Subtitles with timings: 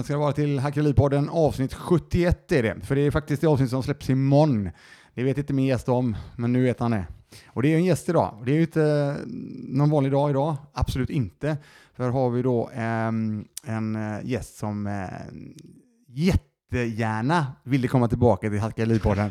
[0.00, 2.80] Välkomna ska det vara till Hackeripodden avsnitt 71 är det.
[2.80, 4.70] För det är faktiskt det avsnitt som släpps imorgon.
[5.14, 7.06] Det vet inte min gäst om, men nu vet han det.
[7.46, 8.42] Och det är en gäst idag.
[8.46, 9.26] Det är ju inte eh,
[9.68, 11.56] någon vanlig dag idag, absolut inte.
[11.94, 15.06] För har vi då um, en eh, gäst som uh,
[16.08, 19.30] jättegärna ville komma tillbaka till Hackeripodden.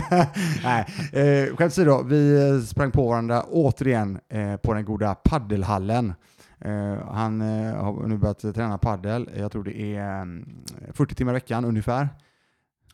[0.64, 6.14] Nej, eh, skämt åsido, vi sprang på varandra återigen eh, på den goda paddelhallen.
[6.66, 9.30] Uh, han uh, har nu börjat träna paddel.
[9.36, 12.08] Jag tror det är um, mm, 40 timmar i veckan ungefär.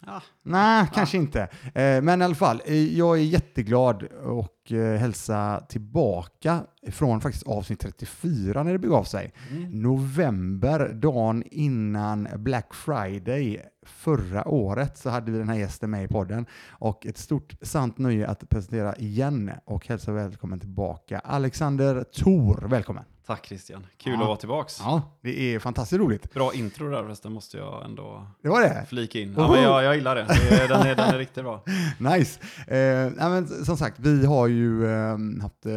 [0.06, 0.22] Ja.
[0.42, 0.94] Nej, ja.
[0.94, 1.42] kanske inte.
[1.66, 4.54] Uh, men i alla fall, jag är jätteglad och
[4.98, 9.32] hälsa tillbaka från faktiskt avsnitt 34 när det begav sig.
[9.50, 9.82] Mm.
[9.82, 16.08] November, dagen innan Black Friday förra året så hade vi den här gästen med i
[16.08, 22.68] podden och ett stort sant nöje att presentera igen och hälsa välkommen tillbaka Alexander Thor.
[22.68, 23.04] Välkommen!
[23.28, 24.20] Tack Christian, kul ja.
[24.20, 24.80] att vara tillbaks.
[24.80, 26.34] Ja, det är fantastiskt roligt.
[26.34, 28.86] Bra intro där förresten måste jag ändå det var det.
[28.88, 29.34] flika in.
[29.36, 30.26] Ja, men jag, jag gillar det,
[30.68, 31.64] den, är, den är riktigt bra.
[31.98, 32.40] nice.
[32.66, 35.72] Eh, men, som sagt, vi har ju eh, haft eh,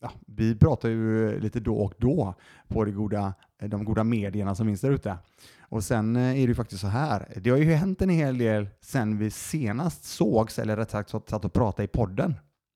[0.00, 2.34] ja, vi pratar ju lite då och då
[2.68, 5.16] på det goda, de goda medierna som finns där ute.
[5.60, 8.38] Och sen eh, är det ju faktiskt så här, det har ju hänt en hel
[8.38, 12.34] del sen vi senast sågs, eller rätt sagt satt och pratade i podden.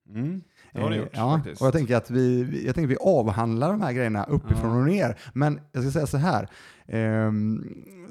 [0.09, 0.43] Mm.
[0.75, 1.61] Det har det eh, gjort ja, faktiskt.
[1.61, 4.79] Och jag tänker att vi, jag tänker vi avhandlar de här grejerna uppifrån ja.
[4.79, 5.19] och ner.
[5.33, 6.49] Men jag ska säga så här,
[6.87, 7.33] eh,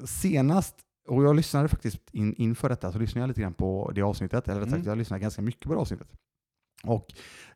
[0.04, 0.74] senast,
[1.08, 4.48] och jag lyssnade faktiskt in, inför detta, så lyssnade jag lite grann på det avsnittet,
[4.48, 4.88] eller rätt sagt, mm.
[4.88, 6.08] jag lyssnade ganska mycket på det avsnittet.
[6.84, 7.06] Och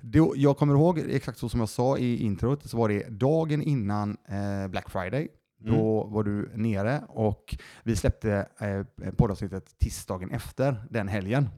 [0.00, 3.62] då, jag kommer ihåg exakt så som jag sa i introt, så var det dagen
[3.62, 5.28] innan eh, Black Friday.
[5.60, 5.74] Mm.
[5.74, 11.48] Då var du nere och vi släppte eh, poddavsnittet tisdagen efter den helgen.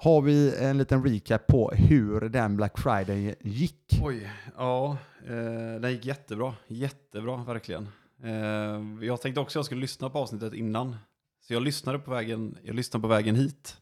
[0.00, 4.00] Har vi en liten recap på hur den Black Friday gick?
[4.02, 6.54] Oj, ja, eh, den gick jättebra.
[6.66, 7.88] Jättebra, verkligen.
[8.22, 10.96] Eh, jag tänkte också att jag skulle lyssna på avsnittet innan.
[11.40, 13.76] Så jag lyssnade på vägen, jag lyssnade på vägen hit.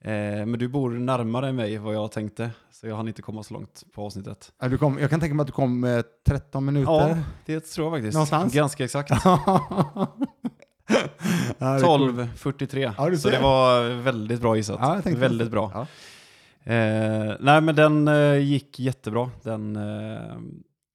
[0.00, 0.10] Eh,
[0.46, 3.84] men du bor närmare mig vad jag tänkte, så jag hann inte komma så långt
[3.92, 4.52] på avsnittet.
[4.58, 6.92] Ja, du kom, jag kan tänka mig att du kom eh, 13 minuter.
[6.92, 8.14] Ja, det tror jag faktiskt.
[8.14, 8.54] Någonstans?
[8.54, 9.10] Ganska exakt.
[11.58, 12.94] 12.43.
[12.96, 14.78] Ja, så det var väldigt bra gissat.
[14.80, 15.70] Ja, väldigt bra.
[15.74, 15.86] Ja.
[16.72, 20.36] Eh, nej men den eh, gick jättebra, den eh,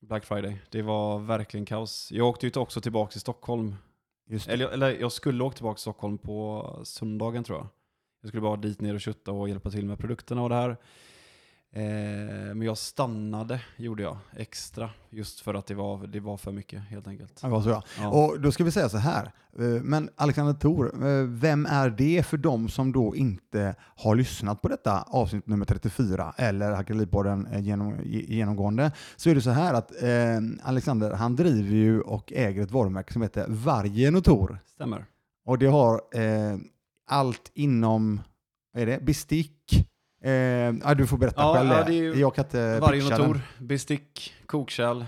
[0.01, 0.57] Black Friday.
[0.69, 2.09] Det var verkligen kaos.
[2.11, 3.75] Jag åkte ju också tillbaka till Stockholm.
[4.47, 7.67] Eller, eller jag skulle åka tillbaka till Stockholm på söndagen tror jag.
[8.21, 10.77] Jag skulle bara dit ner och kötta och hjälpa till med produkterna och det här.
[11.73, 11.83] Eh,
[12.55, 14.89] men jag stannade, gjorde jag, extra.
[15.09, 17.41] Just för att det var, det var för mycket helt enkelt.
[17.41, 17.83] Det var så ja.
[17.99, 18.07] ja.
[18.09, 19.31] Och då ska vi säga så här.
[19.59, 24.61] Eh, men Alexander Thor, eh, vem är det för de som då inte har lyssnat
[24.61, 28.91] på detta avsnitt nummer 34 eller Hackeripodden genom, genomgående?
[29.15, 33.13] Så är det så här att eh, Alexander, han driver ju och äger ett varumärke
[33.13, 34.59] som heter Vargen och Tor.
[34.65, 35.05] Stämmer.
[35.45, 36.57] Och det har eh,
[37.07, 38.21] allt inom,
[38.73, 39.87] vad är det, bestick,
[40.27, 41.99] Eh, du får berätta ja, själv ja, det.
[41.99, 45.05] Är jag kan inte Vargmotor, bestick, kokkärl,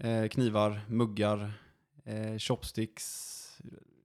[0.00, 1.52] eh, knivar, muggar,
[2.04, 3.38] eh, chopsticks,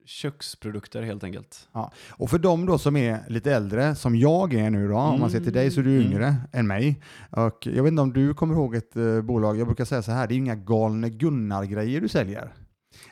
[0.04, 1.68] köksprodukter helt enkelt.
[1.72, 1.92] Ja.
[2.10, 5.14] Och för de då som är lite äldre, som jag är nu då, mm.
[5.14, 6.06] om man ser till dig så är du mm.
[6.06, 6.40] yngre mm.
[6.52, 7.02] än mig.
[7.30, 10.12] Och jag vet inte om du kommer ihåg ett uh, bolag, jag brukar säga så
[10.12, 12.52] här, det är inga galne Gunnar-grejer du säljer.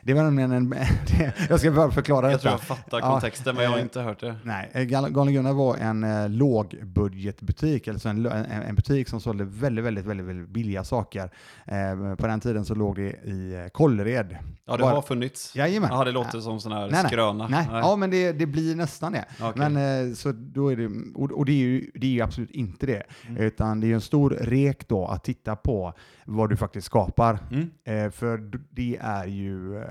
[0.03, 0.75] Det var nämligen en...
[1.49, 2.49] jag ska bara förklara jag detta.
[2.49, 4.35] Jag tror jag fattar kontexten, ja, men jag har eh, inte hört det.
[4.43, 9.43] Nej, eh, Galne Gunnar var en eh, lågbudgetbutik, alltså en, en, en, butik som sålde
[9.43, 11.31] väldigt, väldigt, väldigt, väldigt billiga saker.
[11.65, 14.37] Eh, på den tiden så låg det i eh, Kållered.
[14.65, 15.55] Ja, det var, har funnits?
[15.55, 15.89] Jajamän.
[15.93, 17.47] Ja, det låter som sån här nej, skröna.
[17.47, 17.81] Nej, nej.
[17.81, 19.25] Ja, men det, det blir nästan det.
[19.39, 19.69] Okay.
[19.69, 22.51] Men, eh, så då är det, och, och det, är ju, det är ju absolut
[22.51, 23.43] inte det, mm.
[23.43, 25.93] utan det är en stor rek då att titta på
[26.25, 27.39] vad du faktiskt skapar.
[27.51, 28.11] Mm.
[28.11, 29.83] För det är ju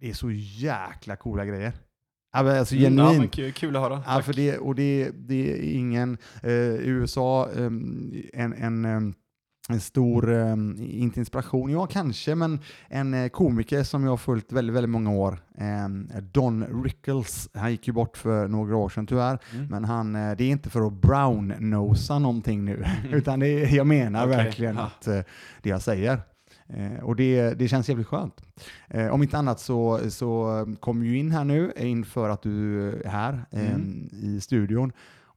[0.00, 1.72] det är så jäkla coola grejer.
[2.32, 3.38] Alltså mm, genuint.
[3.38, 4.02] Ja, kul att höra.
[4.06, 7.64] Ja, för det, och det, det är ingen, eh, USA, eh,
[8.32, 9.14] en, en ehm,
[9.68, 14.52] en stor, eh, inte inspiration, ja kanske, men en eh, komiker som jag har följt
[14.52, 15.38] väldigt, väldigt många år.
[15.58, 17.48] Eh, Don Rickles.
[17.54, 19.66] Han gick ju bort för några år sedan tyvärr, mm.
[19.66, 24.26] men han, eh, det är inte för att brown-nosa någonting nu, utan det jag menar
[24.26, 24.44] okay.
[24.44, 24.82] verkligen ja.
[24.82, 25.20] att eh,
[25.62, 26.20] det jag säger.
[26.68, 28.42] Eh, och det, det känns jävligt skönt.
[29.10, 33.44] om inte annat så, så kom ju in här nu inför att du är här
[33.52, 34.08] mm.
[34.12, 34.92] i studion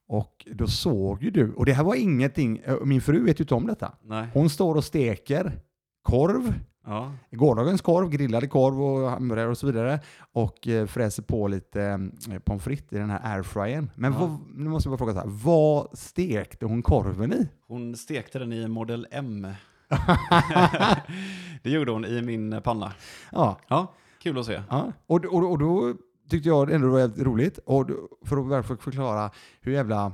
[0.07, 3.44] och då såg ju du, och det här var ingenting, eh, min fru vet ju
[3.44, 3.94] inte om detta.
[4.03, 4.27] Nej.
[4.33, 5.59] Hon står och steker
[6.01, 6.53] korv,
[6.85, 7.12] ja.
[7.31, 10.00] gårdagens korv, grillade korv och hamburgare och så vidare,
[10.31, 13.89] och eh, fräser på lite eh, pommes frites i den här airfryern.
[13.95, 14.19] Men ja.
[14.19, 17.47] vad, nu måste jag bara fråga så här, vad stekte hon korven i?
[17.68, 19.47] Hon stekte den i Model M.
[21.63, 22.94] det gjorde hon i min panna.
[23.31, 23.60] Ja.
[23.68, 23.94] ja.
[24.19, 24.62] kul att se.
[24.69, 24.92] Ja.
[25.07, 25.94] Och, och, och då
[26.30, 27.57] tyckte jag ändå det var väldigt roligt.
[27.57, 27.89] Och
[28.25, 29.31] för att förklara
[29.62, 30.13] hur jävla...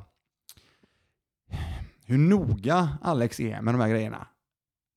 [2.06, 4.28] Hur noga Alex är med de här grejerna.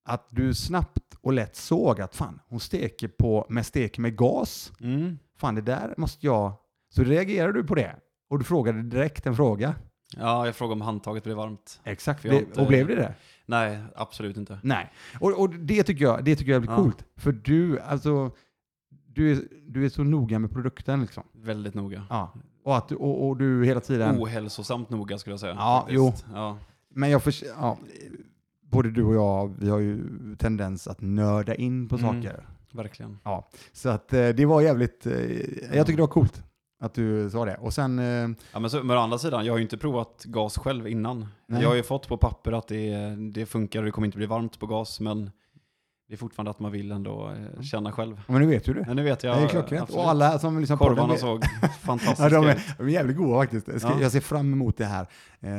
[0.05, 4.73] Att du snabbt och lätt såg att fan, hon steker på, med stek med gas.
[4.81, 5.19] Mm.
[5.37, 6.53] Fan, det där måste jag...
[6.89, 7.97] Så reagerade du på det.
[8.29, 9.75] Och du frågade direkt en fråga.
[10.17, 11.81] Ja, jag frågade om handtaget blev varmt.
[11.85, 12.61] Exakt, inte...
[12.61, 13.15] och blev det det?
[13.47, 14.59] Nej, absolut inte.
[14.63, 16.77] Nej, och, och det tycker jag, det tycker jag blir ja.
[16.77, 17.05] coolt.
[17.17, 18.31] För du, alltså,
[19.07, 21.23] du är, du är så noga med produkten liksom.
[21.33, 22.07] Väldigt noga.
[22.11, 22.33] Ja.
[22.65, 24.23] Och, att, och, och du hela tiden...
[24.23, 25.55] Ohälsosamt noga skulle jag säga.
[25.55, 26.25] Ja, faktiskt.
[26.29, 26.35] jo.
[26.35, 26.59] Ja.
[26.89, 27.79] Men jag för, ja,
[28.61, 30.01] både du och jag, vi har ju
[30.39, 32.47] tendens att nörda in på mm, saker.
[32.73, 33.19] Verkligen.
[33.25, 35.13] Ja, så att eh, det var jävligt, eh,
[35.77, 36.43] jag tycker det var coolt.
[36.79, 37.57] Att du sa det.
[37.57, 37.99] Och sen...
[37.99, 38.29] Eh...
[38.53, 41.27] Ja, men, så, men å andra sidan, jag har ju inte provat gas själv innan.
[41.47, 41.63] Nej.
[41.63, 44.27] Jag har ju fått på papper att det, det funkar och det kommer inte bli
[44.27, 45.31] varmt på gas, men
[46.09, 48.17] det är fortfarande att man vill ändå eh, känna själv.
[48.27, 48.85] Ja, men nu vet du det.
[48.87, 49.37] Ja, nu vet jag.
[49.37, 49.91] Det är klockrent.
[49.91, 51.19] Och alla som lyssnar på den.
[51.19, 51.45] såg
[51.81, 53.69] fantastiska ja, de, är, de är jävligt goda faktiskt.
[53.69, 54.01] Jag, ska, ja.
[54.01, 55.07] jag ser fram emot det här
[55.41, 55.51] eh,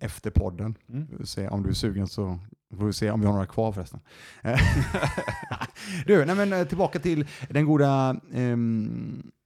[0.00, 0.74] efter podden.
[0.88, 1.26] Mm.
[1.26, 2.38] Se om du är sugen så
[2.78, 4.00] får vi se om vi har några kvar förresten.
[6.06, 8.10] du, nej men eh, tillbaka till den goda...
[8.32, 8.56] Eh,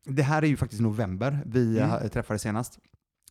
[0.04, 2.08] det här är ju faktiskt november vi mm.
[2.08, 2.78] träffades senast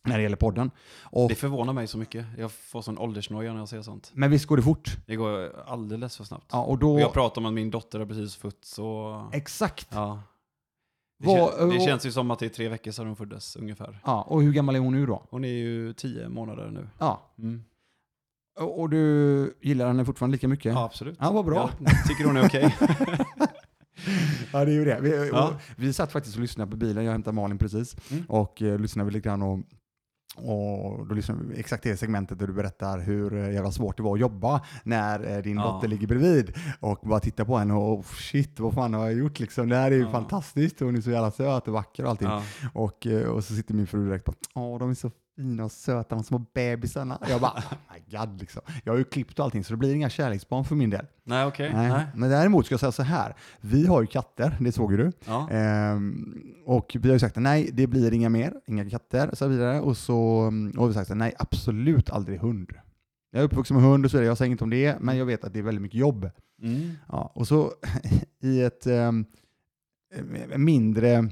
[0.04, 0.70] när det gäller podden.
[1.02, 2.26] Och, det förvånar mig så mycket.
[2.38, 4.10] Jag får sån åldersnoja när jag ser sånt.
[4.14, 4.96] Men visst går det fort?
[5.06, 6.46] Det går alldeles för snabbt.
[6.52, 6.94] Ja, och då...
[6.94, 9.34] Och jag pratar om att min dotter har precis fötts och...
[9.34, 9.88] Exakt!
[9.90, 10.22] Ja.
[11.18, 13.56] Det, Var, kän, det känns ju som att det är tre veckor sedan hon föddes
[13.56, 14.00] ungefär.
[14.04, 15.26] Ja, och hur gammal är hon nu då?
[15.30, 16.88] Hon är ju tio månader nu.
[16.98, 17.20] Ja.
[17.38, 17.64] Mm.
[18.60, 20.72] Och, och du gillar henne fortfarande lika mycket?
[20.72, 21.16] Ja, absolut.
[21.20, 21.70] Ja, vad bra.
[21.78, 22.76] Jag tycker hon är okej.
[24.52, 24.98] ja, det är ju det.
[25.00, 25.60] Vi, ja.
[25.76, 28.24] vi satt faktiskt och lyssnade på bilen, jag hämtade Malin precis, mm.
[28.28, 29.58] och eh, lyssnade lite grann och
[30.36, 34.02] och då lyssnar vi exakt det segmentet där du berättar hur eh, jävla svårt det
[34.02, 35.62] var att jobba när eh, din ja.
[35.62, 39.40] dotter ligger bredvid och bara titta på henne och shit, vad fan har jag gjort
[39.40, 39.68] liksom?
[39.68, 40.10] Det här är ju ja.
[40.10, 42.28] fantastiskt, hon är så jävla söt och vacker och allting.
[42.28, 42.42] Ja.
[42.72, 45.72] Och, eh, och så sitter min fru direkt på, åh de är så fina och
[45.72, 47.18] söta, de små bebisarna.
[47.28, 48.62] Jag bara, oh my god liksom.
[48.84, 51.06] Jag har ju klippt och allting så det blir inga kärleksbarn för min del.
[51.24, 51.68] Nej, okej.
[51.68, 52.02] Okay.
[52.14, 55.12] Men däremot ska jag säga så här, vi har ju katter, det såg ju du.
[55.24, 55.50] Ja.
[55.50, 59.38] Ehm, och vi har ju sagt att nej, det blir inga mer, inga katter och
[59.38, 59.80] så vidare.
[59.80, 62.72] Och så och vi har sagt att nej, absolut aldrig hund.
[63.32, 65.26] Jag är uppvuxen med hund och så vidare, jag säger inte om det, men jag
[65.26, 66.30] vet att det är väldigt mycket jobb.
[66.62, 66.90] Mm.
[67.08, 67.72] Ja, och så
[68.42, 69.24] i ett um,
[70.56, 71.28] mindre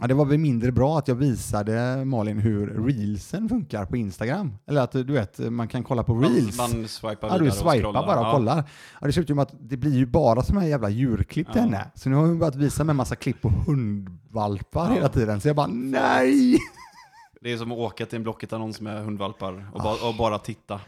[0.00, 4.54] Ja, det var väl mindre bra att jag visade Malin hur reelsen funkar på Instagram.
[4.66, 6.58] Eller att du vet, man kan kolla på reels.
[6.58, 8.32] Man, man swipar ja, du swipar bara och ja.
[8.32, 8.64] kollar.
[9.00, 11.90] Ja, det ut som att det blir ju bara sådana här jävla djurklipp till henne.
[11.94, 14.94] Så nu har hon börjat visa mig en massa klipp på hundvalpar ja.
[14.94, 15.40] hela tiden.
[15.40, 16.58] Så jag bara, nej!
[17.40, 20.80] Det är som att åka till en Blocket-annons med hundvalpar och, ba och bara titta.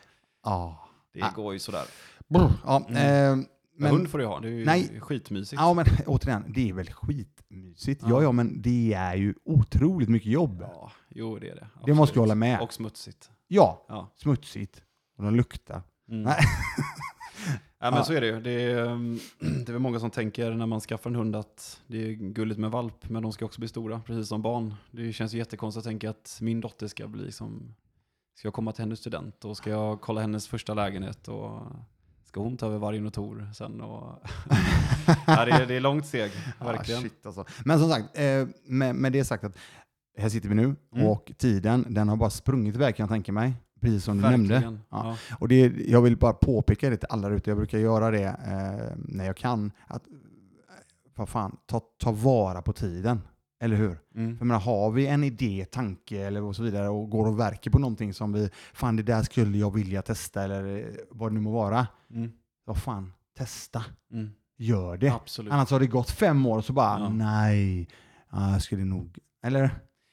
[0.44, 0.88] Ja.
[1.14, 1.84] Det går ju sådär.
[2.28, 3.40] Ja, mm.
[3.40, 5.62] eh, men, hund får du ha, det är ju nej, skitmysigt.
[5.62, 8.02] Ja, men återigen, det är väl skitmysigt.
[8.02, 8.08] Ja.
[8.10, 10.58] ja, ja, men det är ju otroligt mycket jobb.
[10.60, 11.66] Ja, jo det är det.
[11.66, 11.86] Absolut.
[11.86, 12.60] Det måste jag hålla med.
[12.60, 13.30] Och smutsigt.
[13.48, 14.12] Ja, ja.
[14.16, 14.82] smutsigt.
[15.18, 15.82] Och de luktar.
[16.08, 16.22] Mm.
[16.22, 16.38] Nej.
[17.78, 18.40] Ja, men så är det ju.
[18.40, 21.80] Det är, mm, det är väl många som tänker när man skaffar en hund att
[21.86, 24.74] det är gulligt med valp, men de ska också bli stora, precis som barn.
[24.90, 27.74] Det känns ju jättekonstigt att tänka att min dotter ska bli som,
[28.34, 31.60] ska jag komma till hennes student och ska jag kolla hennes första lägenhet och
[32.26, 33.80] ska hon ta över och Tor sen?
[33.80, 34.22] Och
[35.26, 36.30] ja, det, är, det är långt steg,
[36.60, 37.00] verkligen.
[37.00, 37.44] Ah, shit alltså.
[37.64, 39.56] Men som sagt, eh, med, med det sagt att
[40.18, 41.06] här sitter vi nu mm.
[41.06, 43.54] och tiden den har bara sprungit iväg kan jag tänka mig.
[43.80, 44.42] Precis som Verkligen.
[44.42, 44.80] du nämnde.
[44.90, 45.16] Ja.
[45.30, 45.36] Ja.
[45.38, 48.96] Och det, jag vill bara påpeka det till alla ute, jag brukar göra det eh,
[48.96, 49.72] när jag kan.
[49.86, 50.02] Att,
[51.14, 53.20] vad fan, ta, ta vara på tiden.
[53.60, 53.98] Eller hur?
[54.14, 54.38] Mm.
[54.38, 57.70] För menar, har vi en idé, tanke eller och så vidare och går och verkar
[57.70, 61.34] på någonting som vi, fan det där skulle jag vilja testa eller eh, vad det
[61.34, 61.86] nu må vara.
[62.10, 62.32] Mm.
[62.64, 63.84] Vad fan, testa.
[64.12, 64.30] Mm.
[64.58, 65.08] Gör det.
[65.08, 65.52] Absolut.
[65.52, 67.08] Annars har det gått fem år och så bara, ja.
[67.08, 67.88] nej,
[68.30, 69.70] jag skulle nog, eller?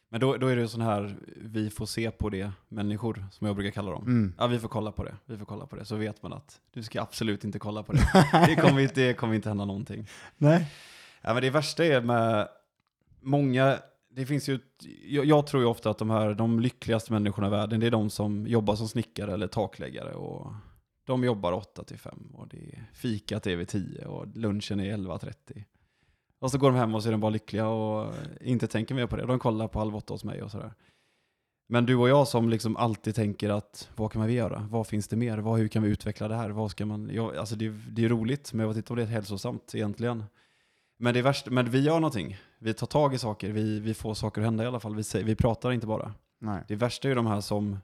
[0.10, 3.56] Men då, då är det sån här, vi får se på det, människor, som jag
[3.56, 4.04] brukar kalla dem.
[4.04, 4.34] Mm.
[4.38, 5.86] Ja, vi får kolla på det, vi får kolla på det.
[5.86, 8.08] Så vet man att du ska absolut inte kolla på det.
[8.48, 10.08] det, kommer inte, det kommer inte hända någonting.
[10.38, 10.68] Nej.
[11.22, 12.48] Ja, men det värsta är med
[13.24, 14.60] många, det finns ju,
[15.04, 17.92] jag, jag, tror ju ofta att de här, de lyckligaste människorna i världen, det är
[17.92, 20.14] de som jobbar som snickare eller takläggare.
[20.14, 20.54] Och
[21.06, 24.98] de jobbar 8 till 5 och det är fikat är vid 10 och lunchen är
[24.98, 25.64] 11.30.
[26.40, 29.08] Och så går de hem och så är de bara lyckliga och inte tänker mer
[29.08, 29.26] på det.
[29.26, 30.74] De kollar på Halv åtta hos mig och sådär.
[31.68, 34.68] Men du och jag som liksom alltid tänker att vad kan vi göra?
[34.72, 35.38] Vad finns det mer?
[35.38, 36.50] Vad, hur kan vi utveckla det här?
[36.50, 39.04] Vad ska man, ja, alltså det, det är roligt, men jag vet inte om det
[39.04, 40.24] är hälsosamt egentligen.
[40.98, 42.38] Men det är värst, men vi gör någonting.
[42.64, 44.96] Vi tar tag i saker, vi, vi får saker att hända i alla fall.
[44.96, 46.14] Vi, säger, vi pratar inte bara.
[46.40, 46.64] Nej.
[46.68, 47.78] Det värsta är ju de här som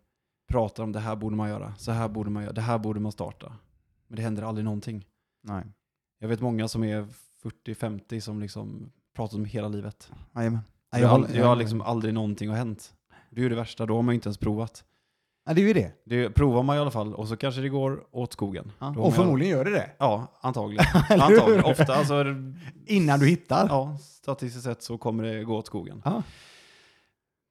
[0.49, 2.99] pratar om det här borde man göra, så här borde man göra, det här borde
[2.99, 3.53] man starta.
[4.07, 5.05] Men det händer aldrig någonting.
[5.43, 5.63] Nej.
[6.19, 7.07] Jag vet många som är
[7.65, 10.11] 40-50 som liksom pratat om hela livet.
[10.35, 10.59] Jajamän.
[10.91, 12.93] Jag, jag, jag har liksom aldrig någonting har hänt.
[13.29, 14.85] Det är ju det värsta, då har man ju inte ens provat.
[15.49, 15.91] Ja, det är ju det.
[16.05, 18.71] Det provar man i alla fall och så kanske det går åt skogen.
[18.79, 19.89] Ja, och förmodligen gör det det.
[19.97, 20.85] Ja, antagligen.
[21.09, 21.63] antagligen.
[21.63, 22.25] Ofta, alltså,
[22.85, 23.67] Innan du hittar?
[23.69, 26.01] Ja, statistiskt sett så kommer det gå åt skogen.
[26.05, 26.23] Ja.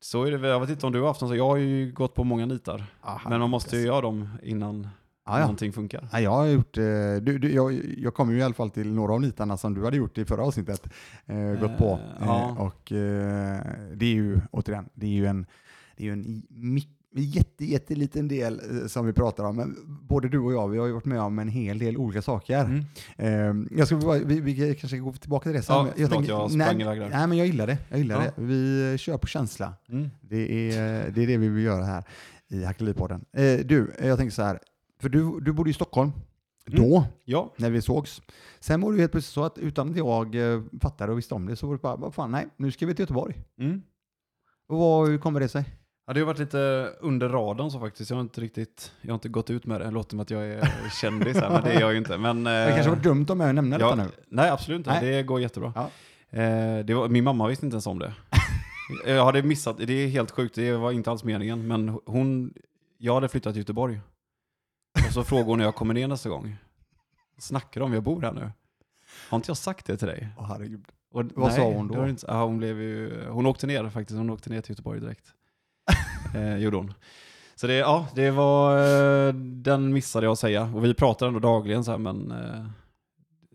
[0.00, 1.36] Så är det Jag vet inte om du har haft någon så.
[1.36, 2.84] Jag har ju gått på många nitar.
[3.02, 4.88] Aha, men man måste ju göra dem innan
[5.26, 5.38] ja.
[5.38, 6.08] någonting funkar.
[6.12, 6.84] Ja, jag har gjort, eh,
[7.22, 9.84] du, du, jag, jag kom ju i alla fall till några av nitarna som du
[9.84, 10.88] hade gjort i förra avsnittet.
[11.26, 11.98] Eh, gått på.
[12.20, 12.56] Eh, ja.
[12.58, 13.60] och eh,
[13.94, 15.46] det är ju, återigen, det är ju en,
[15.96, 16.42] det är ju en
[17.22, 19.56] jätte, jätteliten del eh, som vi pratar om.
[19.56, 19.76] Men
[20.08, 22.64] både du och jag, vi har ju varit med om en hel del olika saker.
[22.64, 23.64] Mm.
[23.70, 25.76] Eh, jag ska, vi, vi kanske ska gå tillbaka till det sen.
[25.76, 27.08] Ja, jag, förlåt, tänker, jag sprang iväg där.
[27.08, 27.78] Nej, men jag gillar det.
[27.88, 28.30] Jag gillar ja.
[28.36, 28.42] det.
[28.42, 29.74] Vi kör på känsla.
[29.88, 30.10] Mm.
[30.20, 32.04] Det, är, det är det vi vill göra här
[32.48, 33.24] i Hackelipodden.
[33.32, 34.58] Eh, du, jag tänker så här,
[35.00, 36.12] för du, du bodde i Stockholm.
[36.66, 36.82] Mm.
[36.82, 37.54] Då, ja.
[37.56, 38.22] när vi sågs.
[38.60, 40.36] Sen var det helt plötsligt så att utan att jag
[40.80, 42.94] fattade och visste om det så var det bara, vad fan, nej, nu ska vi
[42.94, 43.44] till Göteborg.
[43.58, 43.82] Mm.
[44.68, 45.64] Och vad, hur kommer det sig?
[46.08, 48.10] Ja, det har varit lite under radarn så faktiskt.
[48.10, 49.84] Jag har inte riktigt, jag har inte gått ut med det.
[49.84, 52.18] Det låter som att jag är kändis här, men det är jag ju inte.
[52.18, 54.10] Men, det kanske var dumt om jag nämner ja, detta nu.
[54.28, 54.90] Nej, absolut inte.
[54.90, 55.12] Nej.
[55.12, 55.72] Det går jättebra.
[55.76, 55.90] Ja.
[56.38, 58.14] Eh, det var, min mamma visste inte ens om det.
[59.06, 61.66] jag hade missat, det är helt sjukt, det var inte alls meningen.
[61.66, 62.54] Men hon,
[62.98, 64.00] jag hade flyttat till Göteborg.
[65.06, 66.56] Och så frågade hon när jag kommer ner nästa gång.
[67.38, 68.50] Snackar om jag bor här nu?
[69.30, 70.28] Har inte jag sagt det till dig?
[70.38, 70.84] Åh herregud.
[71.12, 72.08] Och, Vad nej, sa hon då?
[72.08, 75.34] Inte, ja, hon, blev ju, hon åkte ner faktiskt, hon åkte ner till Göteborg direkt
[76.34, 76.94] eh, gjorde hon.
[77.54, 80.72] Så det, ja, det var, eh, den missade jag att säga.
[80.74, 82.66] Och vi pratar ändå dagligen så här, men eh,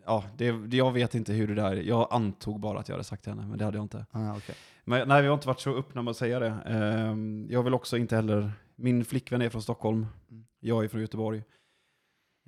[0.05, 3.23] ja, det, jag vet inte hur det där, jag antog bara att jag hade sagt
[3.23, 4.05] till henne, men det hade jag inte.
[4.11, 4.55] Ah, okay.
[4.85, 6.57] Men nej, vi har inte varit så öppna med att säga det.
[6.65, 7.15] Eh,
[7.53, 10.45] jag vill också inte heller, min flickvän är från Stockholm, mm.
[10.59, 11.43] jag är från Göteborg.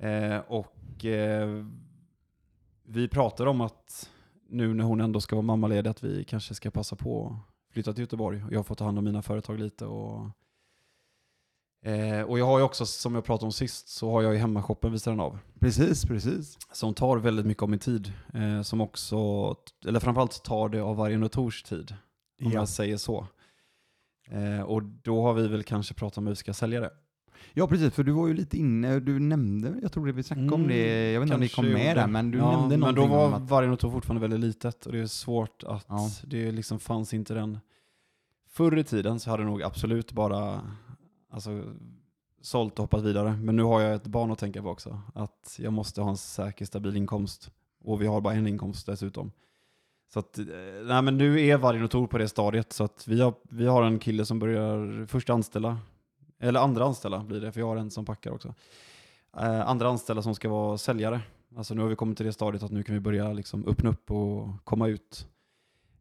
[0.01, 1.05] Eh, och
[2.83, 4.09] vi pratar om att
[4.49, 7.39] nu när hon ändå ska vara mammaledig, att vi kanske ska passa på
[7.75, 9.85] flyttat till Göteborg och jag har fått ta hand om mina företag lite.
[9.85, 10.29] Och,
[11.85, 14.39] eh, och jag har ju också, som jag pratade om sist, så har jag ju
[14.39, 15.39] hemmashoppen vid sidan av.
[15.59, 16.57] Precis, precis.
[16.71, 18.13] Som tar väldigt mycket av min tid.
[18.33, 19.17] Eh, som också,
[19.85, 21.95] eller framförallt tar det av varje notors tid.
[22.43, 22.59] Om ja.
[22.59, 23.27] jag säger så.
[24.29, 26.91] Eh, och då har vi väl kanske pratat om hur vi ska sälja det.
[27.53, 30.47] Ja, precis, för du var ju lite inne, du nämnde, jag tror det vi snackade
[30.47, 32.77] mm, om det, jag vet inte om ni kom med där, men du ja, nämnde
[32.77, 33.49] någonting Men då var att...
[33.49, 36.09] varje notor fortfarande väldigt litet och det är svårt att, ja.
[36.23, 37.59] det liksom fanns inte den.
[38.49, 40.61] Förr i tiden så hade jag nog absolut bara
[41.29, 41.63] alltså,
[42.41, 45.01] sålt och hoppat vidare, men nu har jag ett barn att tänka på också.
[45.13, 47.51] Att jag måste ha en säker, stabil inkomst
[47.83, 49.31] och vi har bara en inkomst dessutom.
[50.13, 50.45] Så att, eh,
[50.83, 53.83] nej men nu är varje notor på det stadiet, så att vi har, vi har
[53.83, 55.77] en kille som börjar först anställa
[56.39, 58.53] eller andra anställda blir det, för jag har en som packar också.
[59.37, 61.21] Eh, andra anställda som ska vara säljare.
[61.55, 63.89] Alltså nu har vi kommit till det stadiet att nu kan vi börja liksom öppna
[63.89, 65.27] upp och komma ut.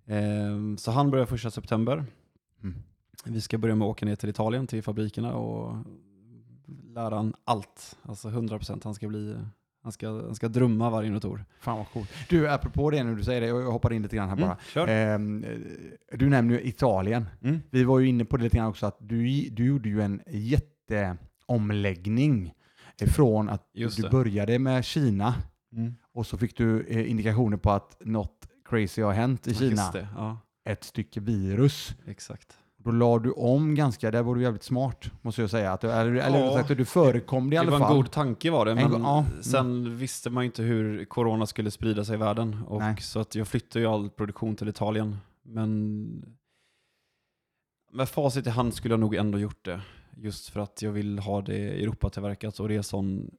[0.07, 2.05] Eh, så han börjar första september.
[2.63, 2.75] Mm.
[3.25, 5.77] Vi ska börja med att åka ner till Italien, till fabrikerna och
[6.95, 7.99] lära han allt.
[8.03, 8.85] Alltså 100%.
[8.85, 9.37] Han ska bli
[9.85, 11.45] han ska, han ska drömma varje notor.
[11.61, 12.11] Fan vad coolt.
[12.29, 14.59] Du, apropå det när du säger det, jag hoppar in lite grann här mm, bara.
[14.91, 15.19] Eh,
[16.19, 17.27] du nämner ju Italien.
[17.43, 17.61] Mm.
[17.71, 20.21] Vi var ju inne på det lite grann också, att du, du gjorde ju en
[20.27, 22.53] jätteomläggning
[23.07, 24.11] från att Just du det.
[24.11, 25.35] började med Kina
[25.73, 25.95] mm.
[26.13, 29.93] och så fick du eh, indikationer på att något crazy har hänt i Kina.
[30.17, 30.39] Ja.
[30.65, 31.95] Ett stycke virus.
[32.07, 32.59] Exakt.
[32.85, 35.73] Då la du om ganska, där var du jävligt smart måste jag säga.
[35.73, 37.81] Att du, eller eller ja, sagt, du förekom det i alla fall.
[37.81, 39.97] Det var en god tanke var det, men ja, sen mm.
[39.97, 42.63] visste man ju inte hur corona skulle sprida sig i världen.
[42.67, 45.17] Och så att jag flyttade ju all produktion till Italien.
[45.43, 46.37] Men
[47.93, 49.81] med facit i hand skulle jag nog ändå gjort det.
[50.17, 53.31] Just för att jag vill ha det Europatillverkat och det är sån,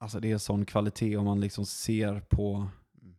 [0.00, 2.68] alltså det är sån kvalitet om man liksom ser på,
[3.02, 3.14] mm.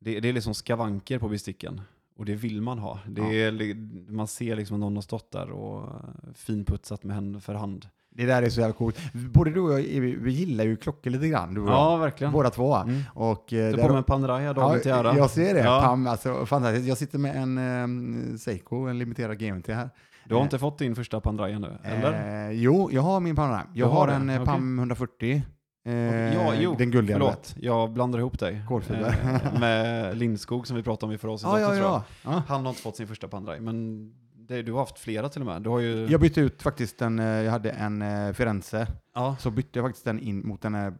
[0.00, 1.80] det, det är liksom skavanker på besticken.
[2.16, 2.98] Och det vill man ha.
[3.06, 3.74] Det är,
[4.12, 5.88] Man ser liksom någon har stått där och
[6.34, 7.86] finputsat med henne för hand.
[8.14, 8.98] Det där är så jävla coolt.
[9.12, 11.54] Både du och jag, vi gillar ju klockor lite grann.
[11.54, 12.32] Du ja, verkligen.
[12.32, 12.76] Båda två.
[12.76, 13.02] Mm.
[13.14, 15.16] Och, eh, du på med en Panerai dagen ja, till ära.
[15.16, 15.60] Jag ser det.
[15.60, 15.80] Ja.
[15.84, 16.88] Pam, alltså, fantastiskt.
[16.88, 19.90] Jag sitter med en um, Seiko, en limiterad GMT här.
[20.24, 22.48] Du har eh, inte fått din första Panerai ännu, eller?
[22.48, 23.64] Eh, jo, jag har min Panerai.
[23.74, 24.44] Jag har, har en okay.
[24.44, 25.42] PAM 140.
[25.84, 27.54] Eh, ja, jo, den guldiga förlåt.
[27.60, 28.62] Jag blandar ihop dig.
[28.70, 32.42] Eh, med Lindskog som vi pratade om i förra avsnittet ah, ja, ja.
[32.48, 34.08] Han har inte fått sin första Pandrai, men
[34.48, 35.62] det, du har haft flera till och med.
[35.62, 36.06] Du har ju...
[36.06, 39.36] Jag bytte ut faktiskt en, eh, jag hade en eh, Firenze, ja.
[39.40, 40.94] så bytte jag faktiskt den in mot den här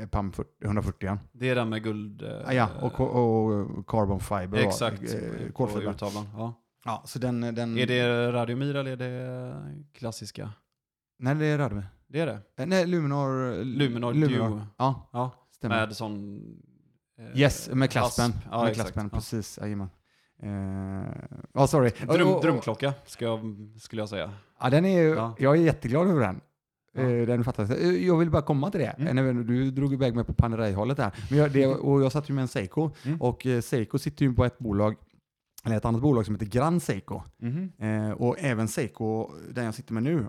[0.00, 0.32] eh, PAM
[0.64, 1.18] 140.
[1.32, 2.22] Det är den med guld...
[2.22, 4.58] Eh, ja, och, och, carbon fiber.
[4.58, 5.94] Exakt, eh, kolfiber.
[6.00, 6.54] Ja.
[6.84, 7.78] Ja, så den, den...
[7.78, 9.54] Är det Radiomir eller är det
[9.92, 10.52] klassiska?
[11.18, 11.86] Nej, det är Radiomir.
[12.12, 12.38] Det är det?
[12.56, 13.64] Eh, nej, Luminor...
[13.64, 14.66] Luminor, Luminor.
[14.76, 15.86] Ja, ja, stämmer.
[15.86, 16.40] Med sån
[17.34, 18.32] yes, med klaspen.
[18.50, 19.18] Ja, med klaspen, ja.
[19.18, 19.58] precis.
[19.62, 19.88] Jajamän.
[20.42, 21.02] Uh,
[21.54, 21.90] oh, sorry.
[21.90, 23.40] Dröm, oh, oh, drömklocka ska jag,
[23.80, 24.30] skulle jag säga.
[24.60, 25.34] Ja, den är, ja.
[25.38, 26.40] Jag är jätteglad över den.
[26.92, 27.02] Ja.
[27.02, 27.70] Den fattas.
[27.80, 28.94] Jag vill bara komma till det.
[28.98, 29.46] Mm.
[29.46, 31.12] Du drog iväg mig på Panerai-hållet här.
[31.30, 32.90] Men jag, det, och jag satt ju med en Seiko.
[33.02, 33.22] Mm.
[33.22, 34.96] Och Seiko sitter ju på ett bolag
[35.64, 37.22] eller ett annat bolag som heter Grand Seiko.
[37.42, 37.72] Mm.
[37.78, 40.26] Eh, och även Seiko, där jag sitter med nu,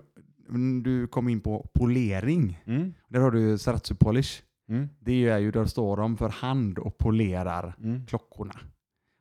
[0.82, 2.62] du kom in på polering.
[2.64, 2.94] Mm.
[3.08, 4.42] Där har du Saratsu Polish.
[4.68, 4.88] Mm.
[5.00, 8.06] Det är ju, där står de för hand och polerar mm.
[8.06, 8.54] klockorna.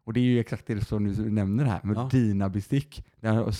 [0.05, 2.09] Och det är ju exakt det som du nämner här med ja.
[2.11, 3.05] dina bestick.
[3.19, 3.51] Där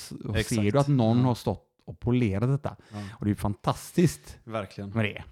[0.44, 1.24] ser du att någon ja.
[1.24, 2.76] har stått och polerat detta.
[2.92, 2.98] Ja.
[3.20, 4.90] Och det är fantastiskt Verkligen.
[4.90, 5.24] med det.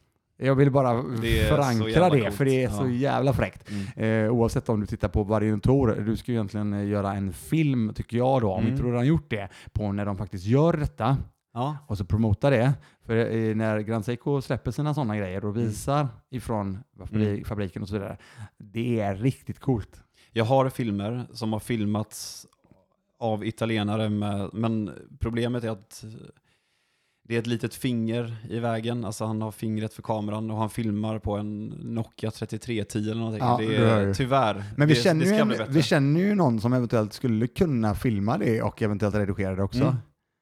[0.41, 1.01] Jag vill bara
[1.47, 2.35] förankra det, coolt.
[2.35, 3.69] för det är så jävla fräckt.
[3.69, 4.25] Mm.
[4.25, 7.93] Eh, oavsett om du tittar på Variantor, du ska ju egentligen eh, göra en film,
[7.95, 8.71] tycker jag då, om mm.
[8.71, 11.17] inte du redan gjort det, på när de faktiskt gör detta.
[11.59, 11.77] Ja.
[11.87, 12.73] Och så promota det.
[13.05, 15.67] För när Grand Seiko släpper sina sådana grejer och mm.
[15.67, 16.11] visar mm.
[16.29, 16.79] ifrån
[17.45, 18.17] fabriken och så vidare,
[18.57, 20.01] det är riktigt coolt.
[20.31, 22.47] Jag har filmer som har filmats
[23.19, 26.03] av italienare, med, men problemet är att
[27.29, 30.69] det är ett litet finger i vägen, alltså han har fingret för kameran och han
[30.69, 33.47] filmar på en Nokia 3310 eller någonting.
[33.47, 34.63] Ja, det är, tyvärr.
[34.77, 37.95] Men vi, det, känner det ju en, vi känner ju någon som eventuellt skulle kunna
[37.95, 39.81] filma det och eventuellt redigera det också.
[39.81, 39.95] Mm.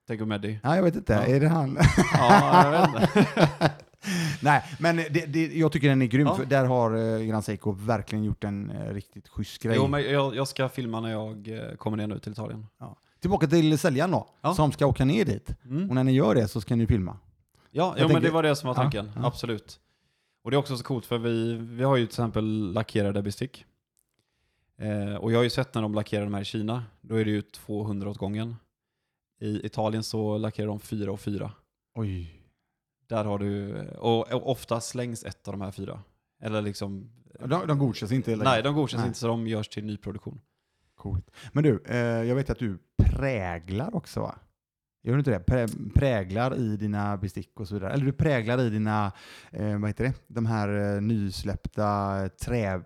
[0.07, 0.59] Tänk om Eddie.
[0.63, 1.13] Ja, jag vet inte.
[1.13, 1.35] Ja.
[1.35, 1.77] Är det han?
[2.13, 3.71] Ja, jag vet inte.
[4.41, 6.35] Nej, men det, det, jag tycker den är grym, ja.
[6.35, 9.75] för där har eh, Grand Seiko verkligen gjort en eh, riktigt schysst grej.
[9.75, 12.67] Jo, men jag, jag, ska filma när jag eh, kommer ner nu till Italien.
[12.77, 12.97] Ja.
[13.19, 14.53] Tillbaka till säljaren då, ja.
[14.53, 15.49] som ska åka ner dit.
[15.65, 15.89] Mm.
[15.89, 17.17] Och när ni gör det så ska ni filma.
[17.71, 18.13] Ja, jo, tänker...
[18.13, 19.11] men det var det som var tanken.
[19.15, 19.79] Ja, Absolut.
[20.43, 23.65] Och det är också så coolt för vi, vi har ju till exempel lackerade bestick.
[24.77, 27.25] Eh, och jag har ju sett när de lackerar de här i Kina, då är
[27.25, 28.55] det ju 200 åt gången.
[29.39, 31.51] I Italien så lackerar de fyra och fyra.
[31.95, 32.33] Oj.
[33.07, 35.99] Där har du, och ofta slängs ett av de här fyra.
[36.41, 37.11] Eller liksom...
[37.39, 38.33] De, de godkänns inte?
[38.33, 38.43] Eller?
[38.43, 39.07] Nej, de godkänns nej.
[39.07, 40.41] inte så de görs till nyproduktion.
[40.95, 41.31] Coolt.
[41.51, 44.35] Men du, eh, jag vet att du präglar också va?
[45.03, 45.39] Gör du inte det?
[45.39, 47.93] Prä, präglar i dina bestick och så vidare.
[47.93, 49.11] Eller du präglar i dina,
[49.51, 52.81] eh, vad heter det, de här eh, nysläppta trä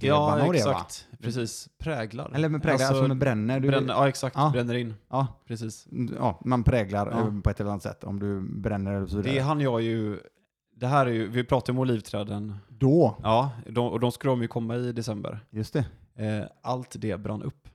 [0.00, 1.08] Ja, exakt.
[1.20, 1.68] Precis.
[1.78, 2.30] Präglar.
[2.34, 3.60] Eller med präglar, alltså, alltså bränner.
[3.60, 4.36] Du, bränner ja, exakt.
[4.36, 4.50] Ja.
[4.52, 4.94] Bränner in.
[5.08, 5.26] Ja.
[5.46, 5.88] Precis.
[6.18, 7.18] Ja, man präglar ja.
[7.18, 9.34] Eh, på ett eller annat sätt om du bränner eller så vidare.
[9.34, 10.20] Det hann jag ju,
[10.76, 12.56] det här är ju, vi pratade om olivträden.
[12.68, 13.16] Då?
[13.22, 15.40] Ja, de, och de skulle de ju komma i december.
[15.50, 15.86] Just det.
[16.16, 17.68] Eh, allt det brann upp.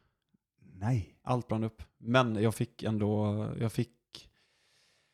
[0.73, 1.15] Nej.
[1.23, 1.83] Allt brann upp.
[1.97, 3.89] Men jag fick ändå, jag fick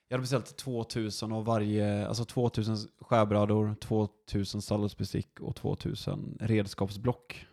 [0.07, 7.45] jag hade beställt 2000 av varje, alltså 2000 skärbrädor, 2000 salladsbestick och 2000 redskapsblock.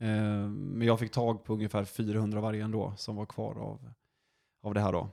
[0.00, 0.08] Eh,
[0.48, 3.90] men jag fick tag på ungefär 400 varje ändå som var kvar av,
[4.62, 5.08] av det här då.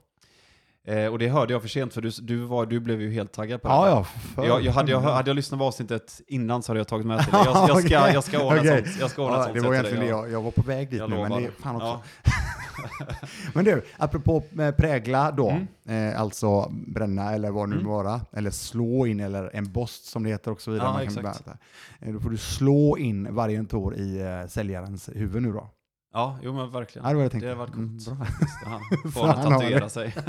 [0.83, 3.31] Eh, och det hörde jag för sent för du, du, var, du blev ju helt
[3.31, 3.91] taggad på ja, det.
[3.91, 4.45] Ja, för...
[4.45, 7.23] jag, jag, hade, jag, hade jag lyssnat på avsnittet innan så hade jag tagit med
[7.23, 7.37] till det.
[7.45, 8.83] Jag, jag, ska, jag ska ordna okay.
[8.83, 8.99] sånt.
[8.99, 11.09] Jag ska ordna ja, sånt det var egentligen jag, jag var på väg dit jag
[11.09, 11.29] nu, lovar.
[11.29, 11.87] men det fan också.
[11.87, 12.31] Ja.
[13.53, 14.43] men du, apropå
[14.77, 16.11] prägla då, mm.
[16.13, 17.87] eh, alltså bränna eller vad det nu mm.
[17.87, 21.03] vara, eller slå in eller embossed som det heter och så vidare.
[21.03, 21.57] Ja, man kan.
[21.99, 25.69] Eh, då får du slå in varje tår i eh, säljarens huvud nu då.
[26.13, 27.07] Ja, jo men verkligen.
[27.07, 28.07] Ja, det, var det, det har varit coolt.
[28.07, 28.19] Mm,
[28.65, 30.15] Han får han tatuera sig.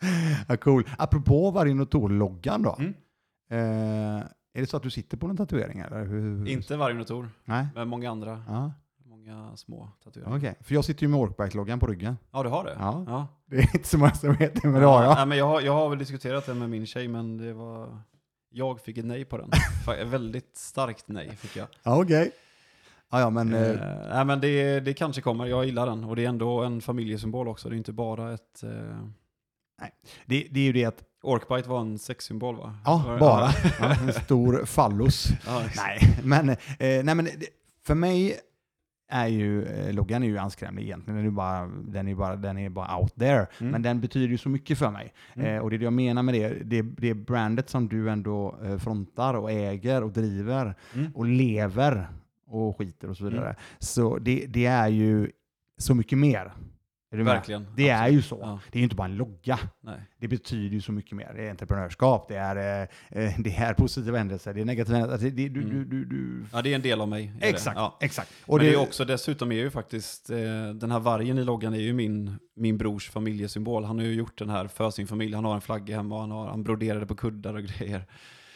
[0.48, 0.88] ja, cool.
[0.98, 2.76] Apropå Varginotor-loggan då.
[2.78, 2.94] Mm.
[3.50, 5.78] Eh, är det så att du sitter på någon tatuering?
[5.78, 6.04] Eller?
[6.04, 8.44] Hur, Inte Varginotor, men många andra.
[8.48, 8.72] Ja.
[9.26, 10.38] Många små tatueringar.
[10.38, 12.16] Okej, för jag sitter ju med Orkbike-loggan på ryggen.
[12.30, 12.76] Ja, du har det?
[12.78, 13.04] Ja.
[13.06, 13.28] ja.
[13.46, 15.14] Det är inte så många som vet det, men ja, det har jag.
[15.14, 18.02] Nej, men jag, har, jag har väl diskuterat det med min tjej, men det var...
[18.50, 19.50] Jag fick ett nej på den.
[20.10, 21.66] väldigt starkt nej fick jag.
[21.82, 22.20] Ja, okej.
[22.20, 22.30] Okay.
[23.10, 23.54] Ja, ja, men...
[23.54, 23.76] Eh,
[24.12, 25.46] nej, men det, det kanske kommer.
[25.46, 26.04] Jag gillar den.
[26.04, 27.68] Och det är ändå en familjesymbol också.
[27.68, 28.62] Det är inte bara ett...
[28.62, 28.70] Eh...
[29.80, 29.90] Nej,
[30.26, 31.02] det, det är ju det att...
[31.22, 32.74] Orkbite var en sexsymbol va?
[32.84, 33.50] Ja, bara.
[33.80, 35.28] Ja, en stor fallus.
[35.46, 37.28] Ja, nej, men, eh, nej, men
[37.86, 38.40] för mig
[39.10, 41.16] är ju, eh, loggan är ju anskrämlig egentligen.
[41.16, 43.46] Den är bara, den är bara, den är bara out there.
[43.60, 43.72] Mm.
[43.72, 45.12] Men den betyder ju så mycket för mig.
[45.34, 45.54] Mm.
[45.54, 49.34] Eh, och det jag menar med det, det, det brandet som du ändå eh, frontar
[49.34, 51.12] och äger och driver mm.
[51.14, 52.08] och lever
[52.46, 53.44] och skiter och så vidare.
[53.44, 53.56] Mm.
[53.78, 55.30] Så det, det är ju
[55.78, 56.52] så mycket mer.
[57.12, 57.66] Verkligen.
[57.76, 58.10] Det Absolut.
[58.10, 58.38] är ju så.
[58.42, 58.60] Ja.
[58.70, 59.58] Det är ju inte bara en logga.
[59.80, 60.00] Nej.
[60.18, 61.32] Det betyder ju så mycket mer.
[61.36, 65.26] Det är entreprenörskap, det är, eh, eh det är positiva händelser, det är negativa händelser.
[65.26, 65.74] Alltså, det, du, mm.
[65.74, 67.32] du, du, du, Ja, det är en del av mig.
[67.40, 67.76] Exakt.
[67.76, 67.98] Ja.
[68.00, 68.30] exakt.
[68.46, 70.36] Och Men det, är också, dessutom är ju faktiskt, eh,
[70.74, 73.84] den här vargen i loggan är ju min, min brors familjesymbol.
[73.84, 75.34] Han har ju gjort den här för sin familj.
[75.34, 78.06] Han har en flagga hemma och han, har, han broderade på kuddar och grejer.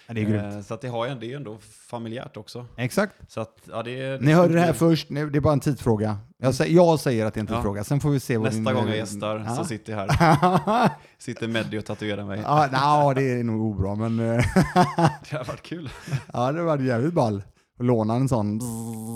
[0.07, 0.55] Ja, det är grymt.
[0.55, 2.67] Eh, så att det, har, det är ändå familjärt också.
[2.77, 3.15] Exakt.
[3.29, 6.19] Så att, ja, det är, Ni hörde det här först, det är bara en tidsfråga.
[6.39, 7.85] Jag säger, jag säger att det är en tidsfråga, ja.
[7.85, 9.57] sen får vi se vad Nästa din, gång jag gästar ja.
[9.57, 10.91] så sitter jag här.
[11.19, 12.41] sitter Meddi och tatuerar mig.
[12.45, 14.17] Ja, no, det är nog obra, men...
[15.31, 15.91] det har varit kul.
[16.33, 17.43] ja, det har varit jävligt ball.
[17.79, 18.61] och låna en sån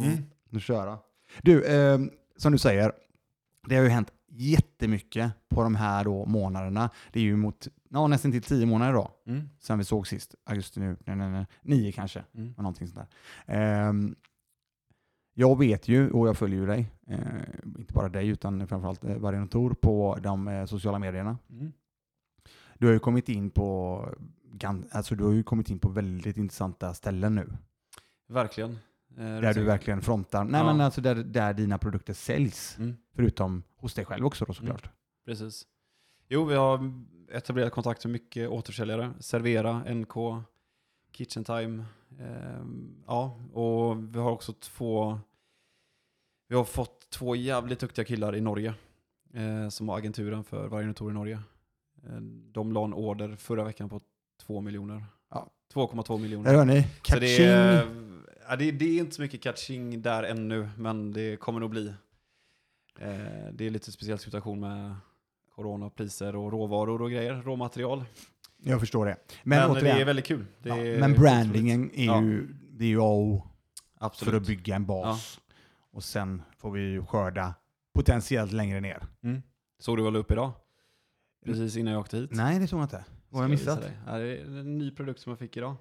[0.03, 0.25] mm.
[0.55, 0.99] och köra.
[1.43, 1.99] Du, eh,
[2.37, 2.93] som du säger,
[3.69, 6.91] det har ju hänt jättemycket på de här då månaderna.
[7.13, 9.49] Det är ju mot ja, nästan till tio månader då, mm.
[9.59, 10.35] sen vi såg sist.
[10.45, 12.55] Augusti nu, nej, nej, nej, nio kanske, mm.
[12.57, 13.09] någonting sånt
[13.47, 13.89] där.
[13.89, 14.17] Um,
[15.35, 17.19] jag vet ju, och jag följer ju dig, eh,
[17.79, 21.39] inte bara dig utan framförallt eh, Variantor på de eh, sociala medierna.
[21.51, 21.73] Mm.
[22.79, 24.05] Du har ju kommit in på
[24.91, 27.49] alltså du har ju kommit in på väldigt intressanta ställen nu.
[28.29, 28.79] Verkligen.
[29.19, 30.67] Eh, där du verkligen frontar, nej ja.
[30.67, 32.79] men alltså där, där dina produkter säljs.
[32.79, 32.97] Mm.
[33.15, 34.85] Förutom hos dig själv också då såklart.
[34.85, 34.95] Mm.
[35.27, 35.67] Precis.
[36.29, 36.93] Jo, vi har
[37.33, 39.13] etablerat kontakt med mycket återförsäljare.
[39.21, 40.15] Servera, NK,
[41.13, 41.85] Kitchen Time.
[42.19, 42.65] Eh,
[43.07, 45.21] ja, och vi har också två
[46.49, 48.75] vi har fått två jävligt duktiga killar i Norge
[49.35, 51.41] eh, som har agenturen för Vargenotor i Norge.
[52.07, 52.21] Eh,
[52.53, 54.01] de la en order förra veckan på
[54.41, 55.05] 2 miljoner.
[55.31, 55.51] Ja.
[55.75, 56.51] 2,2 miljoner.
[56.51, 56.87] Där hör ni.
[57.43, 58.08] Är,
[58.49, 61.89] ja, det, det, är inte så mycket catching där ännu, men det kommer nog bli.
[62.99, 64.97] Eh, det är lite speciell situation med
[65.55, 68.05] coronapriser och råvaror och grejer, råmaterial.
[68.57, 69.17] Jag förstår det.
[69.43, 70.47] Men, men återigen, det är väldigt kul.
[70.63, 73.43] Ja, är men brandingen är ju, det är ju A
[73.99, 74.31] Absolut.
[74.31, 75.39] för att bygga en bas.
[75.39, 75.55] Ja.
[75.91, 77.55] Och sen får vi ju skörda
[77.95, 79.07] potentiellt längre ner.
[79.23, 79.43] Mm.
[79.79, 80.53] Såg du vad upp idag?
[81.45, 82.31] Precis innan jag åkte hit.
[82.33, 83.05] Nej, det såg jag inte.
[83.29, 83.81] Vad har jag missat?
[84.07, 85.77] Ja, det är en ny produkt som jag fick idag.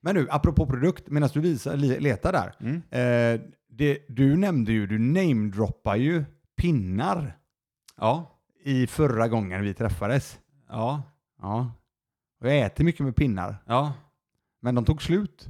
[0.00, 2.54] Men nu, apropå produkt, medan du visar, letar där.
[2.60, 2.82] Mm.
[2.90, 6.24] Eh, det, du nämnde ju, du namedroppar ju
[6.56, 7.38] pinnar.
[7.96, 8.40] Ja.
[8.64, 10.38] I förra gången vi träffades.
[10.68, 11.02] Ja.
[11.42, 11.72] Ja.
[12.40, 13.62] Och jag äter mycket med pinnar.
[13.66, 13.92] Ja.
[14.60, 15.48] Men de tog slut.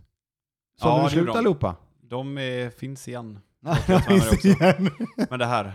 [0.80, 1.76] Så ja, de slut allihopa?
[2.02, 3.38] De är, finns igen.
[4.44, 4.90] igen.
[5.30, 5.72] Men det här.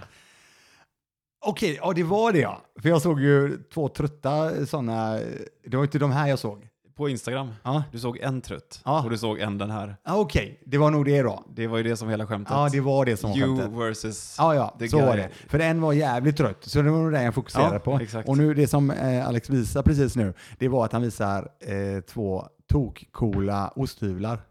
[1.45, 2.61] Okej, ja det var det ja.
[2.81, 5.19] För jag såg ju två trötta sådana,
[5.65, 6.67] det var inte de här jag såg.
[6.95, 7.51] På Instagram.
[7.63, 7.83] Ja.
[7.91, 9.03] Du såg en trött ja.
[9.03, 9.95] och du såg en den här.
[10.05, 11.43] Ja, Okej, det var nog det då.
[11.55, 12.53] Det var ju det som hela skämtet.
[12.53, 13.79] Ja, det var det som var you skämtet.
[13.79, 15.05] versus Ja, ja, the så guy.
[15.05, 15.29] var det.
[15.47, 17.99] För en var jävligt trött, så det var nog den jag fokuserade Ja, på.
[17.99, 18.29] exakt.
[18.29, 22.01] Och nu det som eh, Alex visar precis nu, det var att han visar eh,
[22.01, 24.41] två tokkola osthyvlar.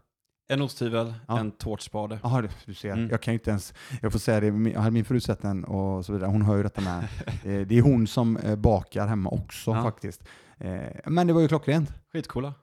[0.53, 1.39] En osthyvel, Ja.
[1.39, 2.19] en tårtspade.
[2.23, 2.91] Jaha, du- ser.
[2.91, 3.09] Mm.
[3.09, 5.63] Jag kan ju inte ens, jag får säga det, jag hade min fru sett den
[5.63, 7.03] och så vidare, hon hör ju detta med.
[7.45, 9.83] Eh, det är hon som eh, bakar hemma också Ja.
[9.83, 10.23] faktiskt.
[10.63, 11.93] Eh, men det var ju klockrent.
[12.11, 12.53] Skitcoola.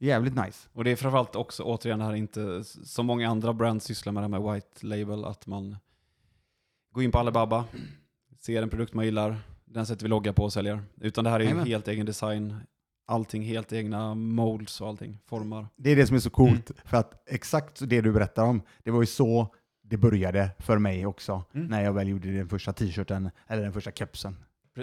[0.00, 0.68] Jävligt nice.
[0.72, 4.22] Och det är framförallt också, återigen, det här inte, som många andra brands sysslar med
[4.22, 5.76] det här med white label, att man
[6.92, 7.64] går in på Alibaba,
[8.40, 10.82] ser en produkt man gillar, den sätter vi logga på och säljer.
[11.00, 12.56] Utan det här är ju helt egen design,
[13.06, 15.66] allting helt egna molds och allting, formar.
[15.76, 16.82] Det är det som är så coolt, mm.
[16.84, 21.06] för att exakt det du berättar om, det var ju så det började för mig
[21.06, 21.66] också, mm.
[21.66, 24.36] när jag väl gjorde den första t-shirten, eller den första kepsen.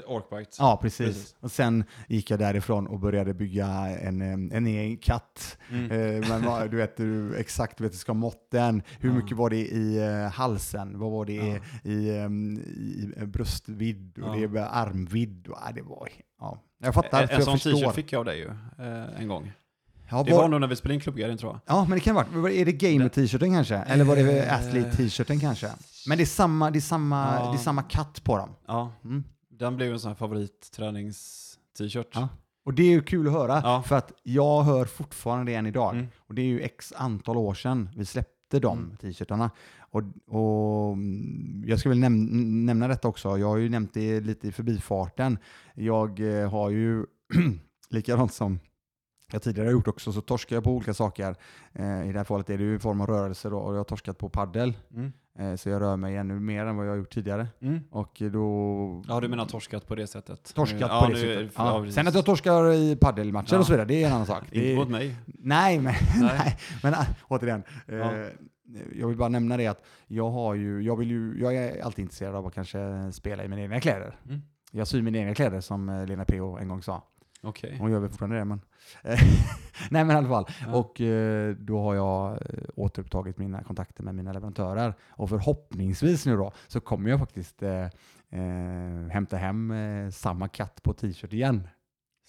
[0.08, 0.52] Orkbite.
[0.60, 1.08] Ja, precis.
[1.08, 1.36] precis.
[1.40, 3.68] Och sen gick jag därifrån och började bygga
[4.02, 5.58] en, en egen katt.
[5.72, 5.92] Mm.
[5.92, 8.84] Eh, men du vet du, exakt, du vet, du ska måtten.
[9.00, 9.16] Hur ja.
[9.16, 11.00] mycket var det i uh, halsen?
[11.00, 11.92] Vad var det ja.
[11.92, 14.20] i, um, i bröstvidd?
[14.20, 14.48] Och ja.
[14.48, 15.48] det armvidd?
[15.48, 16.60] Och, uh, det var, ja.
[16.84, 18.50] Jag fattar, en, en sån t-shirt fick jag av dig ju,
[19.18, 19.52] en gång.
[20.10, 21.78] Ja, det var, var nog när vi spelade in klubbgaren tror jag.
[21.78, 22.52] Ja, men det kan vara.
[22.52, 23.76] Är det gamer-t-shirten kanske?
[23.76, 25.70] Eller var det athlete-t-shirten kanske?
[26.08, 27.52] Men det är samma, det är samma, ja.
[27.52, 28.50] det är samma katt på dem.
[28.68, 28.92] Ja.
[29.04, 29.24] Mm.
[29.62, 32.08] Den blev en sån här favorit-tränings-t-shirt.
[32.14, 32.30] Ja.
[32.64, 33.84] Och det är ju kul att höra, ja.
[33.84, 35.94] för att jag hör fortfarande det än idag.
[35.94, 36.08] Mm.
[36.18, 38.98] Och det är ju x antal år sedan vi släppte de mm.
[38.98, 39.52] t-shirtarna.
[39.80, 44.20] Och, och, mm, jag ska väl näm nämna detta också, jag har ju nämnt det
[44.20, 45.38] lite i förbifarten.
[45.74, 47.06] Jag eh, har ju,
[47.90, 48.60] likadant som
[49.32, 51.36] jag tidigare har gjort också, så torskar jag på olika saker.
[51.74, 53.80] Eh, I det här fallet är det ju i form av rörelse då, och jag
[53.80, 54.74] har torskat på paddel.
[54.94, 55.14] Mm.
[55.40, 57.48] Eh, så jag rör mig ännu mer än vad jag har gjort tidigare.
[57.62, 57.80] Mm.
[57.90, 59.04] Och då...
[59.08, 60.54] Ja, du menar torskat på det sättet?
[60.56, 61.54] Torskat ja, på det sättet.
[61.58, 61.86] Ja.
[61.92, 63.60] Sen att jag torskar i paddelmatcher ja.
[63.60, 64.44] och så vidare, det är en annan sak.
[64.52, 65.16] Inte mot mig.
[65.26, 66.32] Nej, men, nej.
[66.40, 66.58] nej.
[66.84, 67.64] men äh, återigen.
[67.88, 67.98] Eh,
[69.00, 72.04] jag vill bara nämna det att jag har ju, jag vill ju, jag är alltid
[72.04, 74.20] intresserad av att kanske spela i mina egna kläder.
[74.26, 74.42] Mm.
[74.72, 76.58] Jag syr mina egna kläder som eh, Lena P.O.
[76.58, 77.04] en gång sa.
[77.44, 77.78] Okay.
[77.78, 78.62] Hon gör väl fortfarande det, men...
[79.90, 80.46] Nej men i alla fall.
[80.66, 80.76] Ja.
[80.76, 82.40] Och eh, då har jag eh,
[82.76, 84.94] återupptagit mina kontakter med mina leverantörer.
[85.10, 87.84] Och förhoppningsvis nu då så kommer jag faktiskt eh,
[88.30, 89.74] eh, hämta hem
[90.12, 91.68] samma katt på t-shirt igen.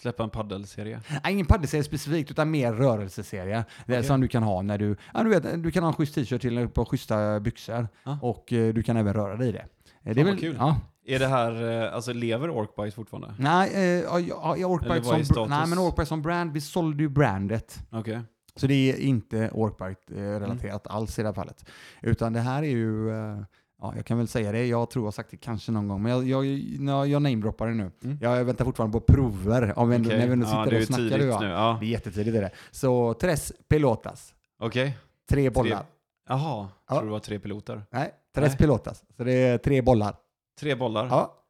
[0.01, 1.01] Släppa en paddelserie?
[1.23, 3.65] Nej, ingen paddelserie specifikt, utan mer rörelseserie.
[3.83, 4.03] Okay.
[4.03, 6.41] Som du kan ha när du, ja, du, vet, du kan ha en schysst t-shirt
[6.41, 7.87] till på schyssta byxor.
[8.03, 8.17] Ah.
[8.21, 9.65] Och du kan även röra dig i det.
[10.01, 10.55] det är väl, kul.
[10.59, 13.35] Ja, är det här, eh, alltså lever Orkbite fortfarande?
[13.39, 14.19] Nej, eh, ja,
[14.57, 17.79] ja, Orkbite som, nej, men Orkbite som brand, vi sålde ju brandet.
[17.91, 18.19] Okay.
[18.55, 20.97] Så det är inte Orkbite-relaterat mm.
[20.97, 21.65] alls i det här fallet.
[22.01, 23.39] Utan det här är ju, eh,
[23.81, 26.01] ja, jag kan väl säga det, jag tror jag har sagt det kanske någon gång,
[26.01, 27.91] men jag, jag, jag, jag namedroppar det nu.
[28.03, 28.17] Mm.
[28.21, 29.99] Jag väntar fortfarande på prover, om okay.
[29.99, 31.17] när vi ändå sitter ja, och snackar.
[31.17, 31.77] Nu, ja.
[31.79, 32.51] Det är jättetidigt är det.
[32.71, 34.33] Så Tres Pelotas.
[34.59, 34.83] Okej.
[34.83, 34.93] Okay.
[35.29, 35.77] tre bollar.
[35.77, 35.85] Tre...
[36.27, 36.95] Jaha, ja.
[36.95, 37.83] tror det var tre piloter?
[37.91, 38.57] Nej, tres Nej.
[38.57, 39.03] pilotas.
[39.17, 40.15] Så det är tre bollar.
[40.59, 41.07] Tre bollar?
[41.07, 41.43] Ja.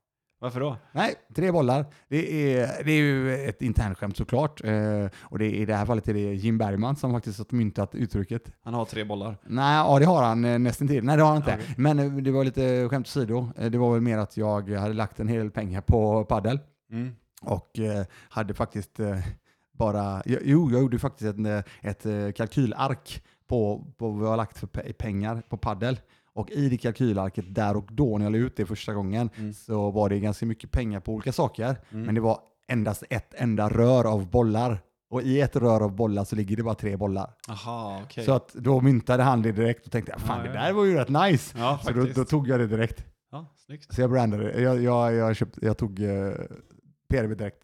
[0.44, 0.78] Varför då?
[0.92, 1.86] Nej, tre bollar.
[2.08, 4.64] Det är, det är ju ett internskämt såklart.
[4.64, 7.96] Eh, och det, i det här fallet är det Jim Bergman som faktiskt har myntat
[7.96, 8.52] uttrycket.
[8.64, 9.38] Han har tre bollar?
[9.44, 11.04] Nej, ja det har han eh, nästan till.
[11.04, 11.54] Nej, det har han inte.
[11.54, 11.66] Okay.
[11.78, 13.50] Men eh, det var lite skämt åsido.
[13.58, 16.60] Eh, det var väl mer att jag hade lagt en hel del pengar på paddel
[16.92, 17.16] mm.
[17.42, 19.18] Och eh, hade faktiskt eh,
[19.74, 24.94] bara, jo, jag gjorde faktiskt ett, ett kalkylark på, på vad jag har lagt för
[24.94, 26.00] pengar på paddel.
[26.36, 29.54] Och i det kalkylarket där och då när jag la ut det första gången mm.
[29.54, 31.76] så var det ganska mycket pengar på olika saker.
[31.92, 32.06] Mm.
[32.06, 34.82] Men det var endast ett enda rör av bollar.
[35.10, 37.30] Och i ett rör av bollar så ligger det bara tre bollar.
[37.50, 38.26] Aha, okay.
[38.26, 40.96] Så att då myntade han det direkt och tänkte fan ja, det där var ju
[40.96, 41.58] rätt nice.
[41.58, 43.06] Ja, så då, då, tog jag det direkt.
[43.32, 43.94] Ja, snyggt.
[43.94, 44.62] Så jag brandade.
[44.62, 46.32] Jag, jag, jag, köpt, jag tog eh,
[47.10, 47.64] PRV direkt.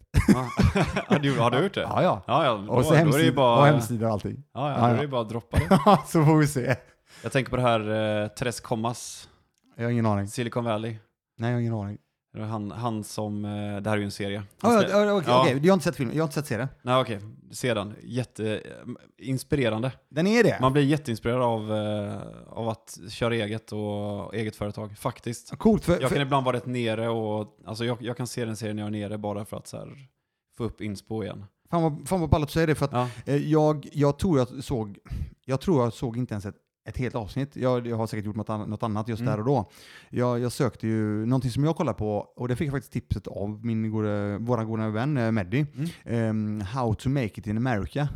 [1.08, 1.18] Ja.
[1.18, 1.80] du, har du gjort det?
[1.80, 2.22] Ja, ja.
[2.26, 2.74] ja, ja.
[2.74, 3.60] Och, så hemsida, bara...
[3.60, 4.44] och hemsida och allting.
[4.54, 5.98] Ja, ja, då är det bara att droppa det.
[6.06, 6.76] så får vi se.
[7.22, 9.28] Jag tänker på det här eh, Tres Commas,
[9.76, 10.28] Jag har ingen aning.
[10.28, 10.96] Silicon Valley.
[11.36, 11.98] Nej, jag har ingen aning.
[12.38, 14.38] Han, han som, eh, det här är ju en serie.
[14.38, 15.42] Oh, ja, okej, ja.
[15.42, 15.58] okay.
[15.62, 16.68] Jag har inte sett filmen, jag har inte sett serien.
[16.82, 17.20] Nej, okej.
[17.50, 17.94] Se den.
[18.02, 19.88] Jätteinspirerande.
[19.88, 20.58] Eh, den är det?
[20.60, 25.58] Man blir jätteinspirerad av, eh, av att köra eget och eget företag, faktiskt.
[25.58, 25.84] Coolt.
[25.84, 26.16] För, jag för...
[26.16, 28.88] kan ibland vara rätt nere och, alltså jag, jag kan se den serien när jag
[28.88, 30.08] är nere bara för att så här,
[30.56, 31.44] få upp inspo igen.
[31.70, 33.36] Fan vad, fan vad ballt att säga det, för att ja.
[33.36, 34.98] jag, jag tror jag såg,
[35.44, 36.56] jag tror jag såg inte ens ett
[36.90, 37.56] ett helt avsnitt.
[37.56, 39.32] Jag, jag har säkert gjort något, något annat just mm.
[39.32, 39.70] där och då.
[40.10, 43.26] Jag, jag, sökte ju någonting som jag kollade på, och det fick jag faktiskt tipset
[43.26, 45.66] av min gode, våran goda vän eh, Meddy.
[46.04, 46.30] Mm.
[46.30, 48.08] Um, How to make it in America.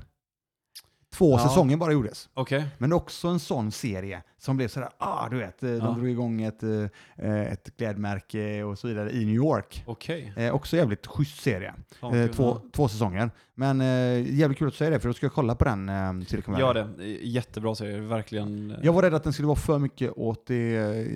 [1.15, 1.39] Två ja.
[1.39, 2.29] säsonger bara gjordes.
[2.35, 2.63] Okay.
[2.79, 5.91] Men också en sån serie som blev sådär, ah, du vet, eh, de ja.
[5.91, 9.85] drog igång ett, eh, ett klädmärke och så vidare i New York.
[9.87, 10.33] Okay.
[10.37, 11.75] Eh, också jävligt schysst serie.
[12.03, 13.31] Eh, två, två säsonger.
[13.55, 16.27] Men eh, jävligt kul att säga det, för då ska jag kolla på den eh,
[16.27, 18.75] Silicon Ja det, jättebra serie, verkligen.
[18.83, 21.07] Jag var rädd att den skulle vara för mycket åt det eh,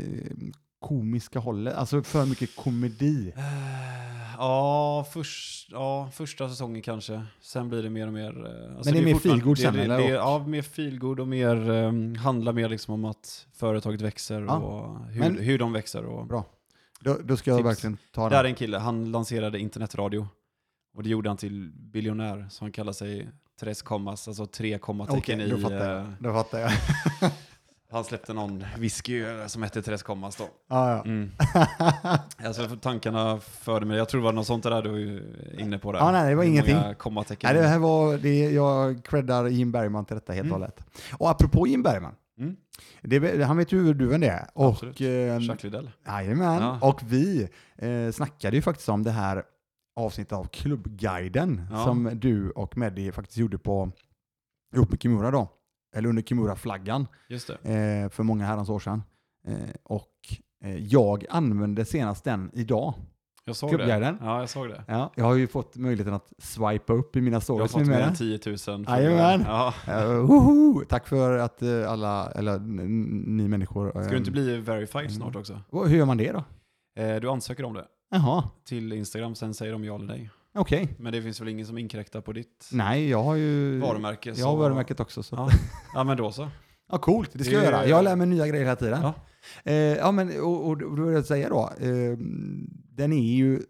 [0.81, 3.33] komiska hållet, alltså för mycket komedi.
[4.39, 7.23] Ja, först, ja, första säsongen kanske.
[7.41, 8.47] Sen blir det mer och mer...
[8.47, 9.99] Eh, alltså Men det är, mer feelgood sen eller?
[9.99, 14.57] Det, ja, mer feelgood och mer, um, handlar mer liksom om att företaget växer ja.
[14.57, 16.05] och hur, Men, hur de växer.
[16.05, 16.45] Och bra.
[17.01, 18.31] Då, då ska jag verkligen ta den.
[18.31, 20.29] Där är en kille, han lanserade internetradio.
[20.97, 23.29] Och det gjorde han till biljonär, så han kallar sig
[23.61, 25.63] Tres Commas, alltså tre kommatecken okay, i...
[25.63, 26.07] Fattar jag.
[26.21, 26.73] Då fattar jag.
[27.91, 30.45] Han släppte någon whisky som hette Tres Commas då.
[30.69, 31.05] Ah, ja.
[31.05, 31.31] mm.
[32.45, 35.93] alltså tankarna förde mig, jag tror det var något sånt där du var inne på.
[35.93, 36.01] Där.
[36.01, 36.77] Ah, nej, det var Hur ingenting.
[37.43, 40.61] Nej, det här var, det, jag creddar Jim Bergman till detta helt och mm.
[40.61, 40.81] hållet.
[41.13, 42.57] Och apropå Jim Bergman, mm.
[43.03, 44.47] det, han vet ju hur du det är.
[44.55, 45.91] Och, eh, Jacques Lidell.
[46.07, 46.79] Jajamän, ja.
[46.83, 47.49] och vi
[47.79, 49.43] eh, snackade ju faktiskt om det här
[49.97, 51.85] avsnittet av Klubbguiden ja.
[51.85, 53.91] som du och Meddi faktiskt gjorde på
[54.75, 55.58] ihop med Kimura då
[55.97, 57.07] eller under Kimura-flaggan
[57.63, 59.03] eh, för många herrans år sedan.
[59.49, 60.13] Eh, och
[60.65, 62.95] eh, jag använde senast den idag.
[63.45, 64.17] Jag såg det.
[64.21, 64.85] Ja, jag såg det.
[64.89, 67.73] Ja, jag har ju fått möjligheten att swipa upp i mina stories.
[67.73, 68.85] Jag har fått mer än 10 000.
[68.89, 69.45] Jajamän.
[69.47, 69.75] Ja.
[69.89, 73.91] Uh, Tack för att uh, alla, eller ni människor.
[73.91, 75.61] Ska du inte bli verified snart också?
[75.73, 76.45] Hur gör man det då?
[77.03, 77.85] Eh, du ansöker om det.
[78.11, 78.45] Jaha.
[78.65, 80.31] Till Instagram, sen säger de ja eller nej.
[80.55, 80.83] Okej.
[80.83, 80.95] Okay.
[80.99, 84.33] Men det finns väl ingen som inkräktar på ditt Nej, jag har ju varumärke?
[84.37, 85.23] Jag har varumärket också.
[85.23, 85.37] Så.
[85.37, 85.51] Ja.
[85.95, 86.49] ja, men då så.
[86.91, 87.31] Ja, coolt.
[87.33, 87.87] Det ska det, jag göra.
[87.87, 89.03] Jag lär mig nya grejer hela tiden.
[89.03, 89.15] Ja,
[89.65, 92.19] eh, ja men och, och, och vill jag säga då, eh,
[92.97, 93.63] den är ju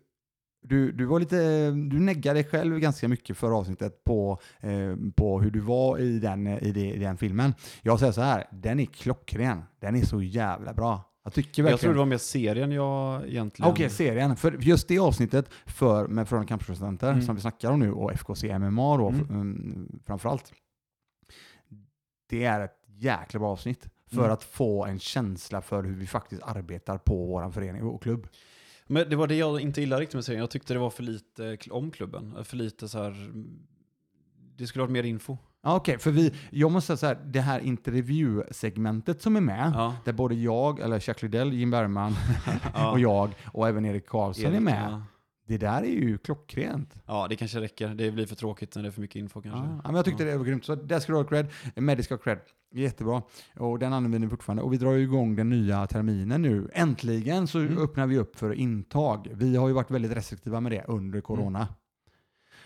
[0.63, 5.41] du, du, var lite, du neggade dig själv ganska mycket för avsnittet på, eh, på
[5.41, 7.55] hur du var i den, i, det, i den filmen.
[7.83, 9.63] Jag säger så här, den är klockren.
[9.81, 11.08] Den är så jävla bra.
[11.29, 11.71] Jag tycker verkligen...
[11.71, 13.71] Jag tror det var mer serien jag egentligen...
[13.71, 14.37] Okej, okay, serien.
[14.37, 17.23] För just det avsnittet för, med Frölunda Campusrepresentanter mm.
[17.23, 19.31] som vi snackar om nu och FKC MMA då mm.
[19.31, 20.53] um, framförallt.
[22.29, 24.33] Det är ett jäkla bra avsnitt för mm.
[24.33, 28.29] att få en känsla för hur vi faktiskt arbetar på vår förening och klubb.
[28.87, 30.41] Men det var det jag inte gillade riktigt med serien.
[30.41, 32.45] Jag tyckte det var för lite om klubben.
[32.45, 33.33] För lite så här...
[34.57, 35.37] Det skulle varit mer info.
[35.63, 39.73] Okej, okay, för vi, jag måste säga så här, det här intervjusegmentet som är med,
[39.75, 39.97] ja.
[40.05, 42.15] där både jag, eller Jacques Lidell, Jim Bergman
[42.75, 42.91] ja.
[42.91, 44.91] och jag och även Erik Karlsson Erik, är med.
[44.91, 45.03] Ja.
[45.49, 46.95] Det där är ju klockrent.
[47.07, 47.89] Ja, det kanske räcker.
[47.89, 49.61] Det blir för tråkigt när det är för mycket info kanske.
[49.61, 50.65] Ja, men jag tyckte det var grymt.
[50.65, 51.47] Så där ska du ha cred.
[51.75, 52.39] Medic ska ha cred.
[52.75, 53.23] Jättebra.
[53.57, 54.63] Och den använder vi fortfarande.
[54.63, 56.71] Och vi drar igång den nya terminen nu.
[56.73, 57.79] Äntligen så mm.
[57.79, 59.29] öppnar vi upp för intag.
[59.33, 61.59] Vi har ju varit väldigt restriktiva med det under corona.
[61.59, 61.73] Mm.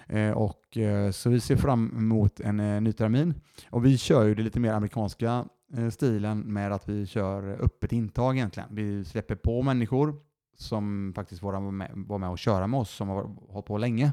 [0.06, 3.34] Eh, och, eh, så vi ser fram emot en eh, ny termin.
[3.70, 5.44] Och vi kör ju det lite mer amerikanska
[5.92, 8.68] stilen med att vi kör öppet intag egentligen.
[8.72, 10.14] Vi släpper på människor
[10.56, 14.12] som faktiskt var med, var med och köra med oss, som har hållit på länge.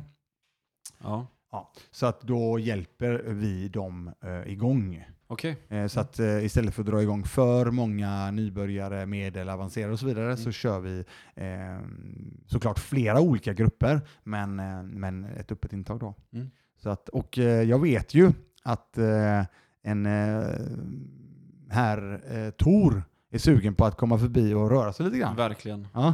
[0.98, 1.28] Ja.
[1.52, 1.72] ja.
[1.92, 4.12] Så att då hjälper vi dem
[4.46, 5.06] igång.
[5.30, 5.56] Okay.
[5.70, 10.00] Eh, så att eh, istället för att dra igång för många nybörjare, medel, avancerade och
[10.00, 10.38] så vidare mm.
[10.38, 11.04] så kör vi
[11.36, 11.80] eh,
[12.46, 16.16] såklart flera olika grupper, men, eh, men ett öppet intag då.
[16.34, 16.50] Mm.
[16.78, 18.32] Så att, och jag vet ju
[18.64, 18.98] att
[19.84, 20.06] en
[21.70, 25.36] här Tor är sugen på att komma förbi och röra sig lite grann.
[25.36, 25.88] Verkligen.
[25.94, 26.14] Ja.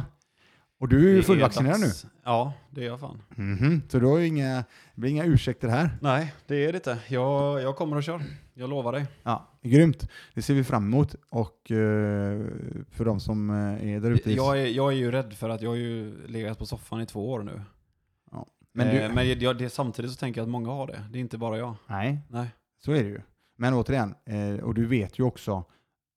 [0.78, 1.90] Och du är ju fullvaccinerad nu.
[2.24, 3.22] Ja, det är jag fan.
[3.36, 3.80] Mm -hmm.
[3.88, 5.90] Så då är inga, det blir inga ursäkter här?
[6.00, 6.98] Nej, det är det inte.
[7.08, 8.22] Jag, jag kommer och kör.
[8.54, 9.06] Jag lovar dig.
[9.22, 10.08] Ja, grymt.
[10.34, 11.14] Det ser vi fram emot.
[11.28, 11.76] Och uh,
[12.90, 14.32] för de som uh, är där ute.
[14.32, 17.06] Jag är, jag är ju rädd för att jag har ju legat på soffan i
[17.06, 17.62] två år nu.
[18.32, 18.46] Ja.
[18.72, 19.00] Men, du...
[19.00, 21.04] eh, men jag, det, samtidigt så tänker jag att många har det.
[21.10, 21.74] Det är inte bara jag.
[21.86, 22.48] Nej, Nej.
[22.84, 23.20] så är det ju.
[23.56, 25.64] Men återigen, eh, och du vet ju också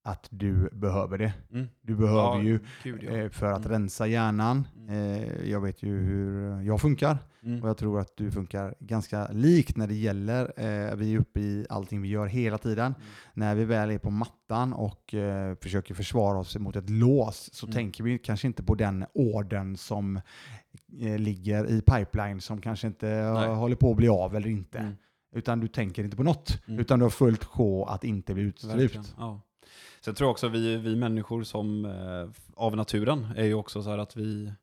[0.04, 1.34] att du behöver det.
[1.52, 1.68] Mm.
[1.82, 3.12] Du behöver ja, ju Gud, ja.
[3.12, 3.72] Eh, för att mm.
[3.72, 4.68] rensa hjärnan.
[4.78, 4.90] Mm.
[4.90, 7.64] Eh, jag vet ju hur jag funkar mm.
[7.64, 11.40] och jag tror att du funkar ganska likt när det gäller, eh, vi är uppe
[11.40, 12.86] i allting vi gör hela tiden.
[12.86, 13.08] Mm.
[13.34, 15.16] När vi väl är på mattan och
[15.62, 17.74] försöker försvara oss mot ett lås så mm.
[17.74, 20.22] tänker vi kanske inte på den orden som
[21.18, 23.48] ligger i pipeline som kanske inte Nej.
[23.48, 24.96] håller på att bli av eller inte.
[25.36, 29.16] Utan du tänker inte på något, utan du har fullt sjå att inte bli uteslutet.
[29.18, 29.42] Ja.
[30.02, 33.90] Sen tror jag också vi, vi människor som eh, av naturen är ju också så
[33.90, 34.54] här att vi,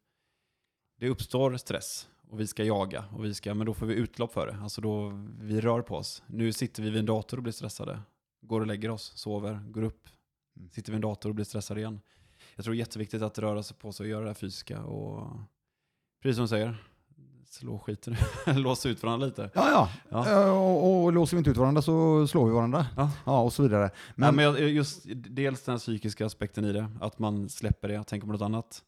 [0.98, 4.32] det uppstår stress och vi ska jaga och vi ska, men då får vi utlopp
[4.32, 4.58] för det.
[4.62, 6.22] Alltså då, vi rör på oss.
[6.26, 8.00] Nu sitter vi vid en dator och blir stressade.
[8.40, 10.08] Går och lägger oss, sover, går upp,
[10.56, 10.70] mm.
[10.70, 12.00] sitter vid en dator och blir stressade igen.
[12.54, 14.82] Jag tror det är jätteviktigt att röra sig på sig och göra det här fysiska
[14.82, 15.30] och
[16.22, 16.76] precis som du säger,
[17.48, 19.50] slå skiten låsa ut varandra lite.
[19.54, 19.70] Ja,
[20.10, 20.28] ja.
[20.28, 20.50] ja.
[20.52, 22.86] Och, och låser vi inte ut varandra så slår vi varandra.
[22.96, 23.90] Ja, ja och så vidare.
[24.14, 28.26] Men, ja, men just dels den psykiska aspekten i det, att man släpper det, tänker
[28.26, 28.82] på något annat.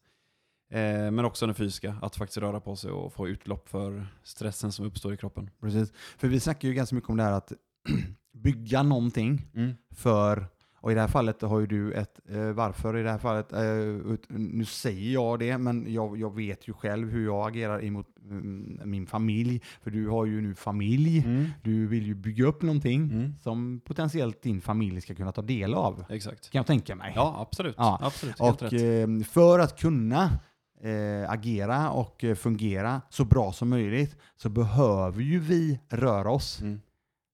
[0.71, 4.71] Eh, men också den fysiska, att faktiskt röra på sig och få utlopp för stressen
[4.71, 5.49] som uppstår i kroppen.
[5.61, 7.53] Precis, för vi snackar ju ganska mycket om det här att
[8.33, 9.75] bygga någonting mm.
[9.95, 10.47] för
[10.81, 13.53] och i det här fallet har ju du ett eh, varför i det här fallet.
[13.53, 18.07] Eh, nu säger jag det, men jag, jag, vet ju själv hur jag agerar emot
[18.23, 19.61] mm, min familj.
[19.81, 21.19] För du har ju nu familj.
[21.25, 21.49] Mm.
[21.63, 23.33] Du vill ju bygga upp någonting mm.
[23.41, 26.05] som potentiellt din familj ska kunna ta del av.
[26.09, 26.49] Exakt.
[26.49, 27.13] Kan jag tänka mig.
[27.15, 27.75] Ja, absolut.
[27.77, 27.99] Ja.
[28.01, 30.39] absolut och eh, för att kunna
[30.81, 36.61] eh, agera och eh, fungera så bra som möjligt så behöver ju vi röra oss.
[36.61, 36.81] Mm.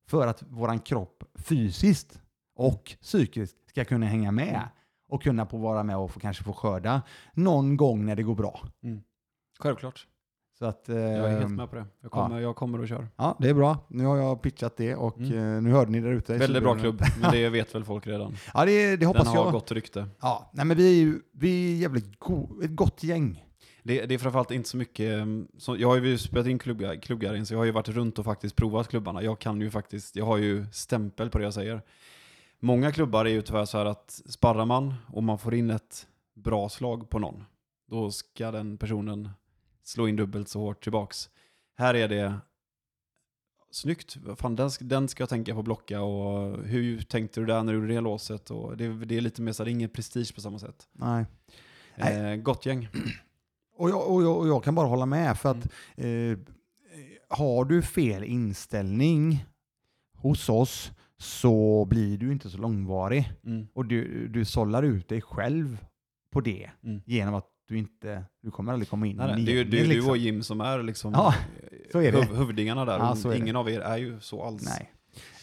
[0.08, 2.20] För att våran kropp fysiskt
[2.56, 4.68] och psykiskt ska kunna hänga med mm.
[5.10, 7.02] och kunna få vara med och få, kanske få skörda
[7.34, 8.62] någon gång när det går bra.
[8.84, 9.02] Mm.
[9.60, 10.08] Självklart.
[10.60, 11.86] Så att, eh, jag är helt med på det.
[12.02, 12.42] Jag kommer, ja.
[12.42, 13.08] jag kommer och kör.
[13.16, 13.78] Ja, det är bra.
[13.88, 15.56] Nu har jag pitchat det och mm.
[15.56, 16.38] eh, nu hörde ni där ute.
[16.38, 18.36] Väldigt bra klubb, men det vet väl folk redan.
[18.54, 19.44] Ja, det, det hoppas Den jag.
[19.44, 20.08] har gott rykte.
[20.22, 23.46] Ja, nej, men vi är ju vi är jävligt go ett gott gäng.
[23.84, 27.44] Det, det är framförallt inte så mycket, mm, så jag har ju spelat in klubbgar,
[27.44, 29.24] så jag har ju varit runt och faktiskt provat klubbarna.
[29.24, 31.82] Jag kan ju faktiskt, jag har ju stämpel på det jag säger.
[32.66, 36.08] Många klubbar är ju tyvärr så här att sparrar man och man får in ett
[36.34, 37.44] bra slag på någon,
[37.88, 39.30] då ska den personen
[39.84, 41.30] slå in dubbelt så hårt tillbaks.
[41.78, 42.34] Här är det
[43.72, 47.64] snyggt, Fan, den, den ska jag tänka på att blocka och hur tänkte du där
[47.64, 48.52] när du gjorde det låset?
[48.52, 50.88] Och det, det är lite mer så här, ingen prestige på samma sätt.
[50.92, 51.26] Nej.
[51.96, 52.88] Eh, gott gäng.
[53.78, 56.32] Och jag, och, jag, och jag, kan bara hålla med för att mm.
[56.32, 56.38] eh,
[57.30, 59.46] har du fel inställning
[60.14, 63.32] hos oss så blir du inte så långvarig.
[63.46, 63.68] Mm.
[63.74, 65.78] Och du, du sållar ut dig själv
[66.32, 67.02] på det mm.
[67.06, 69.46] genom att du inte, du kommer aldrig komma in nej, nej.
[69.46, 70.06] Det är ju det är liksom.
[70.06, 71.36] du och Jim som är liksom ja,
[71.92, 72.26] så är det.
[72.26, 73.16] Huv, huvudingarna där.
[73.24, 74.66] Ja, Ingen av er är ju så alls.
[74.66, 74.92] Nej.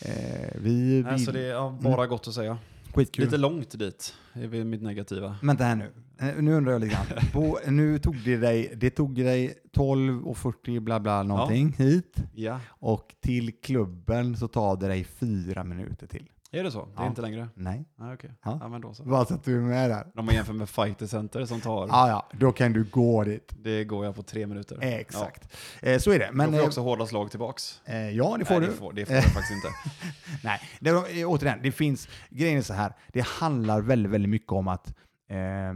[0.00, 2.08] Eh, vi, nej, vi, så det är ja, bara mm.
[2.08, 2.58] gott att säga.
[2.94, 3.24] Skitkul.
[3.24, 5.36] Lite långt dit, är mitt negativa.
[5.42, 5.90] Vänta här nu.
[6.20, 7.06] Eh, nu undrar jag lite grann.
[7.32, 11.84] På, nu tog det dig, det tog dig 12 och 40 bla bla någonting ja.
[11.84, 12.16] hit.
[12.34, 12.60] Ja.
[12.68, 16.28] Och till klubben så tar det dig fyra minuter till.
[16.54, 16.78] Är det så?
[16.78, 17.08] Det är ja.
[17.08, 17.48] inte längre?
[17.54, 17.84] Nej.
[17.98, 18.30] Ah, okay.
[18.44, 18.58] ja.
[18.60, 19.02] ja, men då så.
[19.04, 20.06] Bara så att du är med där.
[20.14, 21.88] Om man jämför med Fighter Center som tar...
[21.88, 23.52] Ja, ja, då kan du gå dit.
[23.58, 24.78] Det går jag på tre minuter.
[24.80, 25.48] Exakt.
[25.80, 25.88] Ja.
[25.88, 26.30] Eh, så är det.
[26.32, 27.80] Men, då får jag eh, också hårda slag tillbaks.
[27.84, 28.66] Eh, ja, det får Nej, du.
[28.66, 29.68] Det får, det får jag faktiskt inte.
[30.44, 32.08] Nej, det, återigen, det finns...
[32.30, 34.94] Grejen är så här, det handlar väldigt, väldigt mycket om att
[35.32, 35.74] Eh,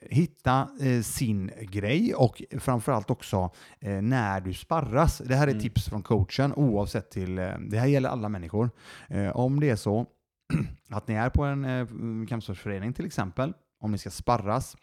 [0.00, 3.50] hitta eh, sin grej och framförallt också
[3.80, 5.18] eh, när du sparras.
[5.18, 5.62] Det här är mm.
[5.62, 8.70] tips från coachen oavsett till, eh, det här gäller alla människor.
[9.08, 10.06] Eh, om det är så
[10.88, 11.86] att ni är på en eh,
[12.28, 14.76] kampsportsförening till exempel, om ni ska sparras,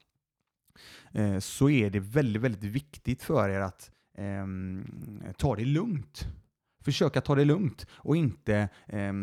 [1.11, 4.85] eh, så är det väldigt, väldigt viktigt för er att ehm,
[5.37, 6.27] ta det lugnt.
[6.81, 9.13] Försöka ta det lugnt och inte eh,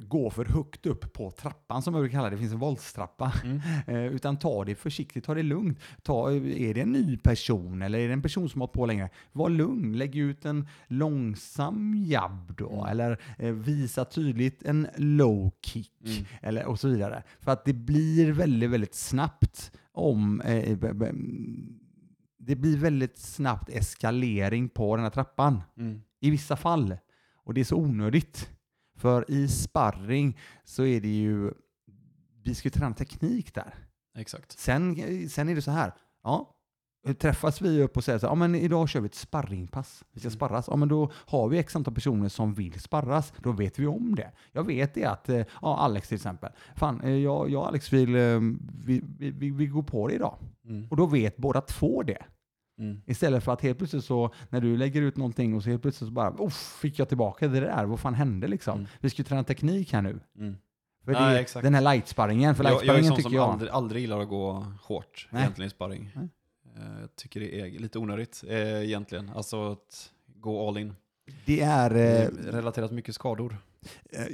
[0.00, 2.36] gå för högt upp på trappan som jag brukar kalla det.
[2.36, 3.32] Det finns en våldstrappa.
[3.44, 3.60] Mm.
[3.86, 5.78] eh, utan ta det försiktigt, ta det lugnt.
[6.02, 9.10] Ta, är det en ny person eller är det en person som har på länge?
[9.32, 12.70] Var lugn, lägg ut en långsam jabb då.
[12.70, 12.86] Mm.
[12.86, 15.92] Eller eh, visa tydligt en low kick.
[16.04, 16.24] Mm.
[16.42, 17.22] Eller, och så vidare.
[17.40, 20.78] För att det blir väldigt, väldigt snabbt om eh,
[22.38, 25.62] det blir väldigt snabbt eskalering på den här trappan.
[25.78, 26.96] Mm i vissa fall.
[27.36, 28.50] Och det är så onödigt.
[28.96, 31.52] För i sparring så är det ju,
[32.42, 33.74] vi ska ju träna teknik där.
[34.18, 34.58] Exakt.
[34.58, 34.96] Sen,
[35.28, 36.54] sen är det så här, ja,
[37.18, 40.20] träffas vi upp och säger så här, ja men idag kör vi ett sparringpass, vi
[40.20, 40.36] ska mm.
[40.36, 40.68] sparras.
[40.68, 44.14] Ja men då har vi x antal personer som vill sparras, då vet vi om
[44.14, 44.30] det.
[44.52, 47.92] Jag vet det att, eh, ja Alex till exempel, fan eh, jag, jag och Alex
[47.92, 48.40] vill, eh,
[48.84, 50.36] vi, vi, vi, vi går på det idag.
[50.64, 50.88] Mm.
[50.90, 52.24] Och då vet båda två det.
[52.78, 53.00] Mm.
[53.06, 56.08] Istället för att helt plötsligt så, när du lägger ut någonting och så helt plötsligt
[56.08, 58.78] så bara, fick jag tillbaka det där, vad fan hände liksom?
[58.78, 58.90] Mm.
[59.00, 60.20] Vi ska ju träna teknik här nu.
[60.38, 60.56] Mm.
[61.04, 63.50] För det, Nej, den här lightsparringen, för lightsparringen jag, jag är tycker jag...
[63.50, 65.42] Aldrig, aldrig gillar att gå hårt Nej.
[65.42, 66.10] egentligen i sparring.
[66.14, 66.28] Nej.
[66.76, 70.94] Eh, jag tycker det är lite onödigt eh, egentligen, alltså att gå all in.
[71.44, 71.90] Det är...
[71.94, 73.56] Eh, relaterat mycket skador.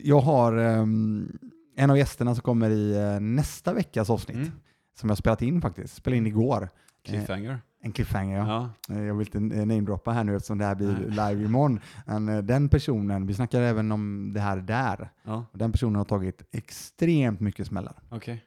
[0.03, 1.39] Jag har um,
[1.77, 4.53] en av gästerna som kommer i nästa veckas avsnitt, mm.
[4.95, 6.69] som jag spelat in faktiskt, spelade in igår.
[7.05, 7.59] Cliffhanger.
[7.83, 8.71] En cliffhanger, ja.
[8.89, 8.95] ja.
[8.95, 11.09] Eh, jag vill inte namedroppa här nu eftersom det här blir Nej.
[11.31, 11.81] live imorgon.
[12.07, 15.45] Men eh, den personen, vi snackar även om det här där, ja.
[15.53, 17.95] den personen har tagit extremt mycket smällar.
[18.11, 18.39] Okay.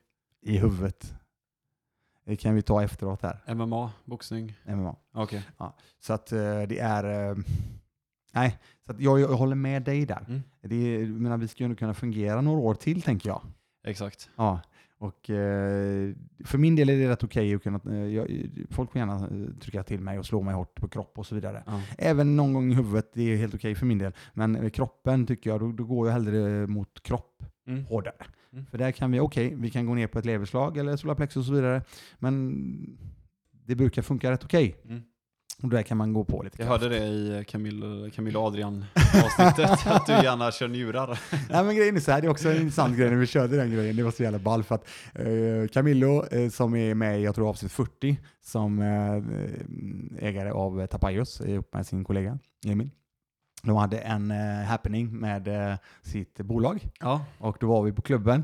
[0.42, 1.14] I huvudet.
[2.26, 3.56] Det kan vi ta efteråt här.
[3.56, 4.54] MMA, boxning?
[4.66, 4.96] MMA.
[5.14, 5.42] Okay.
[5.58, 5.76] Ja.
[6.00, 7.36] Så att eh, det är...
[8.34, 10.26] Nej, så att jag, jag håller med dig där.
[10.28, 10.42] Mm.
[10.62, 13.42] Det är, menar, vi ju kunna fungera några år till tänker jag.
[13.84, 14.30] Exakt.
[14.36, 14.60] Ja.
[15.04, 16.14] Och eh,
[16.46, 19.16] för min del är det rätt okej okay att kunna, eh, jag, folk får gärna
[19.16, 21.64] eh, trycka till mig och slå mig hårt på kropp och så vidare.
[21.66, 21.82] Ja.
[21.98, 24.14] Även någon gång i huvudet, det är helt okej okay för min del.
[24.34, 27.86] Men eh, kroppen tycker jag, då, då går jag hellre mot kropp mm.
[27.86, 28.26] hårdare.
[28.54, 28.66] Mm.
[28.66, 31.38] För där kan vi, okej, okay, vi kan gå ner på ett leverslag eller solarplexus
[31.38, 31.82] och så vidare.
[32.20, 32.98] Men
[33.66, 34.76] det brukar funka rätt okej.
[34.84, 35.02] Okay.
[35.64, 35.70] Mm.
[35.72, 36.84] Och där kan man gå på lite Jag kraft.
[36.84, 41.20] hörde det i Camille, Camille Adrian avsnittet, att du gärna kör njurar.
[41.50, 43.58] Nej men grejen är så här, det är också en intressant grej när vi körde
[43.58, 47.20] den grejen, det var så jävla ball för att eh, Camillo eh, som är med
[47.20, 52.90] i, jag tror avsnitt 40, som eh, ägare av Tapajos ihop med sin kollega Emil.
[53.64, 57.26] De hade en eh, happening med eh, sitt bolag ja.
[57.38, 58.44] och då var vi på klubben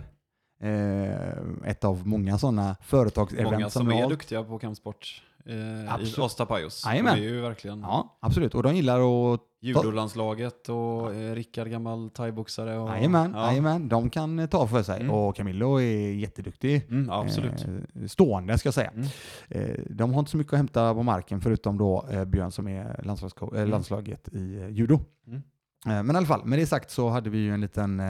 [0.62, 3.52] Eh, ett av många sådana företagsevent.
[3.52, 6.86] Många som, som är duktiga på kampsport eh, i Ostapajos.
[6.86, 7.18] Jajamän.
[7.18, 7.82] Det är ju verkligen...
[7.82, 8.56] Ja, absolut.
[8.56, 9.42] Och de gillar att...
[9.62, 12.78] Judolandslaget och eh, Rickard, gammal thaiboxare.
[12.78, 12.90] Och...
[12.90, 13.48] Jajamän, ja.
[13.48, 15.02] jajamän, de kan ta för sig.
[15.02, 15.14] Mm.
[15.14, 16.86] Och Camillo är jätteduktig.
[16.90, 17.66] Mm, absolut.
[17.66, 18.92] Eh, stående ska jag säga.
[18.92, 19.08] Mm.
[19.50, 22.68] Eh, de har inte så mycket att hämta på marken förutom då eh, Björn som
[22.68, 23.70] är landslags- mm.
[23.70, 25.00] landslaget i eh, judo.
[25.28, 25.42] Mm.
[25.86, 28.02] Eh, men i alla fall, med det sagt så hade vi ju en liten,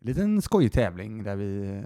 [0.00, 1.82] liten skojig tävling där vi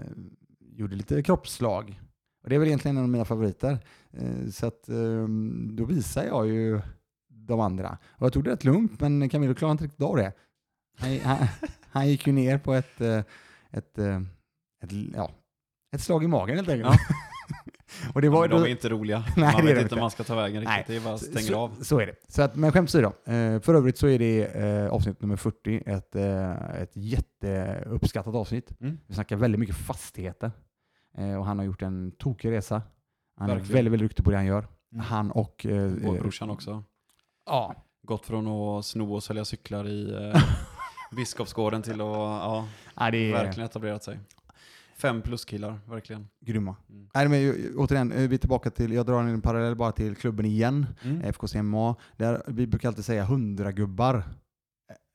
[0.59, 1.99] gjorde lite kroppsslag
[2.47, 3.79] och det är väl egentligen en av mina favoriter.
[4.13, 6.81] Eh, så att ehm, då visar jag ju
[7.27, 7.97] de andra.
[8.11, 10.33] Och jag tog det rätt lugnt, men Camilo klarade inte riktigt av det.
[10.97, 11.47] Han, han,
[11.89, 13.19] han gick ju ner på ett, eh,
[13.71, 14.21] ett, eh,
[14.83, 15.31] ett, ja,
[15.95, 16.89] ett slag i magen helt enkelt.
[16.89, 17.15] Ja.
[18.13, 19.23] Och det var, ja, de är inte roliga.
[19.37, 20.69] Nej, man vet inte om man ska ta vägen riktigt.
[20.69, 20.83] Nej.
[20.87, 21.77] Det är bara stänger så, av.
[21.81, 22.15] Så är det.
[22.27, 23.13] Så att, men skämt åsido.
[23.61, 26.15] För övrigt så är det avsnitt nummer 40 ett,
[26.81, 28.81] ett jätteuppskattat avsnitt.
[28.81, 28.97] Mm.
[29.07, 30.51] Vi snackar väldigt mycket fastigheter.
[31.17, 32.81] Eh, och han har gjort en tokig resa.
[33.37, 33.71] Han Verkligen.
[33.71, 34.67] är väldigt, väldigt duktig på det han gör.
[34.93, 35.05] Mm.
[35.05, 35.65] Han och...
[35.65, 36.83] Eh, och brorsan också.
[37.45, 37.75] Ja.
[38.03, 40.41] Gått från att sno och sälja cyklar i eh,
[41.15, 43.33] Biskopsgården till att ja, ja, det är...
[43.33, 44.19] verkligen etablerat sig.
[44.97, 46.27] Fem plus killar, verkligen.
[46.41, 46.75] Grymma.
[46.89, 47.09] Mm.
[47.13, 50.45] Nej, men, återigen, eh, vi är tillbaka till, jag drar en parallell bara till klubben
[50.45, 51.33] igen, mm.
[51.33, 51.95] FKCMA.
[52.17, 54.23] Där vi brukar alltid säga 100 gubbar.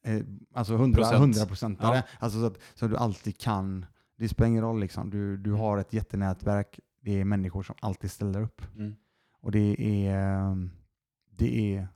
[0.07, 0.23] Eh,
[0.55, 1.97] alltså 100 procentare.
[1.97, 2.03] Ja.
[2.19, 3.87] Alltså så att, så att du alltid kan
[4.23, 4.81] det spelar ingen roll.
[4.81, 5.11] Liksom.
[5.11, 6.81] Du, du har ett jättenätverk.
[7.01, 8.62] Det är människor som alltid ställer upp.
[8.77, 8.95] Mm.
[9.41, 10.70] Och det är, ehm,
[11.31, 11.89] det, är,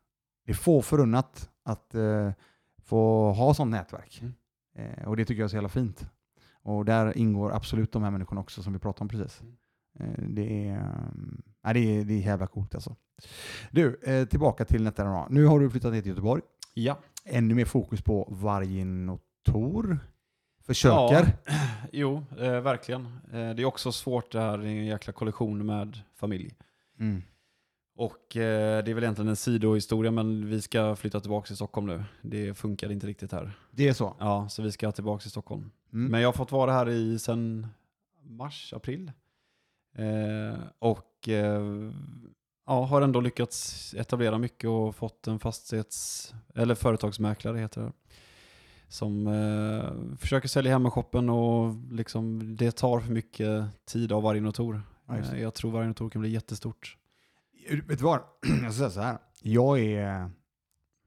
[0.44, 2.32] det är få förunnat att uh,
[2.78, 4.22] få ha sånt nätverk.
[4.22, 4.34] Mm.
[4.78, 6.10] Uh, och det tycker jag är så jävla fint.
[6.62, 9.42] Och där ingår absolut de här människorna också som vi pratade om precis.
[10.00, 10.10] Mm.
[10.10, 12.96] Uh, det, är, um, det, är, det är jävla coolt alltså.
[13.70, 14.00] Du,
[14.30, 15.26] tillbaka till NetRNA.
[15.30, 16.42] Nu har du flyttat ner till Göteborg.
[16.74, 16.98] Ja.
[17.24, 19.98] Ännu mer fokus på varginotor
[20.66, 21.32] försöker.
[21.46, 21.54] Ja,
[21.92, 23.04] jo, eh, verkligen.
[23.32, 26.54] Eh, det är också svårt det här, det är en jäkla kollektion med familj.
[27.00, 27.22] Mm.
[27.96, 31.86] Och eh, det är väl egentligen en sidohistoria, men vi ska flytta tillbaka till Stockholm
[31.86, 32.04] nu.
[32.22, 33.52] Det funkar inte riktigt här.
[33.70, 34.16] Det är så?
[34.18, 35.70] Ja, så vi ska tillbaka till Stockholm.
[35.92, 36.10] Mm.
[36.10, 37.66] Men jag har fått vara här i sen
[38.22, 39.12] mars, april.
[39.94, 41.62] Eh, och eh,
[42.66, 47.92] ja, har ändå lyckats etablera mycket och fått en fastighets eller företagsmäklare heter det.
[48.88, 54.82] Som eh, försöker sälja hemmashoppen och liksom, det tar för mycket tid av varje notor.
[55.08, 56.96] Ja, eh, jag tror varje notor kan bli jättestort.
[57.70, 58.20] Vet du vad?
[58.62, 59.18] Jag ska säga så här.
[59.42, 60.30] Jag är,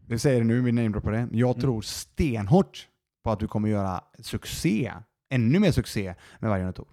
[0.07, 1.27] jag säger det nu, min namedrop på det.
[1.31, 1.61] Jag mm.
[1.61, 2.87] tror stenhårt
[3.23, 4.93] på att du kommer göra succé,
[5.29, 6.87] ännu mer succé med varje notor.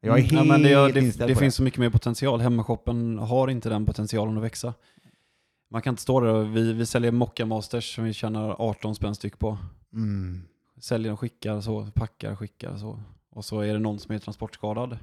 [0.00, 0.64] Jag är helt mm.
[0.64, 2.40] ja, det, det, det finns så mycket mer potential.
[2.40, 4.74] Hemmashoppen har inte den potentialen att växa.
[5.70, 8.94] Man kan inte stå där och vi, vi säljer Mocca Masters som vi tjänar 18
[8.94, 9.58] spänn styck på.
[9.92, 10.42] Mm.
[10.80, 13.00] Säljer och skickar så, packar, skickar så.
[13.30, 14.98] Och så är det någon som är transportskadad.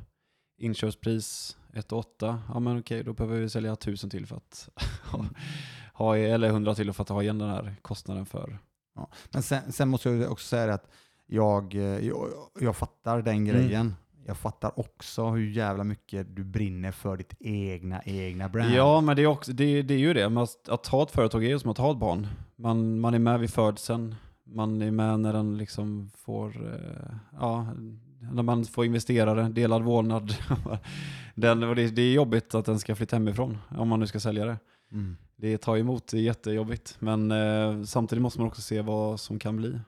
[0.57, 2.39] Inköpspris 1,8.
[2.53, 4.69] Ja men okej, då behöver vi sälja 1000 till för att
[5.93, 8.59] ha, eller 100 till för att ha igen den här kostnaden för.
[8.95, 9.09] Ja.
[9.31, 10.89] Men sen, sen måste jag också säga att
[11.25, 12.29] jag, eh, jag,
[12.59, 13.45] jag fattar den mm.
[13.45, 13.81] grejen.
[13.81, 13.93] Mm
[14.27, 18.73] jag fattar också hur jävla mycket du brinner för ditt egna, egna brand.
[18.73, 20.25] Ja, men det är, också, det, det är ju det.
[20.25, 22.27] Att, att ha ett företag är ju som att ha ett barn.
[22.55, 24.15] Man, man är med vid födseln,
[24.45, 27.67] man är med när den liksom får, eh, ja,
[28.31, 30.35] när man får investerare, delad vårdnad.
[31.35, 34.45] den, det, det, är jobbigt att den ska flytta hemifrån, om man nu ska sälja
[34.45, 34.57] det.
[34.91, 35.17] Mm.
[35.35, 36.97] Det tar emot, det är jättejobbigt.
[36.99, 39.79] Men eh, samtidigt måste man också se vad som kan bli.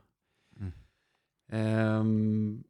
[0.60, 2.00] Mm.
[2.00, 2.64] Um,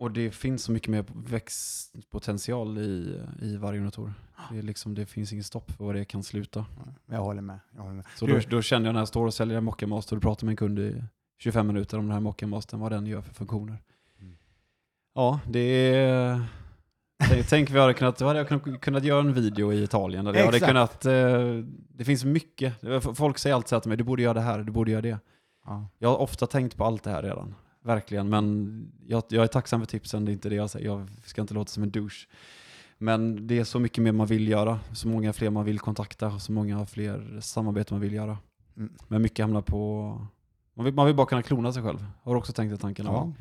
[0.00, 4.12] och det finns så mycket mer växtpotential i, i varje motor.
[4.52, 6.66] Det, liksom, det finns inget stopp för vad det kan sluta.
[7.06, 7.58] Jag håller med.
[7.76, 8.04] Jag håller med.
[8.16, 10.44] Så då, då känner jag när jag står och säljer en Mocca Master och pratar
[10.46, 11.04] med en kund i
[11.38, 13.78] 25 minuter om den här Mocca Mastern, vad den gör för funktioner.
[14.20, 14.36] Mm.
[15.14, 16.42] Ja, det är...
[17.48, 20.24] Tänk vi hade kunnat, då hade jag kunnat, kunnat göra en video i Italien.
[20.24, 21.12] Där jag hade kunnat, eh,
[21.88, 22.74] det finns mycket.
[23.14, 25.18] Folk säger alltid till mig, du borde göra det här, du borde göra det.
[25.66, 25.88] Ja.
[25.98, 27.54] Jag har ofta tänkt på allt det här redan
[27.84, 28.28] verkligen.
[28.28, 30.86] Men jag, jag, är tacksam för tipsen, det är inte det jag säger.
[30.86, 32.26] Jag ska inte låta som en douche.
[32.98, 36.38] Men det är så mycket mer man vill göra, så många fler man vill kontakta,
[36.38, 38.38] så många fler samarbeten man vill göra.
[38.76, 38.92] Mm.
[39.08, 40.06] Men mycket hamnar på...
[40.74, 42.06] Man vill, man vill bara kunna klona sig själv.
[42.22, 43.06] Har du också tänkt den tanken?
[43.06, 43.32] Ja,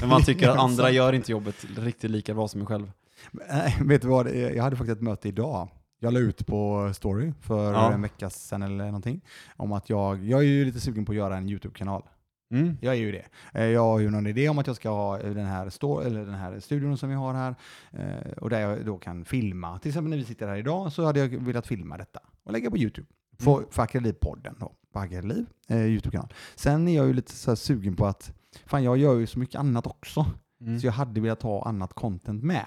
[0.00, 2.92] Men man tycker att andra gör inte jobbet riktigt lika bra som en själv.
[3.30, 4.30] Nej, vet du vad?
[4.30, 5.68] Jag hade faktiskt ett möte idag.
[5.98, 7.92] Jag la ut på story för ja.
[7.92, 9.20] en vecka sedan eller någonting.
[9.56, 12.02] Om att jag, jag är ju lite sugen på att göra en YouTube-kanal.
[12.50, 12.76] Mm.
[12.80, 13.24] Jag är ju det.
[13.54, 16.24] Eh, jag har ju någon idé om att jag ska ha den här, stå, eller
[16.24, 17.54] den här studion som vi har här
[17.92, 19.78] eh, och där jag då kan filma.
[19.78, 22.70] Till exempel när vi sitter här idag så hade jag velat filma detta och lägga
[22.70, 23.06] på YouTube.
[23.38, 23.70] För, mm.
[23.70, 26.28] för Akadeliv-podden då, på Akadeliv, eh, YouTube-kanal.
[26.54, 28.32] Sen är jag ju lite så sugen på att,
[28.66, 30.26] fan jag gör ju så mycket annat också.
[30.60, 30.80] Mm.
[30.80, 32.66] Så jag hade velat ha annat content med.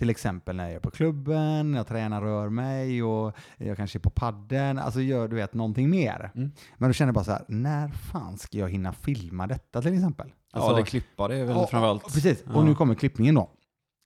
[0.00, 4.00] Till exempel när jag är på klubben, jag tränar rör mig och jag kanske är
[4.00, 6.30] på padden, alltså gör du vet någonting mer.
[6.34, 6.52] Mm.
[6.78, 9.94] Men då känner jag bara så här, när fan ska jag hinna filma detta till
[9.94, 10.32] exempel?
[10.52, 12.04] Alltså, ja, det klippa det är väl och, framförallt.
[12.04, 12.52] Precis, ja.
[12.54, 13.50] och nu kommer klippningen då.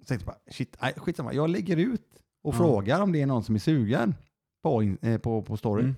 [0.03, 2.59] Så tänkte jag bara, shit, nej, skitsamma, jag lägger ut och ja.
[2.59, 4.15] frågar om det är någon som är sugen
[4.63, 5.83] på, eh, på, på story.
[5.83, 5.95] Mm.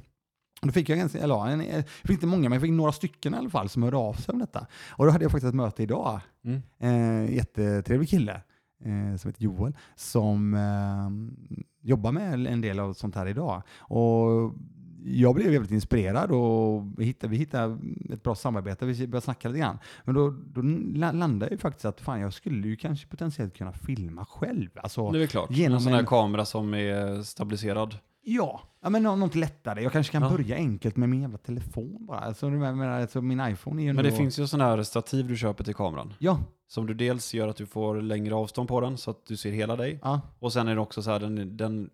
[0.63, 3.35] då fick jag, ganska, eller, en, jag fick inte många, men jag fick några stycken
[3.35, 4.67] i alla fall som hörde av sig om detta.
[4.89, 6.21] Och då hade jag faktiskt ett möte idag.
[6.45, 6.63] Mm.
[6.79, 8.43] Eh, jättetrevlig kille
[8.85, 13.63] eh, som heter Joel, som eh, jobbar med en del av sånt här idag.
[13.79, 14.55] Och
[15.09, 17.79] jag blev väldigt inspirerad och vi hittade, vi hittade
[18.13, 18.87] ett bra samarbete.
[18.87, 19.79] Vi började snacka lite grann.
[20.05, 20.61] Men då, då
[21.19, 24.71] landade jag ju faktiskt att fan, jag skulle ju kanske potentiellt kunna filma själv.
[24.75, 25.51] Alltså, det är klart.
[25.51, 26.07] Genom en sån här en...
[26.07, 27.99] kamera som är stabiliserad.
[28.23, 29.83] Ja, ja men något lättare.
[29.83, 30.31] Jag kanske kan ja.
[30.31, 32.19] börja enkelt med min jävla telefon bara.
[32.19, 35.65] Alltså, alltså min iPhone är ju Men det finns ju sådana här stativ du köper
[35.65, 36.15] till kameran.
[36.19, 36.39] Ja.
[36.69, 39.51] Som du dels gör att du får längre avstånd på den så att du ser
[39.51, 40.01] hela dig.
[40.03, 40.21] Ja.
[40.39, 41.91] Och sen är det också så här, den, den,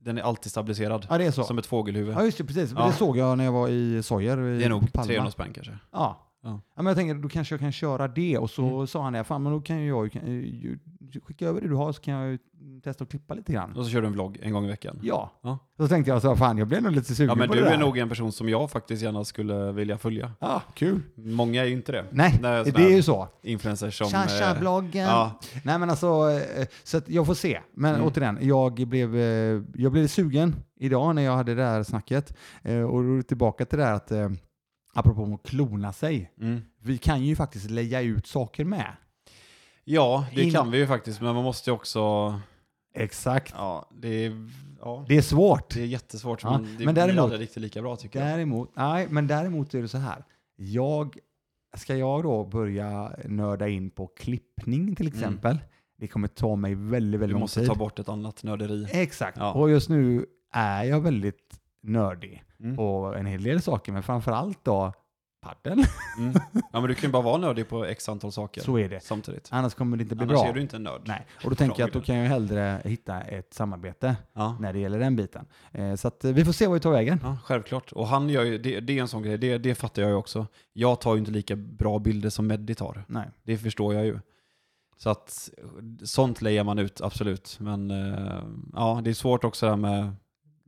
[0.00, 1.06] den är alltid stabiliserad.
[1.10, 1.44] Ja, det är så.
[1.44, 2.14] Som ett fågelhuvud.
[2.14, 2.72] Ja, just det, precis.
[2.76, 2.86] Ja.
[2.86, 4.36] Det såg jag när jag var i Sojer.
[4.36, 5.78] Det är nog 300 spänn kanske.
[5.90, 6.27] Ja.
[6.42, 6.60] Ja.
[6.76, 8.38] men jag tänker, då kanske jag kan köra det.
[8.38, 8.86] Och så mm.
[8.86, 10.78] sa han det, fan men då kan jag ju
[11.22, 12.38] skicka över det du har så kan jag ju
[12.80, 13.76] testa att klippa lite grann.
[13.76, 14.98] Och så kör du en vlogg en gång i veckan?
[15.02, 15.30] Ja.
[15.42, 15.58] ja.
[15.76, 17.70] Så tänkte jag så fan jag blev nog lite sugen Ja men på du det
[17.70, 20.32] är nog en person som jag faktiskt gärna skulle vilja följa.
[20.40, 21.00] Ja, kul.
[21.14, 22.04] Många är ju inte det.
[22.10, 23.28] Nej, det är, det är ju så.
[23.42, 24.08] Influencers som...
[24.08, 25.04] Tja-tja-bloggen.
[25.04, 25.40] Eh, ja.
[25.64, 27.60] Nej men alltså, eh, så jag får se.
[27.74, 28.06] Men mm.
[28.06, 32.36] återigen, jag blev, eh, jag blev sugen idag när jag hade det här snacket.
[32.90, 34.12] Och tillbaka till det här att
[34.94, 36.32] apropå att klona sig.
[36.40, 36.62] Mm.
[36.78, 38.92] Vi kan ju faktiskt lägga ut saker med.
[39.84, 40.52] Ja, det In...
[40.52, 42.34] kan vi ju faktiskt, men man måste ju också...
[42.94, 43.54] Exakt.
[43.56, 44.48] Ja, det är,
[44.80, 45.04] ja.
[45.08, 45.74] det är svårt.
[45.74, 46.50] Det är jättesvårt, ja.
[46.50, 48.82] men det men däremot, blir aldrig riktigt lika bra tycker däremot, jag.
[48.82, 50.24] Nej, men däremot är det så här.
[50.56, 51.18] Jag,
[51.76, 55.18] ska jag då börja nörda in på klippning till mm.
[55.18, 55.64] exempel, mm.
[55.98, 57.56] det kommer ta mig väldigt, väldigt lång tid.
[57.56, 58.86] Du måste ta bort ett annat nörderi.
[58.90, 59.52] Exakt, ja.
[59.52, 62.76] och just nu är jag väldigt nördig mm.
[62.76, 64.92] på en hel del saker, men framför allt då
[65.40, 65.84] paddel.
[66.18, 66.34] Mm.
[66.52, 69.00] Ja, men du kan ju bara vara nördig på x antal saker Så är det.
[69.00, 69.48] samtidigt.
[69.52, 70.48] Annars kommer det inte bli Annars bra.
[70.48, 71.02] är du inte en nörd.
[71.04, 74.56] Nej, och då tänker jag att då kan jag hellre hitta ett samarbete Ja.
[74.60, 75.46] när det gäller den biten.
[75.72, 77.20] Eh, så att eh, vi får se vad vi tar vägen.
[77.22, 77.92] Ja, självklart.
[77.92, 80.16] Och han gör ju, det, det är en sån grej, det, det fattar jag ju
[80.16, 80.46] också.
[80.72, 83.04] Jag tar ju inte lika bra bilder som Meddi tar.
[83.08, 83.28] Nej.
[83.42, 84.18] Det förstår jag ju.
[84.96, 85.50] Så att
[86.02, 87.56] sånt lejer man ut, absolut.
[87.60, 88.42] Men eh,
[88.74, 90.12] ja, det är svårt också det här med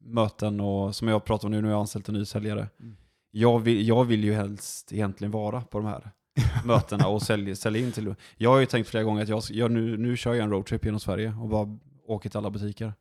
[0.01, 2.69] möten och som jag pratar om nu, nu har jag anställt en ny säljare.
[2.81, 2.97] Mm.
[3.31, 6.11] Jag, vill, jag vill ju helst egentligen vara på de här
[6.65, 8.15] mötena och sälja, sälja in till...
[8.37, 10.85] Jag har ju tänkt flera gånger att jag, jag nu, nu kör jag en roadtrip
[10.85, 12.93] genom Sverige och bara åker till alla butiker.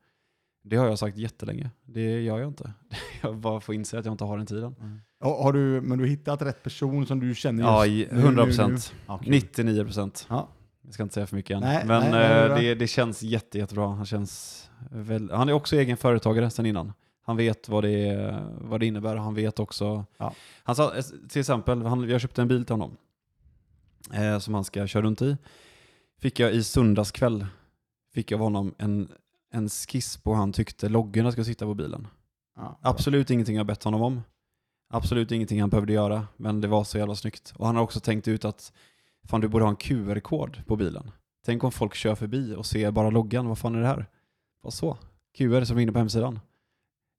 [0.63, 1.69] Det har jag sagt jättelänge.
[1.85, 2.73] Det gör jag inte.
[3.21, 4.75] Jag bara får inse att jag inte har den tiden.
[5.19, 8.07] Har, har du, men du har hittat rätt person som du känner just Ja, i-
[8.11, 8.93] nu- 100 nu- procent.
[9.07, 9.29] Okej.
[9.31, 10.25] 99 procent.
[10.29, 10.47] Ja.
[10.89, 11.61] Jag ska inte säga för mycket än.
[11.61, 13.87] Nej, Men nej, eh, det, det känns jätte, jättebra.
[13.87, 16.93] Han, känns väl, han är också egen företagare sedan innan.
[17.21, 19.15] Han vet vad det, vad det innebär.
[19.15, 20.05] Han vet också...
[20.17, 20.33] Ja.
[20.63, 22.97] Han sa, eh, till exempel, han, jag köpte en bil till honom
[24.13, 25.37] eh, som han ska köra runt i.
[26.21, 27.45] Fick jag i söndagskväll
[28.13, 29.11] fick jag av honom en,
[29.51, 32.07] en skiss på hur han tyckte loggorna ska sitta på bilen.
[32.55, 32.79] Ja.
[32.81, 34.21] Absolut ingenting jag bett honom om.
[34.89, 37.53] Absolut ingenting han behövde göra, men det var så jävla snyggt.
[37.55, 38.73] Och han har också tänkt ut att
[39.27, 41.11] fan du borde ha en QR-kod på bilen.
[41.45, 44.05] Tänk om folk kör förbi och ser bara loggan, vad fan är det här?
[44.61, 44.97] Vad så?
[45.37, 46.39] QR som är inne på hemsidan.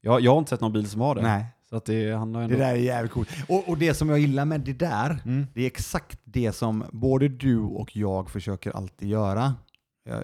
[0.01, 1.23] Jag, jag har inte sett någon bil som har det.
[1.23, 2.57] Nej, Så att det, han har ändå...
[2.57, 3.29] det där är jävligt coolt.
[3.49, 5.47] Och, och det som jag gillar med det där, Mm.
[5.55, 9.55] det är exakt det som både du och jag försöker alltid göra.
[10.11, 10.23] Jag,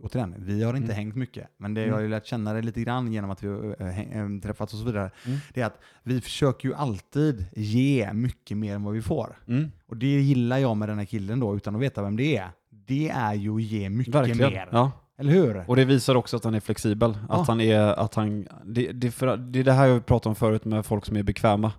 [0.00, 0.96] återigen, vi har inte Mm.
[0.96, 1.88] hängt mycket, men det Mm.
[1.90, 4.72] jag har ju lärt känna dig lite grann genom att vi har häng- äh, träffats
[4.72, 5.38] och så vidare, Mm.
[5.54, 9.38] det är att vi försöker ju alltid ge mycket mer än vad vi får.
[9.48, 9.70] Mm.
[9.86, 12.50] Och det gillar jag med den här killen då, utan att veta vem det är.
[12.70, 14.52] Det är ju att ge mycket Verkligen.
[14.52, 14.68] mer.
[14.72, 14.92] Ja.
[15.18, 15.64] Eller hur?
[15.68, 17.18] Och det visar också att han är flexibel.
[17.28, 17.34] Ja.
[17.40, 20.34] Att han är, att han, det, det, för, det är det här jag pratade om
[20.34, 21.72] förut med folk som är bekväma.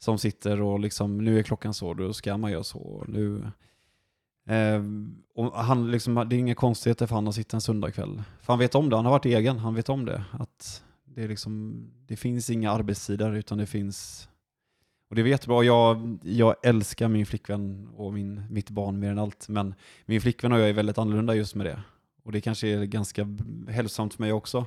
[0.00, 3.04] Som sitter och liksom, nu är klockan så, då ska man göra så.
[3.08, 3.50] Nu,
[4.48, 4.82] eh,
[5.34, 8.22] och han liksom, det är inga konstigheter för han att sitta en söndagkväll.
[8.40, 10.24] För han vet om det, han har varit egen, han vet om det.
[10.32, 14.28] Att det, är liksom, det finns inga arbetstider utan det finns
[15.08, 15.64] och det är jättebra.
[15.64, 19.48] Jag, jag älskar min flickvän och min, mitt barn mer än allt.
[19.48, 19.74] Men
[20.06, 21.82] min flickvän och jag är väldigt annorlunda just med det.
[22.22, 23.28] Och det kanske är ganska
[23.68, 24.66] hälsosamt för mig också.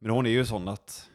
[0.00, 1.10] Men hon är ju sån att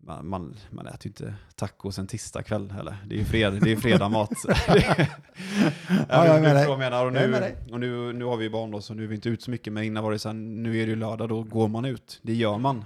[0.00, 2.96] man, man, man äter ju inte tacos en tisdagkväll heller.
[3.06, 4.30] Det är ju fred, det är fredag mat.
[6.08, 7.06] Ja, jag vad jag menar.
[7.06, 9.28] Och nu, och nu, nu har vi ju barn då, så nu är vi inte
[9.28, 9.72] ut så mycket.
[9.72, 12.20] Men innan var det så här, nu är det ju lördag, då går man ut.
[12.22, 12.84] Det gör man.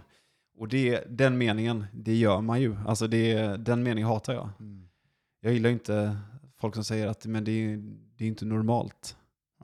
[0.59, 2.77] Och det, den meningen, det gör man ju.
[2.87, 4.49] Alltså det, den meningen hatar jag.
[4.61, 4.89] Mm.
[5.41, 6.17] Jag gillar inte
[6.61, 7.77] folk som säger att men det,
[8.17, 9.17] det är inte normalt.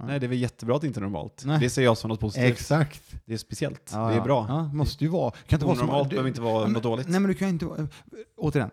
[0.06, 1.42] Nej, det är väl jättebra att det inte är normalt.
[1.46, 1.60] Nej.
[1.60, 2.52] Det ser jag som något positivt.
[2.52, 3.02] Exakt.
[3.24, 3.90] Det är speciellt.
[3.92, 4.46] Ja, det är bra.
[4.48, 5.30] Ja, måste ju vara.
[5.30, 7.08] Kan inte vara som, Onormalt behöver inte vara men- något dåligt.
[7.08, 7.88] Nej men du kan inte vara,
[8.36, 8.70] återigen,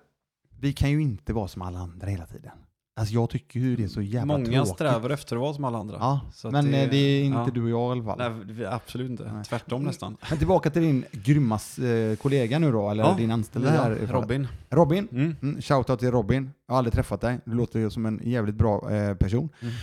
[0.59, 2.51] vi kan ju inte vara som alla andra hela tiden.
[2.97, 4.67] Alltså jag tycker ju det är så jävla Många tråkigt.
[4.73, 5.95] strävar efter att vara som alla andra.
[5.99, 6.21] Ja,
[6.51, 7.49] men det, det är inte ja.
[7.53, 8.45] du och jag i alla fall.
[8.47, 9.31] Nej, absolut inte.
[9.33, 9.43] Nej.
[9.43, 10.17] Tvärtom nästan.
[10.29, 14.09] Men tillbaka till din grymma eh, kollega nu då, eller Ja, din anställda fallet.
[14.11, 14.47] Robin.
[14.69, 15.35] Robin, Mm.
[15.41, 16.49] mm, shoutout till Robin.
[16.67, 17.39] Jag har aldrig träffat dig.
[17.45, 19.49] Du låter ju som en jävligt bra eh, person.
[19.59, 19.73] Mm.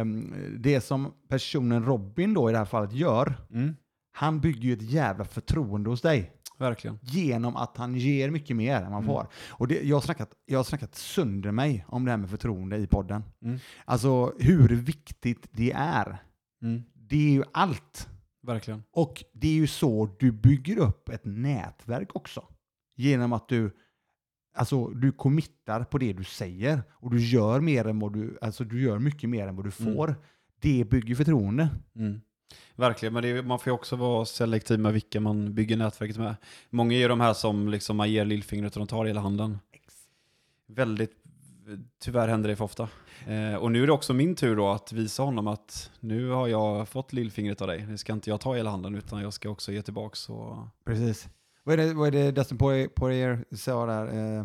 [0.00, 3.76] Ehm, det som personen Robin då i det här fallet gör, Mm.
[4.12, 6.32] han bygger ju ett jävla förtroende hos dig.
[6.58, 6.98] Verkligen.
[7.02, 9.06] genom att han ger mycket mer än man Mm.
[9.06, 9.26] får.
[9.48, 12.76] Och det, jag, har snackat, jag har snackat sönder mig om det här med förtroende
[12.76, 13.22] i podden.
[13.42, 13.58] Mm.
[13.84, 16.18] Alltså hur viktigt det är.
[16.62, 16.82] Mm.
[16.94, 18.08] Det är ju allt.
[18.42, 18.82] Verkligen.
[18.90, 22.44] Och det är ju så du bygger upp ett nätverk också.
[22.96, 23.76] Genom att du,
[24.54, 28.64] alltså, du committar på det du säger och du gör mer än vad du, alltså
[28.64, 29.94] du gör mycket mer än vad du Mm.
[29.96, 30.14] får.
[30.60, 31.68] Det bygger förtroende.
[31.96, 32.20] Mm.
[32.76, 36.34] Verkligen, men är, man får ju också vara selektiv med vilka man bygger nätverket med.
[36.70, 39.58] Många är ju de här som liksom man ger lillfingret och de tar hela handen.
[40.66, 41.12] Väldigt,
[41.98, 42.88] tyvärr händer det för ofta.
[43.26, 46.48] Eh, och nu är det också min tur då att visa honom att nu har
[46.48, 47.86] jag fått lillfingret av dig.
[47.86, 50.28] Nu ska inte jag ta hela handen utan jag ska också ge tillbaks.
[50.28, 50.56] Och...
[50.84, 51.28] Precis.
[51.64, 54.06] Vad är det, vad är det Dustin Poirier- sa där?
[54.06, 54.40] Eh,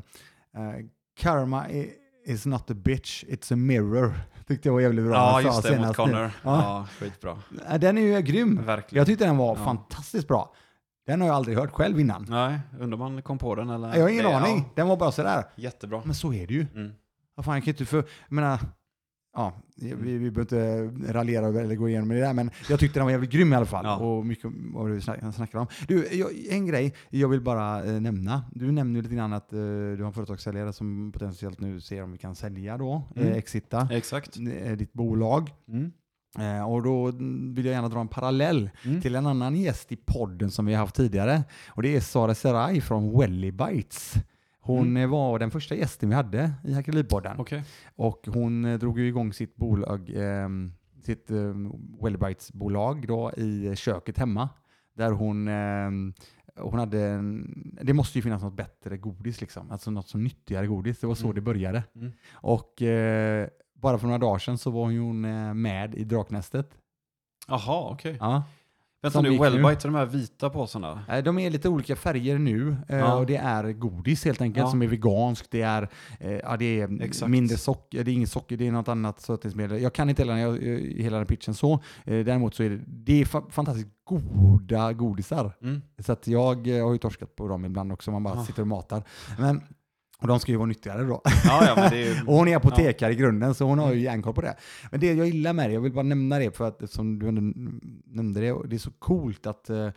[0.63, 0.85] eh,
[1.15, 1.93] karma i-
[2.25, 4.13] is not a bitch, it's a mirror.
[4.47, 5.15] Tyckte jag var jävligt bra.
[5.15, 5.95] Ja, just det, mot senast.
[5.95, 6.21] Connor.
[6.21, 6.29] Ja.
[6.43, 7.37] Ja, skitbra.
[7.69, 8.65] Eh, Den är ju grym.
[8.65, 8.99] Verkligen.
[8.99, 9.65] Jag tyckte den var Ja.
[9.65, 10.53] fantastiskt bra.
[11.05, 12.25] Den har jag aldrig hört själv innan.
[12.29, 13.95] Nej, undrar man kom på den eller?
[13.95, 14.57] Jag har ingen Det- aning.
[14.57, 15.43] Ja, Den var bara sådär.
[15.55, 16.01] jättebra.
[16.05, 16.65] Men så är det ju.
[16.75, 16.91] Mm.
[17.35, 17.97] Vad fan, jag kan inte för...
[17.97, 18.59] Jag menar,
[19.35, 23.05] ja, vi, vi behöver inte raljera eller gå igenom det där, men jag tyckte den
[23.05, 23.85] var jävligt grym i alla fall.
[23.85, 23.95] Ja.
[23.97, 25.67] Och mycket vad du snack- snackar om.
[25.87, 28.43] Du, jag, en grej jag vill bara eh, nämna.
[28.53, 32.11] Du nämnde lite grann att eh, du har en företagssäljare som potentiellt nu ser om
[32.11, 33.27] vi kan sälja då, Mm.
[33.29, 34.37] eh, Exita, Exakt.
[34.63, 35.49] eh, ditt bolag.
[35.67, 35.91] Mm.
[36.39, 37.05] Eh, och då
[37.53, 39.01] vill jag gärna dra en parallell Mm.
[39.01, 41.43] till en annan gäst i podden som vi har haft tidigare.
[41.67, 44.13] Och det är Sara Serai från Welly Bites.
[44.65, 45.09] Hon mm.
[45.09, 47.39] var den första gästen vi hade i Hackeripodden.
[47.39, 47.61] Okay.
[47.95, 50.49] Och hon eh, drog igång sitt bolag, eh,
[51.01, 51.53] sitt eh,
[52.01, 54.49] Wellbrights-bolag då i köket hemma.
[54.95, 55.89] Där hon, eh,
[56.63, 59.71] hon hade, en, det måste ju finnas något bättre godis liksom.
[59.71, 60.99] Alltså något som nyttigare godis.
[60.99, 61.35] Det var så mm.
[61.35, 61.83] det började.
[61.95, 62.11] Mm.
[62.33, 66.77] Och eh, bara för några dagar sedan så var hon eh, med i Draknästet.
[67.47, 68.15] Jaha, okej.
[68.15, 68.27] Okay.
[68.27, 68.43] Ja.
[69.03, 71.21] Vänta nu, Wellbite, de här vita påsarna?
[71.23, 73.15] De är lite olika färger nu eh, ja.
[73.15, 74.71] och det är godis helt enkelt ja.
[74.71, 75.51] som är veganskt.
[75.51, 75.89] Det är,
[76.19, 79.81] eh, ja, det är mindre socker, det är inget socker, det är något annat sötningsmedel.
[79.81, 80.35] Jag kan inte hela,
[81.03, 81.73] hela den pitchen så.
[82.03, 85.57] Eh, däremot så är det, det är fantastiskt goda godisar.
[85.61, 85.81] Mm.
[85.99, 88.45] Så att jag har ju torskat på dem ibland också, man bara ja.
[88.45, 89.03] sitter och matar.
[89.39, 89.61] Men
[90.23, 91.21] och de ska ju vara nyttigare då.
[91.45, 92.21] Ja, ja, ju...
[92.27, 93.13] och hon är apotekare ja.
[93.13, 94.55] i grunden, så hon har ju järnkoll på det.
[94.91, 97.31] Men det jag gillar med det, jag vill bara nämna det för att som du
[98.05, 99.89] nämnde det, det är så coolt att eh,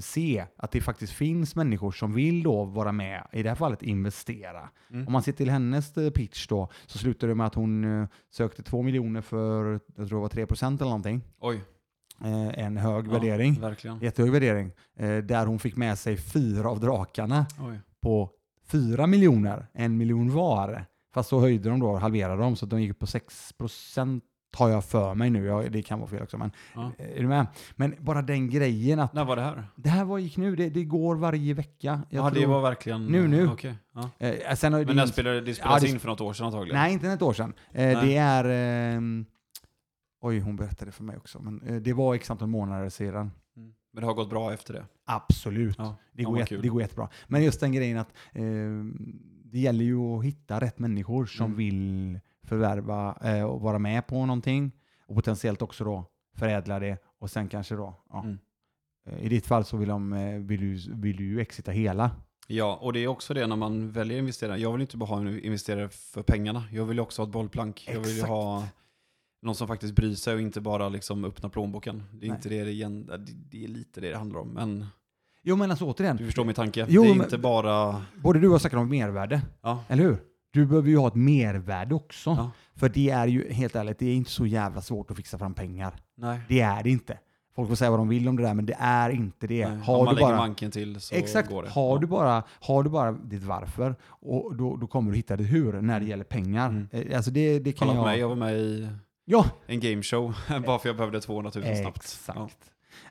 [0.00, 3.82] se att det faktiskt finns människor som vill då vara med, i det här fallet
[3.82, 4.68] investera.
[4.90, 5.06] Mm.
[5.06, 8.08] Om man ser till hennes eh, pitch då, så slutar det med att hon eh,
[8.30, 11.22] sökte två miljoner för, jag tror det var 3 procent eller någonting.
[11.40, 11.60] Oj.
[12.20, 13.60] Eh, en hög ja, värdering.
[13.60, 13.98] Verkligen.
[13.98, 14.72] Jättehög värdering.
[14.96, 17.80] Eh, där hon fick med sig fyra av drakarna Oj.
[18.02, 18.30] på
[18.66, 20.86] 4 miljoner, en miljon var.
[21.14, 24.24] Fast så höjde de då, halverade de, så de gick upp på 6 procent
[24.56, 25.44] har jag för mig nu.
[25.44, 26.38] Jag, det kan vara fel också.
[26.38, 26.92] Men, ja.
[26.98, 27.46] är du med?
[27.76, 29.12] men bara den grejen att...
[29.12, 29.64] När var det här?
[29.76, 30.56] Det här var, gick nu.
[30.56, 32.02] Det, det går varje vecka.
[32.10, 33.06] Ja, det var verkligen...
[33.06, 33.48] Nu, nu.
[33.48, 33.74] Okay.
[33.94, 34.10] Ja.
[34.18, 36.80] Eh, sen men det, spelade, det spelades ja, in för något år sedan antagligen?
[36.80, 37.52] Nej, inte ett år sedan.
[37.72, 38.44] Eh, det är...
[38.94, 39.00] Eh,
[40.20, 41.42] oj, hon berättade för mig också.
[41.42, 43.30] Men eh, det var x antal månader sedan.
[43.94, 44.86] Men det har gått bra efter det?
[45.04, 45.76] Absolut.
[45.78, 47.08] Ja, det, går jätte, det går jättebra.
[47.26, 48.44] Men just den grejen att eh,
[49.44, 51.56] det gäller ju att hitta rätt människor som mm.
[51.56, 54.72] vill förvärva eh, och vara med på någonting
[55.06, 56.04] och potentiellt också då
[56.36, 58.22] förädla det och sen kanske då, ja.
[58.22, 58.38] Mm.
[59.06, 62.10] Eh, I ditt fall så vill, de, eh, vill, du, vill du ju exita hela.
[62.46, 64.58] Ja, och det är också det när man väljer att investera.
[64.58, 66.64] Jag vill inte bara ha en investerare för pengarna.
[66.72, 67.80] Jag vill också ha ett bollplank.
[67.80, 67.94] Exakt.
[67.94, 68.68] Jag vill ju ha
[69.44, 72.02] någon som faktiskt bryr sig och inte bara liksom öppnar plånboken.
[72.12, 72.36] Det är Nej.
[72.36, 73.10] inte det det, igen,
[73.50, 74.48] det är lite det det handlar om.
[74.48, 74.86] Men
[75.46, 76.16] Jo men alltså återigen.
[76.16, 76.86] Du förstår min tanke.
[76.88, 78.02] Jo, det är inte bara...
[78.22, 79.40] Både du och jag snackar om mervärde.
[79.62, 79.84] Ja.
[79.88, 80.18] Eller hur?
[80.50, 82.30] Du behöver ju ha ett mervärde också.
[82.30, 82.50] Ja.
[82.74, 85.54] För det är ju, helt ärligt, det är inte så jävla svårt att fixa fram
[85.54, 85.94] pengar.
[86.16, 86.40] Nej.
[86.48, 87.18] Det är det inte.
[87.54, 89.68] Folk får säga vad de vill om det där, men det är inte det.
[89.68, 91.68] Nej, har om man du lägger manken till så exakt, går det.
[91.68, 92.00] Har, ja.
[92.00, 95.80] du bara, har du bara ditt varför, och då, då kommer du hitta ditt hur
[95.80, 96.66] när det gäller pennger.
[96.66, 96.88] Mm.
[96.90, 98.06] Eh, alltså det, det kan Kolla jag...
[98.06, 98.88] mig, jag var med i
[99.24, 99.46] ja.
[99.66, 100.34] en gameshow,
[100.66, 101.96] bara för jag behövde 200 000 snabbt.
[101.96, 102.38] Exakt.
[102.38, 102.48] Ja.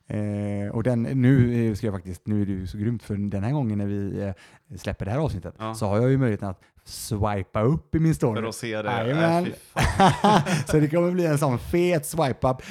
[0.07, 3.43] Eh, och den, nu ska jag faktiskt, nu är det ju så grymt för den
[3.43, 5.75] här gången när vi eh, släpper det här avsnittet ja.
[5.75, 8.41] så har jag ju möjligheten att swipa upp i min story.
[8.41, 8.91] För att se det?
[8.91, 9.45] Jajamän.
[10.67, 12.61] så det kommer bli en sån fet swipe-up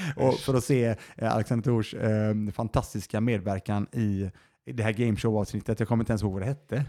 [0.41, 4.31] för att se eh, Alexander Tors eh, fantastiska medverkan i,
[4.67, 5.81] i det här gameshow-avsnittet.
[5.81, 6.85] Jag kommer inte ens ihåg vad det hette.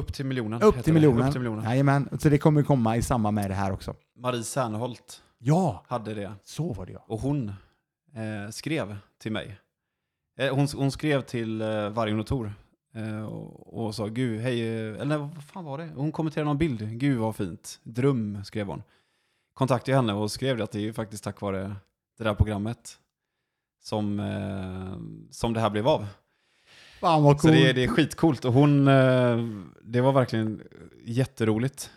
[0.00, 0.62] Upp till miljonen.
[0.62, 1.26] Upp till miljonen.
[1.26, 1.64] Upp till miljonen.
[1.64, 2.08] Jajamän.
[2.20, 3.94] Så det kommer komma i samband med det här också.
[4.18, 5.84] Marie Serneholt ja.
[5.88, 6.32] hade det.
[6.42, 7.04] Så var det ja.
[7.06, 7.52] Och hon
[8.14, 9.58] eh, skrev till mig.
[10.38, 12.52] Eh, hon, hon, skrev till eh, Vargen och Tor
[12.94, 15.90] eh, och, och, sa gud, hej, eh, eller vad fan var det?
[15.94, 17.80] Hon kommenterade någon bild, gud vad fint.
[17.82, 18.82] Dröm skrev hon.
[19.54, 21.76] Kontaktade henne och skrev det att det är faktiskt tack vare
[22.18, 22.98] det där programmet
[23.82, 24.98] som, eh,
[25.30, 26.06] som det här blev av.
[27.00, 27.54] Fan vad coolt.
[27.54, 29.38] Så det, det är skitcoolt och hon, eh,
[29.82, 30.62] det var verkligen
[31.04, 31.90] jätteroligt.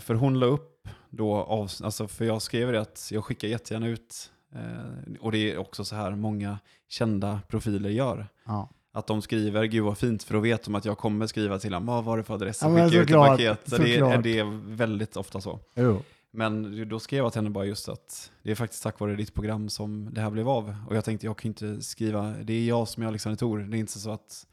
[0.00, 0.79] För hon la upp
[1.10, 5.52] då, av, alltså för jag skrev det att jag skickar jättegärna ut Eh, och det
[5.52, 6.58] är också så här många
[6.88, 8.28] kända profiler gör.
[8.46, 8.70] Ja.
[8.92, 11.72] Att de skriver, gud vad fint, för då vet de att jag kommer skriva till
[11.72, 12.62] dem, vad var det för adress?
[12.62, 13.60] Ja, skicka ut ett paket.
[13.70, 15.60] Så det är, det är väldigt ofta så.
[15.74, 16.02] Jo.
[16.32, 19.34] Men då skrev jag till henne bara just att det är faktiskt tack vare ditt
[19.34, 20.76] program som det här blev av.
[20.88, 23.58] Och jag tänkte, jag kan inte skriva, det är jag som är Alexander Thor.
[23.58, 24.46] Det är inte så att,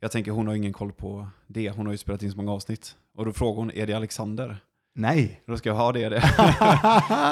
[0.00, 1.70] jag tänker hon har ingen koll på det.
[1.70, 2.96] Hon har ju spelat in så många avsnitt.
[3.14, 4.60] Och då frågar hon, är det Alexander?
[4.94, 5.42] Nej.
[5.46, 6.08] Då ska jag ha det.
[6.08, 6.22] det.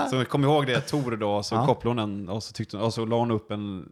[0.11, 1.67] så kom ihåg det, Tor då, så ja.
[1.67, 3.89] kopplade hon den och så, tyckte, och så la hon upp en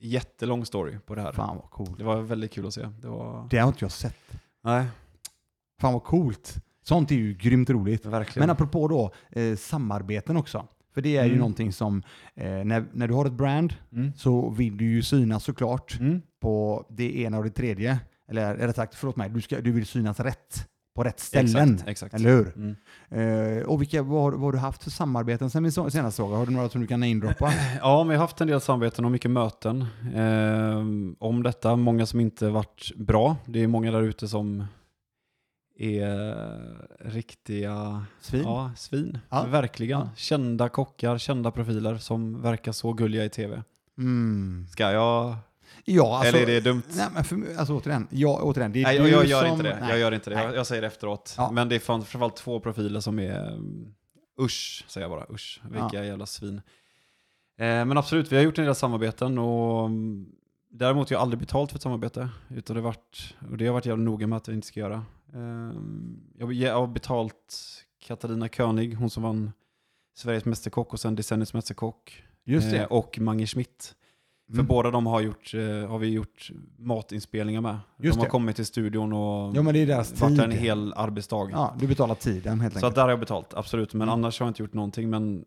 [0.00, 1.32] jättelång story på det här.
[1.32, 1.98] Fan vad coolt.
[1.98, 2.88] Det var väldigt kul att se.
[3.00, 3.48] Det, var...
[3.50, 4.32] det har inte jag sett.
[4.64, 4.86] Nej.
[5.80, 6.54] Fan vad coolt.
[6.82, 8.06] Sånt är ju grymt roligt.
[8.06, 8.42] Verkligen.
[8.46, 10.66] Men apropå då eh, samarbeten också.
[10.94, 11.32] För det är mm.
[11.32, 12.02] ju någonting som,
[12.34, 14.12] eh, när, när du har ett brand mm.
[14.16, 16.22] så vill du ju synas såklart mm.
[16.40, 17.98] på det ena och det tredje.
[18.28, 21.74] Eller rätt sagt, förlåt mig, du, ska, du vill synas rätt på rätt ställen.
[21.74, 22.14] Exakt, exakt.
[22.14, 22.52] Eller hur?
[22.56, 23.58] Mm.
[23.58, 26.30] Uh, och vilka, vad, vad har du haft för samarbeten sen vi senast såg?
[26.30, 27.52] Har du några som du kan namedroppa?
[27.80, 29.86] Ja, vi har haft en del samarbeten och mycket möten
[30.16, 31.76] uh, om detta.
[31.76, 33.36] Många som inte varit bra.
[33.46, 34.64] Det är många där ute som
[35.78, 36.36] är
[37.00, 38.42] riktiga svin.
[38.42, 39.18] Ja, svin.
[39.28, 39.44] Ja.
[39.44, 40.00] Verkligen.
[40.00, 40.08] Ja.
[40.16, 43.62] Kända kockar, kända profiler som verkar så gulliga i tv.
[43.98, 44.66] Mm.
[44.70, 45.36] Ska jag
[45.90, 46.82] Ja, alltså, Eller är det dumt?
[46.96, 49.62] Nej, men för, alltså återigen, ja, återigen det är nej, du jag, gör som, inte
[49.62, 49.78] det.
[49.80, 49.90] Nej.
[49.90, 50.42] Jag gör inte det.
[50.42, 51.34] Jag, jag säger det efteråt.
[51.36, 51.50] Ja.
[51.50, 53.94] Men det är framförallt två profiler som är um,
[54.40, 55.26] usch, säger jag bara.
[55.34, 56.04] Usch, vilka Ja.
[56.04, 56.60] jävla svin.
[57.58, 60.28] Eh, men absolut, vi har gjort en del samarbeten och um,
[60.70, 62.28] däremot har jag aldrig betalt för ett samarbete.
[62.50, 64.80] Utan det varit, och det har jag varit jävla noga med att jag inte ska
[64.80, 65.04] göra.
[65.34, 65.72] Eh,
[66.38, 67.56] jag, jag har betalt
[68.02, 69.52] Katarina König, hon som vann
[70.16, 72.22] Sveriges Mästerkock och sen decenniets Mästerkock.
[72.44, 72.78] Just det.
[72.78, 73.94] Eh, och Mange Schmidt.
[74.48, 74.66] För Mm.
[74.66, 77.78] båda de har, gjort, eh, har vi gjort matinspelningar med.
[77.98, 78.30] Just de har det.
[78.30, 80.60] kommit till studion och Ja, men det är deras varit där en tid.
[80.60, 81.48] hel arbetsdag.
[81.52, 82.94] Ja, du betalar tiden helt Så enkelt.
[82.94, 83.94] där har jag betalt, absolut.
[83.94, 84.12] Men Mm.
[84.12, 85.10] annars har jag inte gjort någonting.
[85.10, 85.44] Men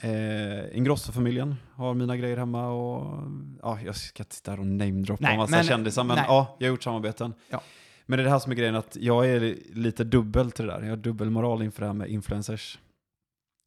[0.00, 3.22] eh, Ingrosso-familjen har mina grejer hemma och
[3.62, 6.04] ja, jag ska inte sitta här och namedroppa en massa men- kändisar.
[6.04, 6.24] Men nej.
[6.28, 7.34] ja, jag har gjort samarbeten.
[7.50, 7.60] Ja.
[8.06, 10.72] Men det är det här som är grejen, att jag är lite dubbel till det
[10.72, 10.82] där.
[10.82, 12.78] Jag har dubbelmoral inför det här med influencers.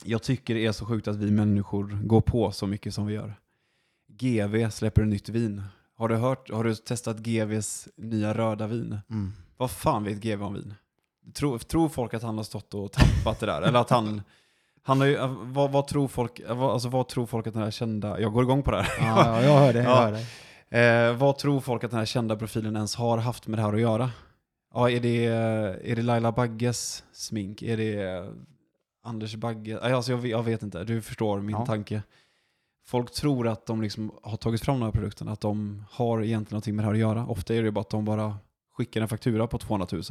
[0.06, 3.14] Jag tycker det är så sjukt att vi människor går på så mycket som vi
[3.14, 3.34] gör.
[4.20, 5.64] GV släpper nytt vin.
[5.98, 9.00] Har du, hört, har du testat GVs nya röda vin?
[9.10, 9.32] Mm.
[9.58, 10.74] Vad fan vet GV om vin?
[11.34, 13.62] Tror, tror folk att han har stått och tappat det där?
[13.62, 14.22] Eller att han...
[14.84, 17.72] han har ju, vad, vad, tror folk, vad, alltså vad tror folk att den här
[17.72, 18.20] kända...
[18.20, 18.94] Jag går igång på det här.
[19.00, 19.84] Ja, ja, jag hör det.
[19.84, 20.02] Jag Ja.
[20.02, 20.26] hör det.
[21.10, 23.74] Eh, vad tror folk att den här kända profilen ens har haft med det här
[23.74, 24.12] att göra?
[24.74, 25.26] Ja, är det,
[25.92, 27.62] är det Laila Bagges smink?
[27.62, 28.26] Är det
[29.04, 29.80] Anders Bagge?
[29.96, 31.66] Alltså jag, vet- jag vet inte, du förstår min Ja.
[31.66, 32.04] tanke.
[32.90, 36.56] Folk tror att de liksom har tagit fram den här produkten, att de har egentligen
[36.56, 37.28] någonting med det här att göra.
[37.28, 38.38] Ofta är det bara att de bara
[38.74, 40.02] skickar en faktura på 200 000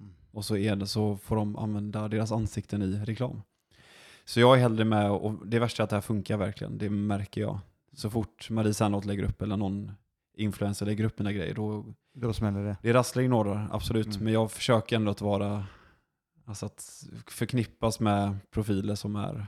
[0.00, 0.12] Mm.
[0.32, 3.42] och så, är det, så får de använda deras ansikten i reklam.
[4.24, 6.90] Så jag är hellre med, och det värsta är att det här funkar verkligen, det
[6.90, 7.58] märker jag.
[7.92, 9.92] Så fort Marie Serneholt lägger upp eller någon
[10.36, 12.76] influencer lägger upp mina grejer, då Då smäller det.
[12.82, 14.06] det rasslar i några, absolut.
[14.06, 14.24] Mm.
[14.24, 15.64] Men jag försöker ändå att vara,
[16.44, 19.46] alltså att förknippas med profiler som är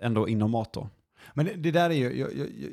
[0.00, 0.88] ändå inom mat då.
[1.34, 2.70] Men det, det där är ju, jag, jag, jag,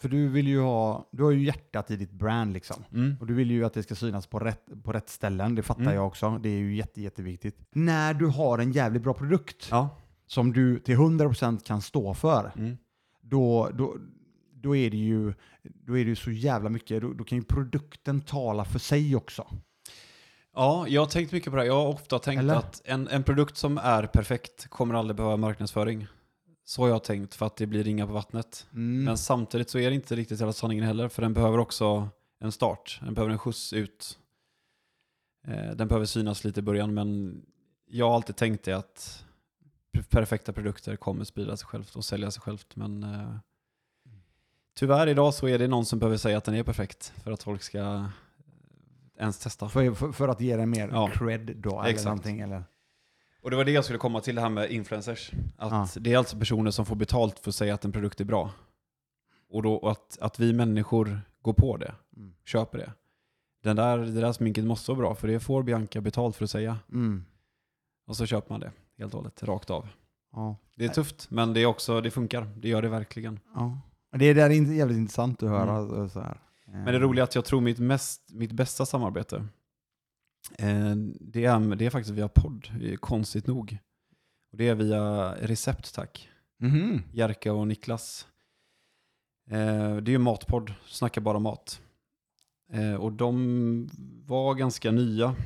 [0.00, 2.84] för du vill ju ha, du har ju hjärtat i ditt brand liksom.
[2.92, 3.16] Mm.
[3.20, 5.82] Och du vill ju att det ska synas på rätt, på rätt ställen, det fattar
[5.82, 5.94] Mm.
[5.94, 6.38] jag också.
[6.42, 7.58] Det är ju jätte, jätteviktigt.
[7.70, 9.88] När du har en jävligt bra produkt Ja.
[10.26, 12.76] som du till 100% kan stå för, Mm.
[13.22, 13.96] då, då,
[14.54, 17.44] då är det ju då är det ju så jävla mycket, då, då kan ju
[17.44, 19.46] produkten tala för sig också.
[20.54, 21.66] Ja, jag har tänkt mycket på det här.
[21.66, 22.54] Jag har ofta tänkt Eller?
[22.54, 26.06] att en, en produkt som är perfekt kommer aldrig behöva marknadsföring.
[26.68, 28.66] Så har jag tänkt för att det blir ringa på vattnet.
[28.72, 29.04] Mm.
[29.04, 32.08] Men samtidigt så är det inte riktigt hela sanningen heller, för den behöver också
[32.38, 33.00] en start.
[33.04, 34.18] Den behöver en skjuts ut.
[35.46, 37.40] Eh, Den behöver synas lite i början, men
[37.88, 39.24] jag har alltid tänkt det att
[40.10, 42.76] perfekta produkter kommer sprida sig självt och sälja sig självt.
[42.76, 43.36] Men eh,
[44.76, 47.42] tyvärr idag så är det någon som behöver säga att den är perfekt för att
[47.42, 48.06] folk ska eh,
[49.18, 49.68] ens testa.
[49.68, 51.10] för, för, för att ge dig mer Ja.
[51.14, 52.04] cred då, eller Exakt.
[52.04, 52.40] någonting.
[52.40, 52.64] Eller?
[53.46, 55.30] Och det var det jag skulle komma till, det här med influencers.
[55.56, 55.88] Att Ja.
[56.00, 58.50] Det är alltså personer som får betalt för att säga att en produkt är bra.
[59.50, 62.32] Och, då, och att, att vi människor går på det, Mm.
[62.44, 62.92] köper det.
[63.62, 66.50] Den där, det där sminket måste vara bra, för det får Bianca betalt för att
[66.50, 66.78] säga.
[66.92, 67.24] Mm.
[68.06, 69.88] Och så köper man det helt och hållet, rakt av.
[70.32, 70.56] Ja.
[70.74, 72.48] Det är tufft, men det, är också, det funkar.
[72.56, 73.40] Det gör det verkligen.
[73.54, 73.80] Ja.
[74.12, 75.76] Det där är jävligt intressant att höra.
[75.76, 76.08] Mm.
[76.08, 76.40] Så här.
[76.66, 79.44] Men det roliga är att jag tror mitt, mest, mitt bästa samarbete, eh,
[81.20, 83.78] det, är, det är faktiskt via podd, eh, konstigt nog.
[84.52, 86.28] Och det är via Recept, tack.
[86.58, 87.02] Mhm.
[87.12, 88.26] Jerka och Niklas.
[89.50, 91.80] Eh, det är ju matpodd, snackar bara mat.
[92.72, 93.88] Eh, och de
[94.26, 95.36] var ganska nya.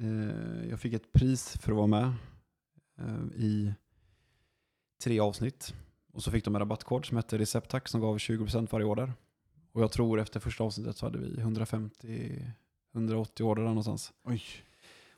[0.00, 2.12] Eh, jag fick ett pris för att vara med
[2.98, 3.74] eh, i
[5.04, 5.74] tre avsnitt.
[6.12, 9.12] Och så fick de en rabattkod som hette Receptack som gav 20% varje order.
[9.72, 11.40] Och jag tror efter första avsnittet så hade vi
[12.92, 14.12] 150-180 order där någonstans.
[14.24, 14.42] Oj.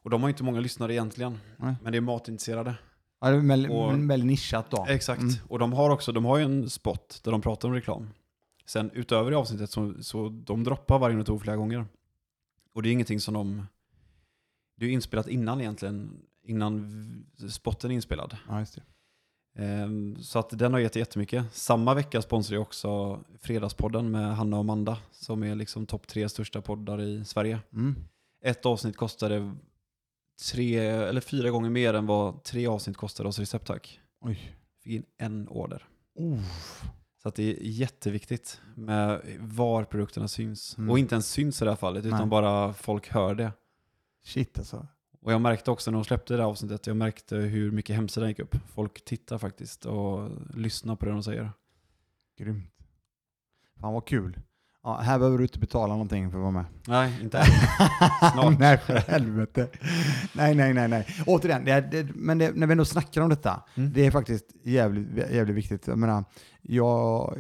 [0.03, 1.75] Och de har inte många lyssnare egentligen, Nej.
[1.83, 2.75] men det är matintresserade.
[3.21, 4.87] Ja, det är väldigt, Och- väldigt nischat då.
[4.89, 5.21] Exakt.
[5.23, 5.35] Mm.
[5.49, 8.11] Och de har också de har ju en spot där de pratar om reklam.
[8.67, 11.87] Sen utöver i avsnittet så, så de droppar varje metod flera gånger.
[12.73, 13.67] Och det är ingenting som de...
[14.77, 18.37] Det är inspelat innan egentligen, innan spotten är inspelad.
[18.49, 18.83] Ja, just det.
[19.57, 21.55] Ehm, så att den har gett jättemycket.
[21.55, 26.29] Samma vecka sponsrar jag också Fredagspodden med Hanna och Amanda som är liksom topp tre
[26.29, 27.61] största poddar i Sverige.
[27.73, 27.95] Mm.
[28.43, 29.55] Ett avsnitt kostade
[30.53, 34.01] tre eller fyra gånger mer än vad tre avsnitt kostade hos Receptack.
[34.21, 34.57] Oj.
[34.83, 35.87] Fick in en order.
[36.15, 36.41] Oh.
[37.23, 40.79] Så att det är jätteviktigt med var produkterna syns.
[40.79, 40.91] Mm.
[40.91, 42.29] Och inte ens syns i det här fallet, utan Nej.
[42.29, 43.53] bara folk hör det.
[44.25, 44.87] Shit alltså.
[45.25, 48.29] Och jag märkte också när de släppte det här avsnittet, jag märkte hur mycket hemsidan
[48.29, 48.57] gick upp.
[48.75, 51.51] Folk tittar faktiskt och lyssnar på det de säger.
[52.39, 52.71] Grymt.
[53.81, 54.41] Fan vad kul.
[54.83, 56.65] Ja, här behöver du inte betala någonting för att vara med.
[56.89, 57.45] Nej, inte än.
[58.33, 58.59] Snart.
[58.59, 59.69] nej, för helvete.
[60.33, 61.07] nej, nej, nej, nej.
[61.27, 63.93] Återigen, det, det, men det, när vi ändå snackar om detta, mm.
[63.93, 65.87] det är faktiskt jävligt, jävligt viktigt.
[65.87, 66.25] Jag menar,
[66.63, 67.39] jag,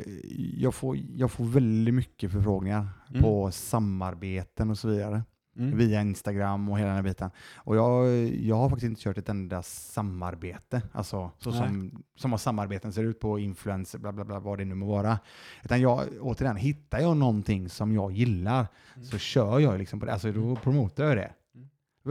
[0.56, 3.22] jag, får, jag får väldigt mycket förfrågningar mm.
[3.22, 5.22] på samarbeten och så vidare.
[5.56, 5.76] Mm.
[5.78, 7.30] Via Instagram och hela den här biten.
[7.56, 12.38] Och jag, jag har faktiskt inte kört ett enda samarbete, alltså så som, som har
[12.38, 15.18] samarbeten ser ut på influencer, bla bla bla, vad det nu må vara.
[15.64, 19.06] Utan jag, återigen, hittar jag någonting som jag gillar mm.
[19.06, 20.56] så kör jag liksom på det, alltså då mm.
[20.56, 21.32] promotar jag det.
[21.54, 21.68] Mm.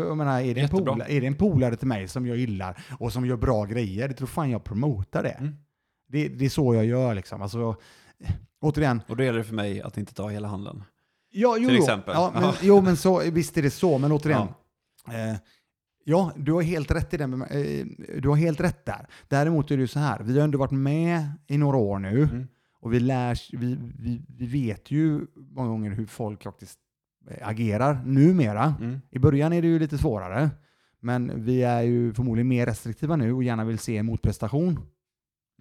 [0.07, 2.83] Jag menar, är det, en polare, är det en polare till mig som jag gillar
[2.99, 5.29] och som gör bra grejer, det tror fan jag promotar det.
[5.29, 5.55] Mm.
[6.07, 6.27] det.
[6.27, 7.41] Det är så jag gör liksom.
[7.41, 7.75] Alltså,
[8.61, 9.01] återigen.
[9.07, 10.83] Och då gäller det för mig att inte ta hela handeln.
[11.33, 12.13] Ja, jo, till exempel.
[12.15, 14.47] Ja, men, jo, men så, visst är det så, men återigen.
[15.05, 15.13] Ja.
[15.13, 15.35] Eh,
[16.03, 17.41] ja, du har helt rätt i den.
[17.41, 17.85] Eh,
[18.21, 19.07] du har helt rätt där.
[19.27, 22.23] Däremot är det ju så här, vi har ändå varit med i några år nu
[22.23, 22.47] mm.
[22.81, 26.79] och vi, lär, vi, vi, vi vet ju många gånger hur folk faktiskt
[27.29, 28.75] eh, agerar numera.
[28.79, 29.01] Mm.
[29.11, 30.49] I början är det ju lite svårare,
[30.99, 34.79] men vi är ju förmodligen mer restriktiva nu och gärna vill se en motprestation.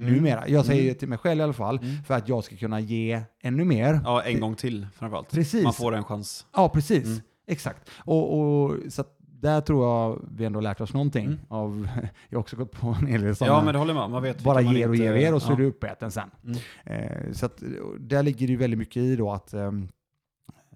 [0.03, 0.15] Mm.
[0.15, 0.49] Numera.
[0.49, 0.95] Jag säger mm.
[0.95, 2.05] till mig själv i alla fall, mm.
[2.05, 4.01] för att jag ska kunna ge ännu mer.
[4.05, 5.31] Ja, en gång till framförallt.
[5.31, 5.65] Precis.
[5.65, 6.47] Man får en chans.
[6.53, 7.07] Ja, precis.
[7.07, 7.21] Mm.
[7.47, 7.91] Exakt.
[7.99, 9.05] Och, och, så
[9.43, 11.27] där tror jag vi ändå lärt oss någonting.
[11.27, 11.39] Mm.
[11.49, 11.89] Av,
[12.29, 13.57] jag har också gått på en hel del sådana.
[13.57, 14.11] Ja, men det håller med.
[14.11, 15.53] Man vet bara ger och ger och ger och så ja.
[15.53, 16.31] är du uppäten sen.
[16.45, 16.59] Mm.
[16.85, 17.63] Eh, så att,
[17.99, 19.89] där ligger det väldigt mycket i då att ehm,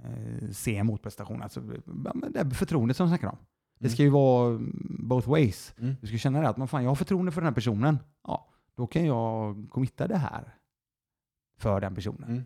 [0.04, 1.42] eh, se en motprestation.
[1.42, 3.38] Alltså, det är förtroendet som jag snackar om.
[3.78, 4.58] Det ska ju vara
[4.98, 5.74] both ways.
[6.00, 7.98] Du ska känna det att man fan, jag har förtroende för den här personen.
[8.26, 10.54] Ja, då kan jag committa det här
[11.58, 12.44] för den personen.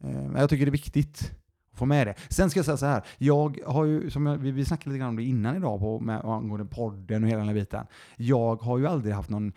[0.00, 0.34] Mm.
[0.34, 1.39] Eh, jag tycker det är viktigt
[1.74, 2.14] få med det.
[2.28, 4.98] Sen ska jag säga så här, jag har ju, som jag, vi, vi snackade lite
[4.98, 7.86] grann om det innan idag på, med, angående podden och hela den här biten.
[8.16, 9.52] Jag har ju aldrig haft någon,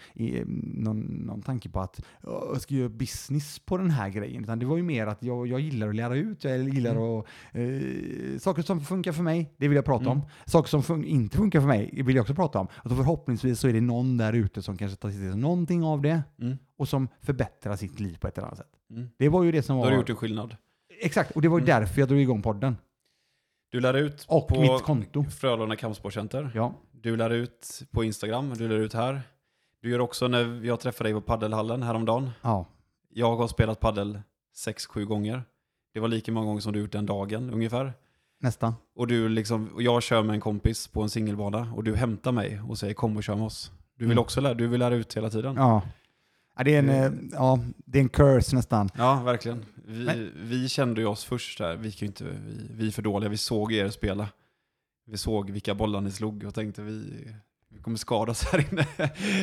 [0.64, 4.66] någon, någon tanke på att jag ska göra business på den här grejen, utan det
[4.66, 7.03] var ju mer att jag, jag gillar att lära ut, jag gillar mm.
[7.03, 10.18] att, eh, saker som funkar för mig, det vill jag prata mm.
[10.18, 10.22] om.
[10.45, 12.68] Saker som fun inte funkar för mig vill jag också prata om.
[12.76, 16.01] Och förhoppningsvis så är det någon där ute som kanske tar till sig någonting av
[16.01, 16.57] det mm.
[16.78, 18.72] och som förbättrar sitt liv på ett eller annat sätt.
[18.91, 19.09] Mm.
[19.18, 19.84] Det var ju det som var...
[19.84, 20.55] Då har du gjort en skillnad.
[21.04, 21.80] Exakt, och det var ju mm.
[21.80, 22.78] därför jag drog igång podden.
[23.72, 25.24] Du lär ut och på mitt konto.
[25.24, 26.51] Frölunda Kampsportcenter.
[26.56, 26.74] Ja.
[26.91, 29.22] Du lär ut på Instagram, du lär ut här.
[29.82, 32.30] Du gör också när jag träffade dig på paddelhallen häromdagen.
[32.41, 32.66] Ja.
[33.10, 34.22] Jag har spelat paddel
[34.56, 35.43] sex, sju gånger.
[35.93, 37.93] Det var lika många gånger som du gjort den dagen ungefär.
[38.39, 38.74] Nästan.
[38.95, 42.32] Och, du liksom, och jag kör med en kompis på en singelbana och du hämtar
[42.32, 43.72] mig och säger kom och kör med oss.
[43.97, 44.22] Du vill mm.
[44.22, 45.56] också lära, du vill lära ut hela tiden.
[45.56, 45.82] Ja.
[46.58, 48.89] Ja, det, är en, eh, ja, det är en curse nästan.
[48.97, 49.66] Ja, verkligen.
[49.86, 53.29] Vi, vi kände ju oss först där, vi, kan inte, vi, vi är för dåliga,
[53.29, 54.27] vi såg er spela.
[55.05, 57.27] Vi såg vilka bollar ni slog och tänkte vi,
[57.69, 58.88] vi kommer skadas här inne.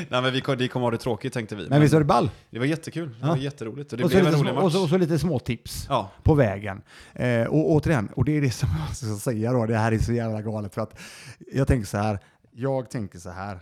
[0.09, 1.63] Nej men vi, vi kommer ha det tråkigt tänkte vi.
[1.63, 2.31] Men, men visst var det ball?
[2.51, 3.29] Det var jättekul, det ja.
[3.29, 3.93] var jätteroligt.
[3.93, 4.65] Och, det och, blev en rolig match.
[4.65, 6.11] Och, så, och så lite små tips ja.
[6.23, 6.83] på vägen.
[7.13, 9.99] Eh, och återigen, och det är det som jag ska säga då, det här är
[9.99, 10.75] så jävla galet.
[10.75, 11.01] För att
[11.53, 12.19] jag tänker så här,
[12.51, 13.61] jag tänker så här.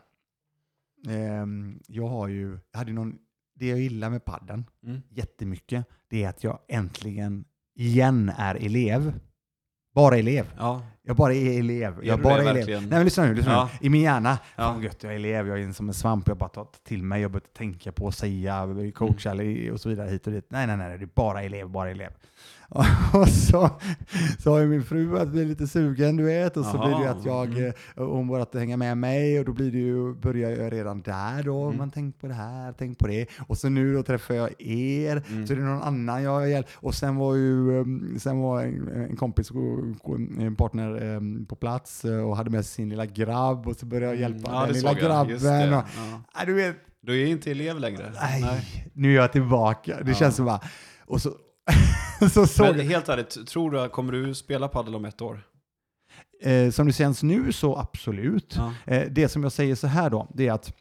[1.08, 1.46] Eh,
[1.86, 3.18] jag har ju, jag hade någon
[3.59, 5.02] det jag gillar med padden mm.
[5.11, 7.44] jättemycket, det är att jag äntligen
[7.74, 9.12] igen är elev.
[9.94, 10.46] Bara elev.
[10.59, 10.82] Ja.
[11.02, 12.00] Jag bara är elev.
[12.02, 12.54] Jag är bara elev.
[12.54, 12.82] Verkligen?
[12.82, 13.70] Nej men lyssna nu, lyssna ja.
[13.80, 13.86] nu.
[13.86, 14.62] I min hjärna, ja.
[14.62, 17.22] fan gött, jag är elev, jag är som en svamp, jag bara tar till mig,
[17.22, 19.72] jag börjar tänka på säga, coacha mm.
[19.72, 20.46] och så vidare hit och dit.
[20.48, 22.11] Nej, nej, nej, det är bara elev, bara elev.
[23.12, 23.70] Och så,
[24.50, 26.86] har ju min fru att bli lite sugen, du vet, och så Aha.
[26.86, 27.72] blir det att jag, mm.
[27.96, 31.02] Eh, hon börjar att hänga med mig och då blir det ju, börjar jag redan
[31.02, 31.78] där då, mm.
[31.78, 33.26] man tänk på det här, tänk på det.
[33.38, 35.46] Och så nu då träffar jag er, mm.
[35.46, 36.70] så är det någon annan jag har hjälpt.
[36.74, 39.50] Och sen var ju, ehm, sen var en, en kompis,
[40.38, 43.86] en partner ehm, på plats eh, och hade med sig sin lilla grabb och så
[43.86, 44.32] började jag mm.
[44.32, 44.60] hjälpa mm.
[44.60, 45.74] ja, den lilla grabben.
[45.74, 45.84] Och,
[46.34, 46.44] ja.
[46.46, 48.12] du vet, du är inte elev längre.
[48.20, 48.90] Nej, nej.
[48.92, 49.96] nu är jag tillbaka.
[50.02, 50.14] Det ja.
[50.14, 50.60] känns som bara,
[51.06, 51.32] och så,
[52.32, 55.42] så såg Men helt ärligt, tror du, kommer du spela padel om ett år?
[56.40, 58.54] Eh, som det känns nu så absolut.
[58.56, 58.74] Ja.
[58.86, 60.74] Eh, det som jag säger så här då, det är att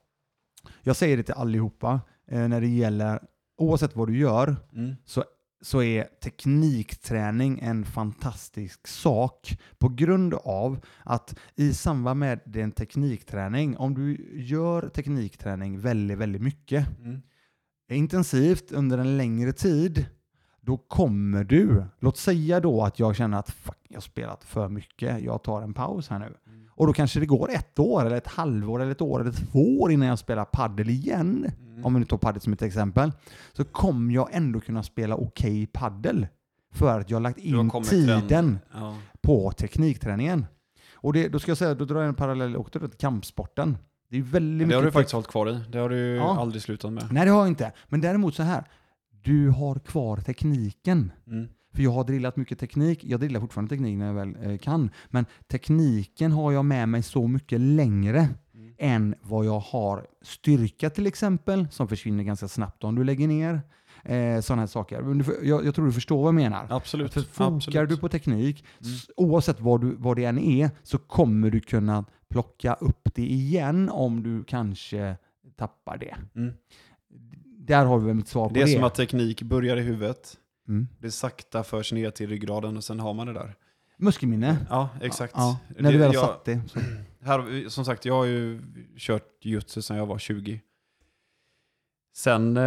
[0.82, 3.20] jag säger det till allihopa, eh, när det gäller,
[3.58, 4.96] oavsett vad du gör, mm.
[5.06, 5.24] så,
[5.62, 13.78] så är teknikträning en fantastisk sak på grund av att i samband med din teknikträning,
[13.78, 17.22] om du gör teknikträning väldigt, väldigt mycket, mm.
[17.92, 20.06] intensivt under en längre tid,
[20.68, 24.70] då kommer du, låt säga då att jag känner att fuck, jag har spelat för
[24.70, 26.26] mycket, jag tar en paus här nu.
[26.26, 26.68] Mm.
[26.72, 29.80] Och då kanske det går ett år, eller ett halvår, eller ett år, eller två
[29.80, 31.52] år innan jag spelar paddel igen.
[31.60, 31.86] Mm.
[31.86, 33.12] Om vi nu tar paddel som ett exempel.
[33.54, 36.28] Så kommer jag ändå kunna spela okej okay paddel.
[36.74, 38.96] För att jag har lagt in tiden ja.
[39.22, 40.46] på teknikträningen.
[40.94, 43.78] Och det, då ska jag säga, då drar jag en parallell också till kampsporten.
[44.10, 45.60] Det är väldigt det har du faktiskt hållit kvar i.
[45.70, 46.40] Det har du ja.
[46.40, 47.08] aldrig slutat med.
[47.12, 47.72] Nej, det har jag inte.
[47.88, 48.64] Men däremot så här
[49.22, 51.12] du har kvar tekniken.
[51.28, 51.48] Mm.
[51.74, 53.04] För jag har drillat mycket teknik.
[53.04, 54.90] Jag drillar fortfarande teknik när jag väl eh, kan.
[55.10, 58.74] Men tekniken har jag med mig så mycket längre mm.
[58.78, 63.62] än vad jag har styrka till exempel, som försvinner ganska snabbt om du lägger ner.
[64.04, 65.24] Eh, sådana här saker.
[65.44, 66.68] Jag, jag, tror du förstår vad jag menar.
[66.70, 67.14] Absolut.
[67.14, 67.90] För fokar Absolut.
[67.90, 68.98] du på teknik, mm.
[69.18, 73.90] oavsett vad, du, vad det än är, så kommer du kunna plocka upp det igen
[73.90, 75.18] om du kanske
[75.56, 76.16] tappar det.
[76.36, 76.54] Mm.
[77.68, 78.60] Där har vi väl mitt svar på det.
[78.60, 80.38] Det är som att teknik börjar i huvudet,
[80.68, 80.88] mm.
[81.00, 83.56] det sakta förs ner till ryggraden och sen har man det där.
[83.98, 84.58] Muskelminne.
[84.70, 85.34] Ja, exakt.
[85.36, 86.62] Ja, när du väl har satt det.
[86.68, 86.80] Så.
[87.22, 88.62] Här, som sagt, jag har ju
[88.98, 90.62] kört jutsu sedan jag var 20.
[92.16, 92.64] Sen eh,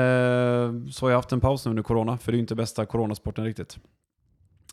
[0.90, 2.86] så har jag haft en paus nu under corona, för det är ju inte bästa
[2.86, 3.78] coronasporten riktigt.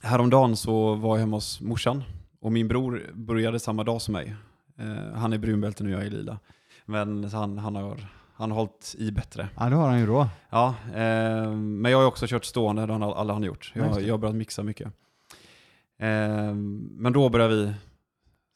[0.02, 2.04] Häromdagen så var jag hemma hos morsan
[2.42, 4.36] och min bror började samma dag som mig.
[4.78, 6.40] Eh, han är brunbälte nu, jag är lila.
[6.86, 7.98] Men han, han, har,
[8.38, 9.50] han har hållit i bättre.
[9.58, 10.28] Ja, det har han ju då.
[10.50, 13.72] Ja, eh, men jag har också kört stående, det har alla han gjort.
[13.76, 14.88] Jag, jag har börjat mixa mycket.
[16.00, 16.54] Eh,
[16.92, 17.74] men då började vi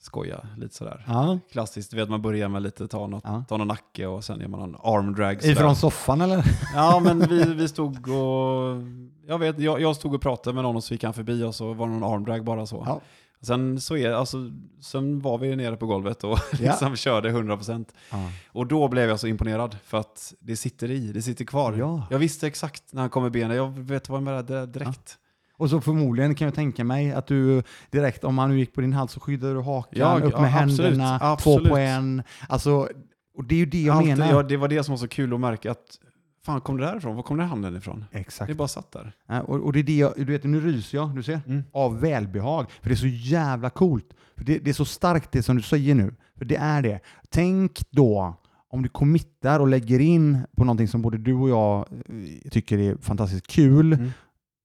[0.01, 1.05] skoja lite sådär.
[1.07, 1.39] Ja.
[1.51, 3.43] Klassiskt, du vet man börjar med lite, ta, något, ja.
[3.49, 5.43] ta någon nacke och sen gör man någon arm drag.
[5.43, 6.43] Ifrån soffan eller?
[6.75, 8.83] Ja, men vi, vi stod och,
[9.27, 11.55] jag vet, jag, jag stod och pratade med någon och så gick han förbi och
[11.55, 12.83] så var det någon arm drag bara så.
[12.87, 13.01] Ja.
[13.41, 16.95] Sen, så är, alltså, sen var vi nere på golvet och liksom ja.
[16.95, 17.85] körde 100%.
[18.11, 18.31] Ja.
[18.47, 21.73] Och då blev jag så imponerad för att det sitter i, det sitter kvar.
[21.73, 22.07] Ja.
[22.09, 25.17] Jag visste exakt när han kom med benen, jag vet vad jag menade direkt.
[25.57, 28.81] Och så förmodligen kan jag tänka mig att du direkt, om han nu gick på
[28.81, 32.23] din hals så skyddade du hakan, ja, upp med ja, händerna, absolut, två på en.
[32.49, 32.89] Alltså,
[33.37, 34.31] och det är ju det jag Allt, menar.
[34.31, 35.99] Ja, det var det som var så kul att märka att
[36.45, 37.15] Fan, kom det därifrån?
[37.15, 38.05] Var kom den handen ifrån?
[38.11, 38.47] Exakt.
[38.49, 39.13] Det bara satt där.
[39.27, 41.63] Ja, och, och, det är det jag, du vet, nu ryser jag, du ser, mm.
[41.71, 42.71] av välbehag.
[42.81, 44.13] För det är så jävla coolt.
[44.37, 46.15] För det, det, är så starkt det som du säger nu.
[46.37, 46.99] För det är det.
[47.29, 48.35] Tänk då
[48.69, 52.77] om du committar och lägger in på någonting som både du och jag eh, tycker
[52.77, 54.11] är fantastiskt kul, mm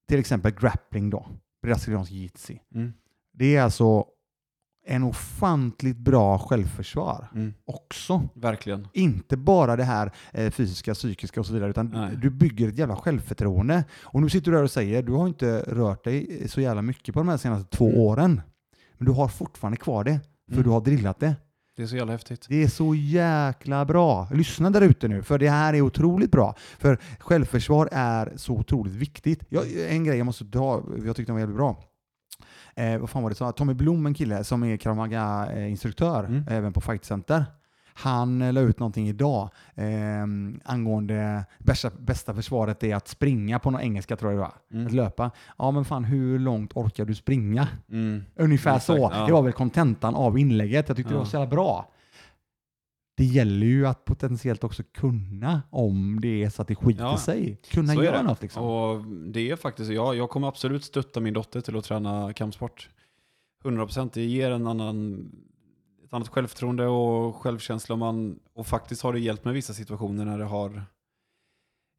[0.08, 1.26] till exempel grappling då,
[1.62, 2.60] brasiliansk jitsi.
[2.74, 2.92] Mm.
[3.32, 4.04] Det är alltså
[4.86, 7.54] en ofantligt bra självförsvar mm.
[7.64, 8.28] också.
[8.34, 8.88] Verkligen.
[8.92, 12.16] Inte bara det här eh, fysiska, psykiska och så vidare, utan Nej.
[12.22, 13.84] du bygger ett jävla självförtroende.
[14.02, 17.14] Och nu sitter du där och säger, du har inte rört dig så jävla mycket
[17.14, 18.00] på de här senaste två mm.
[18.00, 18.40] åren,
[18.98, 20.64] men du har fortfarande kvar det, för mm.
[20.64, 21.36] du har drillat det.
[21.76, 22.46] Det är så jävla häftigt.
[22.48, 24.28] Det är så jäkla bra.
[24.32, 26.54] Lyssna där ute nu, för det här är otroligt bra.
[26.78, 29.44] För självförsvar är så otroligt viktigt.
[29.48, 31.76] Jag, en grej jag måste ta, jag tyckte den var jävligt bra.
[32.76, 33.52] Eh, vad fan var det?
[33.52, 36.44] Tommy Blom, en kille som är kramaga-instruktör, mm.
[36.48, 37.44] även på Fight Center.
[37.94, 39.86] Han eh, la ut någonting idag eh,
[40.64, 44.52] angående bästa, bästa försvaret är att springa på någon engelska tror jag det var.
[44.72, 44.86] Mm.
[44.86, 45.30] Att löpa.
[45.58, 47.68] Ja men fan hur långt orkar du springa?
[47.90, 48.24] Mm.
[48.36, 49.10] Ungefär Exakt, så.
[49.12, 49.26] Ja.
[49.26, 50.88] Det var väl kontentan av inlägget.
[50.88, 51.14] Jag tyckte ja.
[51.14, 51.92] det var så jävla bra.
[53.16, 57.18] Det gäller ju att potentiellt också kunna om det är så att det skiter ja,
[57.18, 57.60] sig.
[57.70, 58.62] Kunna göra något liksom.
[58.62, 62.88] Och det är faktiskt, jag, jag kommer absolut stötta min dotter till att träna kampsport.
[63.64, 65.28] 100% det ger en annan
[66.06, 67.96] ett annat självförtroende och självkänsla.
[67.96, 70.82] Man, och faktiskt har det hjälpt mig i vissa situationer när det har,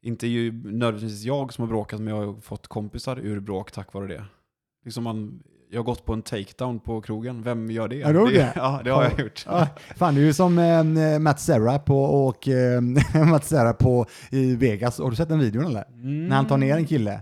[0.02, 3.92] inte ju nödvändigtvis jag som har bråkat, men jag har fått kompisar ur bråk tack
[3.92, 4.24] vare det.
[4.84, 7.42] Liksom man, jag har gått på en takedown på krogen.
[7.42, 8.02] Vem gör det?
[8.02, 8.52] Är det, det?
[8.56, 9.44] Ja, det har jag gjort.
[9.46, 9.66] Ja,
[9.96, 12.80] fan, det är ju som eh, Matt Serra på, och eh,
[13.30, 14.98] Matt Serra på i Vegas.
[14.98, 15.84] Har du sett den videon eller?
[15.88, 16.28] Mm.
[16.28, 17.20] När han tar ner en kille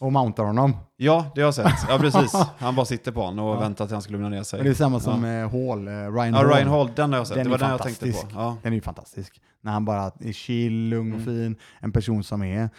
[0.00, 0.76] och mountar honom.
[0.96, 1.74] Ja, det har jag sett.
[1.88, 2.32] Ja, precis.
[2.58, 3.60] Han bara sitter på honom och ja.
[3.60, 4.62] väntar tills han ska lugna ner sig.
[4.62, 5.48] det är samma som ja.
[5.48, 6.46] Hall, eh, Ryan Hall.
[6.50, 7.36] Ja, Ryan Hall, den har jag sett.
[7.36, 8.18] Den det var den jag tänkte på.
[8.32, 8.56] Ja.
[8.62, 9.40] Den är ju fantastisk.
[9.60, 11.34] När han bara är chill, lugn och mm.
[11.34, 11.56] fin.
[11.80, 12.70] En person som är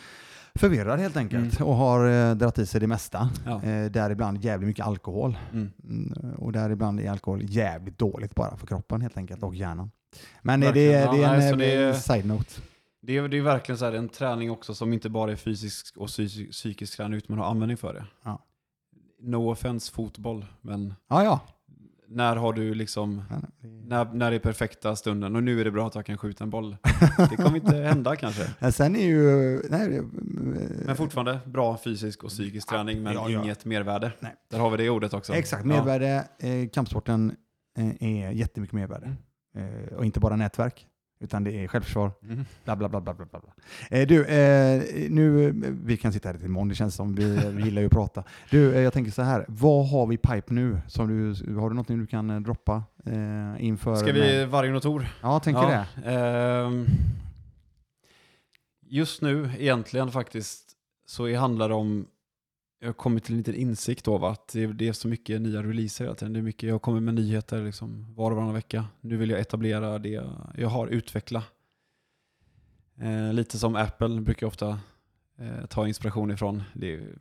[0.56, 1.70] förvirrad helt enkelt mm.
[1.70, 3.30] och har eh, dratt i sig det mesta.
[3.46, 3.64] Ja.
[3.64, 5.38] Eh, däribland jävligt mycket alkohol.
[5.54, 5.72] Mm.
[5.84, 9.92] Mm, och däribland är alkohol jävligt dåligt bara för kroppen helt enkelt och hjärnan.
[10.42, 12.62] Men det, det, är en nej, det är, side-note.
[13.02, 15.98] Det är, det är verkligen så här, en träning också som inte bara är fysisk
[15.98, 16.10] och
[16.52, 18.06] psykisk träning utan man har användning för det.
[18.24, 18.46] Ja.
[19.20, 21.40] No offense fotboll, men ja, ja.
[22.12, 23.24] När har du liksom,
[23.62, 26.50] när, när är perfekta stunden och nu är det bra att jag kan skjuta en
[26.50, 26.78] boll.
[27.30, 28.44] Det kommer inte hända kanske.
[28.60, 30.02] Ja, sen är ju, nej,
[30.86, 34.12] men fortfarande bra fysisk och psykisk träning men inget mervärde.
[34.20, 34.36] Nej.
[34.50, 35.34] Där har vi det ordet också.
[35.34, 36.28] Exakt, mervärde.
[36.40, 37.36] Eh, kampsporten
[37.78, 39.16] eh, är jättemycket mervärde.
[39.56, 39.86] Mm.
[39.86, 40.88] Eh, och inte bara nätverk.
[41.22, 42.12] Utan det är självförsvar.
[42.24, 42.46] Mm.
[42.66, 43.42] Bla, bla, bla, bla, bla, bla.
[43.90, 45.52] Eh, du, eh, nu,
[45.84, 48.24] vi kan sitta här till imorgon, det känns som vi, vi gillar ju att prata.
[48.50, 50.82] Du, eh, jag tänker så här, vad har vi pipe nu?
[50.88, 53.96] Som du, har du någonting du kan eh, droppa eh, inför?
[53.96, 55.08] Ska vi Vargen och Tor?
[55.22, 56.12] Ja, tänker ja, det.
[56.12, 56.86] Ehm,
[58.82, 60.72] just nu egentligen faktiskt
[61.06, 62.08] så handlar det om
[62.82, 65.64] jag har kommit till en liten insikt av att det, det är så mycket nya
[65.64, 66.34] releaser hela tiden.
[66.34, 68.86] Det är mycket, jag kommer med nyheter liksom var och varannan vecka.
[69.02, 70.24] Nu vill jag etablera det
[70.56, 71.44] jag har, utveckla.
[73.02, 74.80] Eh, lite som Apple brukar jag ofta
[75.40, 76.64] eh, ta inspiration ifrån.
[76.74, 77.18] Det är,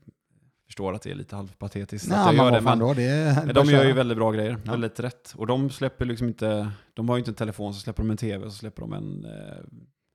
[0.66, 2.08] förstår att det är lite halvpatetiskt.
[2.08, 4.70] Nej, att jag gör det, men då, det de gör ju väldigt bra grejer, ja.
[4.70, 5.34] väldigt rätt.
[5.36, 8.16] Och de släpper liksom inte, de har ju inte en telefon, så släpper de en
[8.16, 9.64] tv, så släpper de en, eh,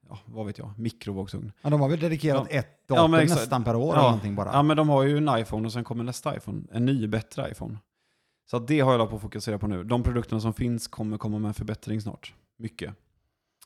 [0.10, 1.52] ja, vad vet jag, mikrovågsugn.
[1.62, 2.60] Ja, de har väl dedikerat ja.
[2.60, 3.94] ett datum ja, nästan per år ja.
[3.94, 4.54] eller någonting bara.
[4.54, 7.52] Ja, men de har ju en iPhone och sen kommer nästa iPhone, en ny, bättre
[7.52, 7.78] iPhone.
[8.46, 9.84] Så det har jag på att fokusera på nu.
[9.84, 12.34] De produkterna som finns kommer komma med en förbättring snart.
[12.58, 12.94] Mycket.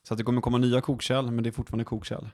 [0.03, 2.25] Så det kommer komma nya kokkärl, men det är fortfarande kokkärl.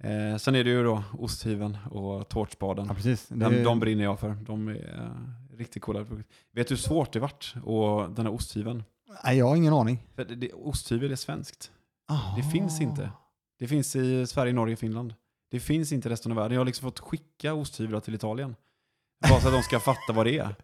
[0.00, 2.86] Eh, sen är det ju då osthyveln och tårtspaden.
[2.88, 3.28] Ja, precis.
[3.28, 4.36] De, de brinner jag för.
[4.46, 6.06] De är uh, riktigt coola.
[6.52, 7.54] Vet du hur svårt det vart?
[7.64, 8.84] Och den här osthyveln?
[9.24, 10.02] Nej, jag har ingen aning.
[10.14, 11.70] För det, det, osthyvel är svenskt.
[12.08, 12.36] Oh.
[12.36, 13.10] Det finns inte.
[13.58, 15.14] Det finns i Sverige, Norge, Finland.
[15.50, 16.52] Det finns inte i resten av världen.
[16.52, 18.56] Jag har liksom fått skicka osthyvlar till Italien.
[19.28, 20.54] Bara så att de ska fatta vad det är.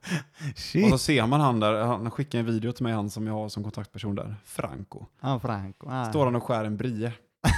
[0.56, 0.84] Shit.
[0.84, 3.34] Och så ser man han där, han skickar en video till mig, han som jag
[3.34, 4.36] har som kontaktperson där.
[4.44, 5.06] Franco.
[5.20, 5.88] Ja, Franco.
[5.90, 6.10] Ah.
[6.10, 7.12] Står han och skär en brie.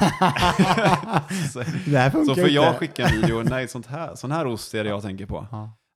[1.53, 4.75] så, det här så får jag skicka en video, nej sånt här, sån här ost
[4.75, 5.47] är det jag tänker på.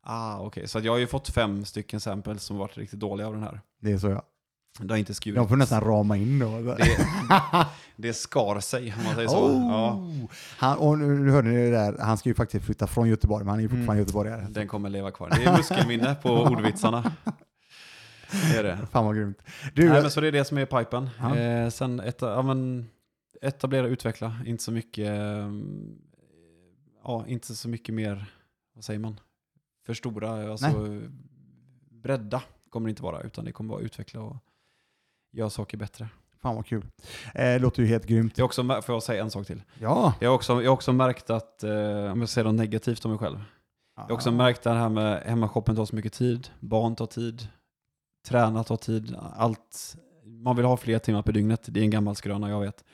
[0.02, 0.46] Ah, okej.
[0.46, 0.66] Okay.
[0.66, 3.60] Så jag har ju fått fem stycken samples som varit riktigt dåliga av den här.
[3.80, 4.22] Det är så ja.
[4.78, 5.36] Det har inte skurit.
[5.36, 6.60] De får nästan rama in då.
[6.60, 6.76] Det,
[8.00, 9.46] det skar sig om man säger så.
[9.46, 9.70] Oh.
[9.70, 10.06] Ja.
[10.58, 13.50] Han, och nu hörde ni det där, han ska ju faktiskt flytta från Göteborg, men
[13.50, 13.98] han är ju fortfarande mm.
[13.98, 14.46] göteborgare.
[14.50, 15.30] Den kommer leva kvar.
[15.30, 17.12] Det är muskelminne på ordvitsarna.
[18.30, 18.78] Det är det.
[18.92, 19.42] Fan vad grymt.
[19.74, 21.10] Du, Nej, men så det är det som är pipen.
[21.18, 21.36] Ja.
[21.36, 22.88] Eh, sen ett, ja, men,
[23.42, 25.50] etablera, utveckla, inte så mycket, eh,
[27.04, 28.32] ja, inte så mycket mer,
[28.74, 29.20] vad säger man,
[29.86, 31.00] förstora, alltså Nej.
[31.90, 34.36] bredda kommer det inte vara, utan det kommer vara utveckla och
[35.32, 36.08] göra saker bättre.
[36.42, 36.86] Fan vad kul.
[37.34, 38.38] Eh, låter ju helt grymt.
[38.38, 39.62] Jag också, får jag säga en sak till?
[39.80, 40.14] Ja.
[40.20, 43.10] Jag har också, jag har också märkt att, eh, om jag säger något negativt om
[43.10, 43.38] mig själv,
[43.96, 47.48] jag har också märkt det här med hemmashoppen tar så mycket tid, barn tar tid,
[48.28, 49.96] träna tar tid, allt.
[50.24, 52.84] Man vill ha fler timmar per dygnet, det är en gammal skröna jag vet.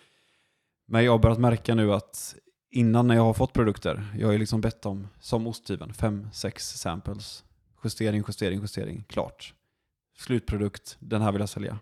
[0.88, 2.34] Men jag har börjat märka nu att
[2.70, 6.28] innan när jag har fått produkter, jag har ju liksom bett om, som osthyveln, fem,
[6.32, 7.44] sex samples,
[7.84, 9.54] justering, justering, justering, klart.
[10.18, 11.78] Slutprodukt, den här vill jag sälja.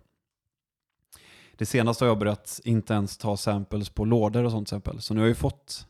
[1.57, 5.01] Det senaste har jag börjat inte ens ta samples på lådor och sånt exempel.
[5.01, 5.87] Så nu har jag ju fått,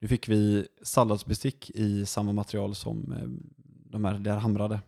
[0.00, 3.54] nu fick vi salladsbestick i samma material som eh,
[3.90, 4.80] de här där hamrade.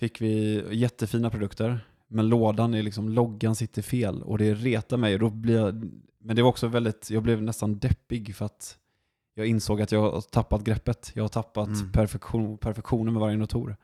[0.00, 5.18] Fick vi jättefina produkter, men lådan är liksom, loggan sitter fel och det retar mig.
[5.18, 8.78] Då blir jag, men det var också väldigt, jag blev nästan deppig för att
[9.34, 11.12] jag insåg att jag har tappat greppet.
[11.14, 11.92] Jag har tappat mm.
[11.92, 13.76] perfektion, perfektionen med varje notor.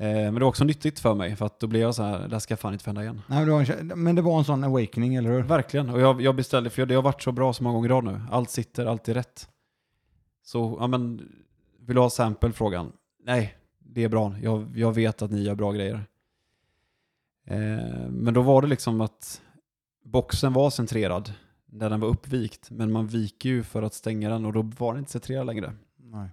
[0.00, 2.28] Eh, men det var också nyttigt för mig, för att då blev jag så här,
[2.28, 3.22] det här ska fan inte hända igen.
[3.26, 5.42] Nej, men, det en, men det var en sån awakening, eller hur?
[5.42, 8.04] Verkligen, och jag, jag beställde, för det har varit så bra så många gånger idag
[8.04, 8.20] nu.
[8.30, 9.48] Allt sitter, allt är rätt.
[10.42, 11.32] Så, ja men,
[11.80, 12.52] vill du ha sample?
[12.52, 12.92] Frågan.
[13.24, 14.34] Nej, det är bra.
[14.42, 16.04] Jag, jag vet att ni gör bra grejer.
[17.44, 19.42] Eh, men då var det liksom att
[20.04, 21.32] boxen var centrerad
[21.66, 24.92] när den var uppvikt, men man viker ju för att stänga den och då var
[24.92, 25.72] den inte centrerad längre.
[25.96, 26.28] Nej.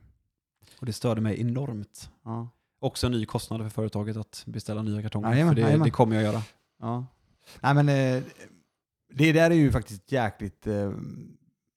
[0.79, 2.09] Och det störde mig enormt.
[2.23, 2.49] Ja.
[2.85, 5.31] Också en ny kostnad för företaget att beställa nya kartonger.
[5.31, 6.41] Jajamän, för det, det, kommer jag göra.
[6.81, 7.05] Ja.
[7.61, 8.23] Nej, men, eh,
[9.13, 10.91] det där är ju faktiskt jäkligt eh,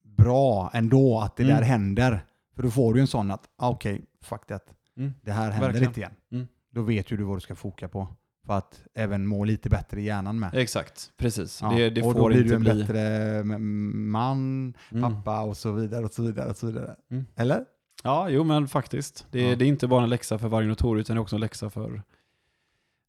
[0.02, 1.56] bra ändå att det mm.
[1.56, 2.24] där händer.
[2.56, 4.62] För då får du en sån att, ah, okej, okay, fuck that.
[4.96, 5.14] Mm.
[5.22, 5.88] Det här händer Verkligen.
[5.88, 6.12] inte igen.
[6.32, 6.46] Mm.
[6.70, 8.08] Då vet ju du vad du ska foka på
[8.46, 10.54] för att även må lite bättre i hjärnan med.
[10.54, 11.58] Exakt, precis.
[11.62, 11.70] Ja.
[11.70, 12.74] Det, det och får då blir du en bli...
[12.74, 15.02] bättre man, mm.
[15.02, 16.04] pappa och så vidare.
[16.04, 16.96] och så vidare, och så vidare.
[17.10, 17.26] Mm.
[17.36, 17.64] Eller?
[18.02, 19.26] Ja, jo men faktiskt.
[19.30, 19.56] Det, ja.
[19.56, 21.70] det, är inte bara en läxa för varje notor utan det är också en läxa
[21.70, 22.02] för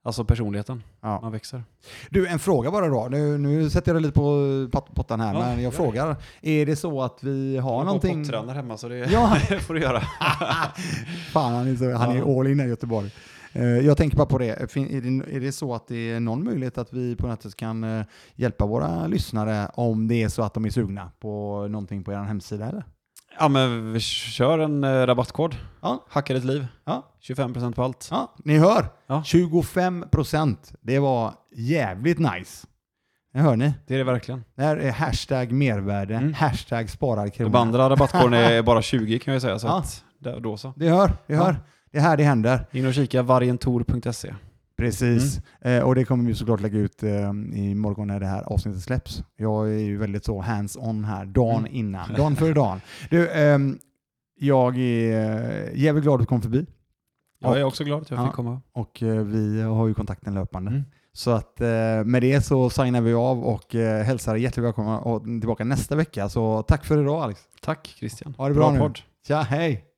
[0.03, 0.83] alltså personligheten.
[1.01, 1.21] Ja.
[1.21, 1.63] Man växer.
[2.09, 3.07] Du, en fråga bara då.
[3.11, 6.15] Nu, nu sätter jag dig lite på pottan här, ja, men jag frågar.
[6.41, 8.17] Är det så att vi har jag någonting...
[8.17, 9.35] Jag pottränar hemma så det ja.
[9.59, 10.01] får du göra.
[11.33, 13.11] Fan, han är, så, han är all in i Göteborg.
[13.53, 14.49] Eh, jag tänker bara på det.
[14.49, 18.05] Är det så att det är någon möjlighet att vi på nätet kan eh,
[18.35, 22.17] hjälpa våra lyssnare om det är så att de är sugna på någonting på er
[22.17, 22.65] hemsida?
[22.69, 22.83] Eller?
[23.39, 25.55] Ja men vi kör en eh, rabattkod.
[25.81, 26.05] Ja.
[26.09, 26.67] Hacka ditt liv.
[26.85, 27.05] Ja.
[27.21, 28.07] 25% på allt.
[28.11, 28.85] Ja, ni hör.
[29.07, 29.23] Ja.
[29.25, 30.55] 25%.
[30.81, 32.67] Det var jävligt nice.
[33.33, 33.73] Det hör ni.
[33.87, 34.43] Det är det verkligen.
[34.55, 36.33] Det här är hashtag mervärde, mm.
[36.33, 37.51] hashtag sparar kronor.
[37.51, 39.59] De andra rabattkoden är bara 20 kan jag säga.
[39.59, 39.77] Så ja.
[39.77, 40.73] att, då så.
[40.75, 41.55] Det hör, det hör.
[41.91, 42.65] Det är här det händer.
[42.71, 44.33] In och kika vargentor.se.
[44.79, 45.77] Precis, mm.
[45.77, 48.81] eh, och det kommer vi såklart lägga ut eh, i morgon när det här avsnittet
[48.81, 49.23] släpps.
[49.37, 51.75] Jag är ju väldigt så hands-on här, dagen mm.
[51.75, 52.81] innan, dagen före dagen.
[53.09, 53.59] Du, eh,
[54.39, 56.65] jag är jävligt glad att du kom förbi.
[57.39, 58.61] Jag är också glad att jag fick komma.
[58.73, 60.71] Och eh, vi har ju kontakten löpande.
[60.71, 60.83] Mm.
[61.13, 61.67] Så att eh,
[62.05, 66.29] med det så signar vi av och eh, hälsar hjärtligt välkomna och tillbaka nästa vecka.
[66.29, 67.41] Så tack för idag Alex.
[67.61, 68.35] Tack Christian.
[68.37, 68.79] Ha det bra, bra nu.
[68.79, 68.99] Podd.
[69.27, 69.88] Tja, hej.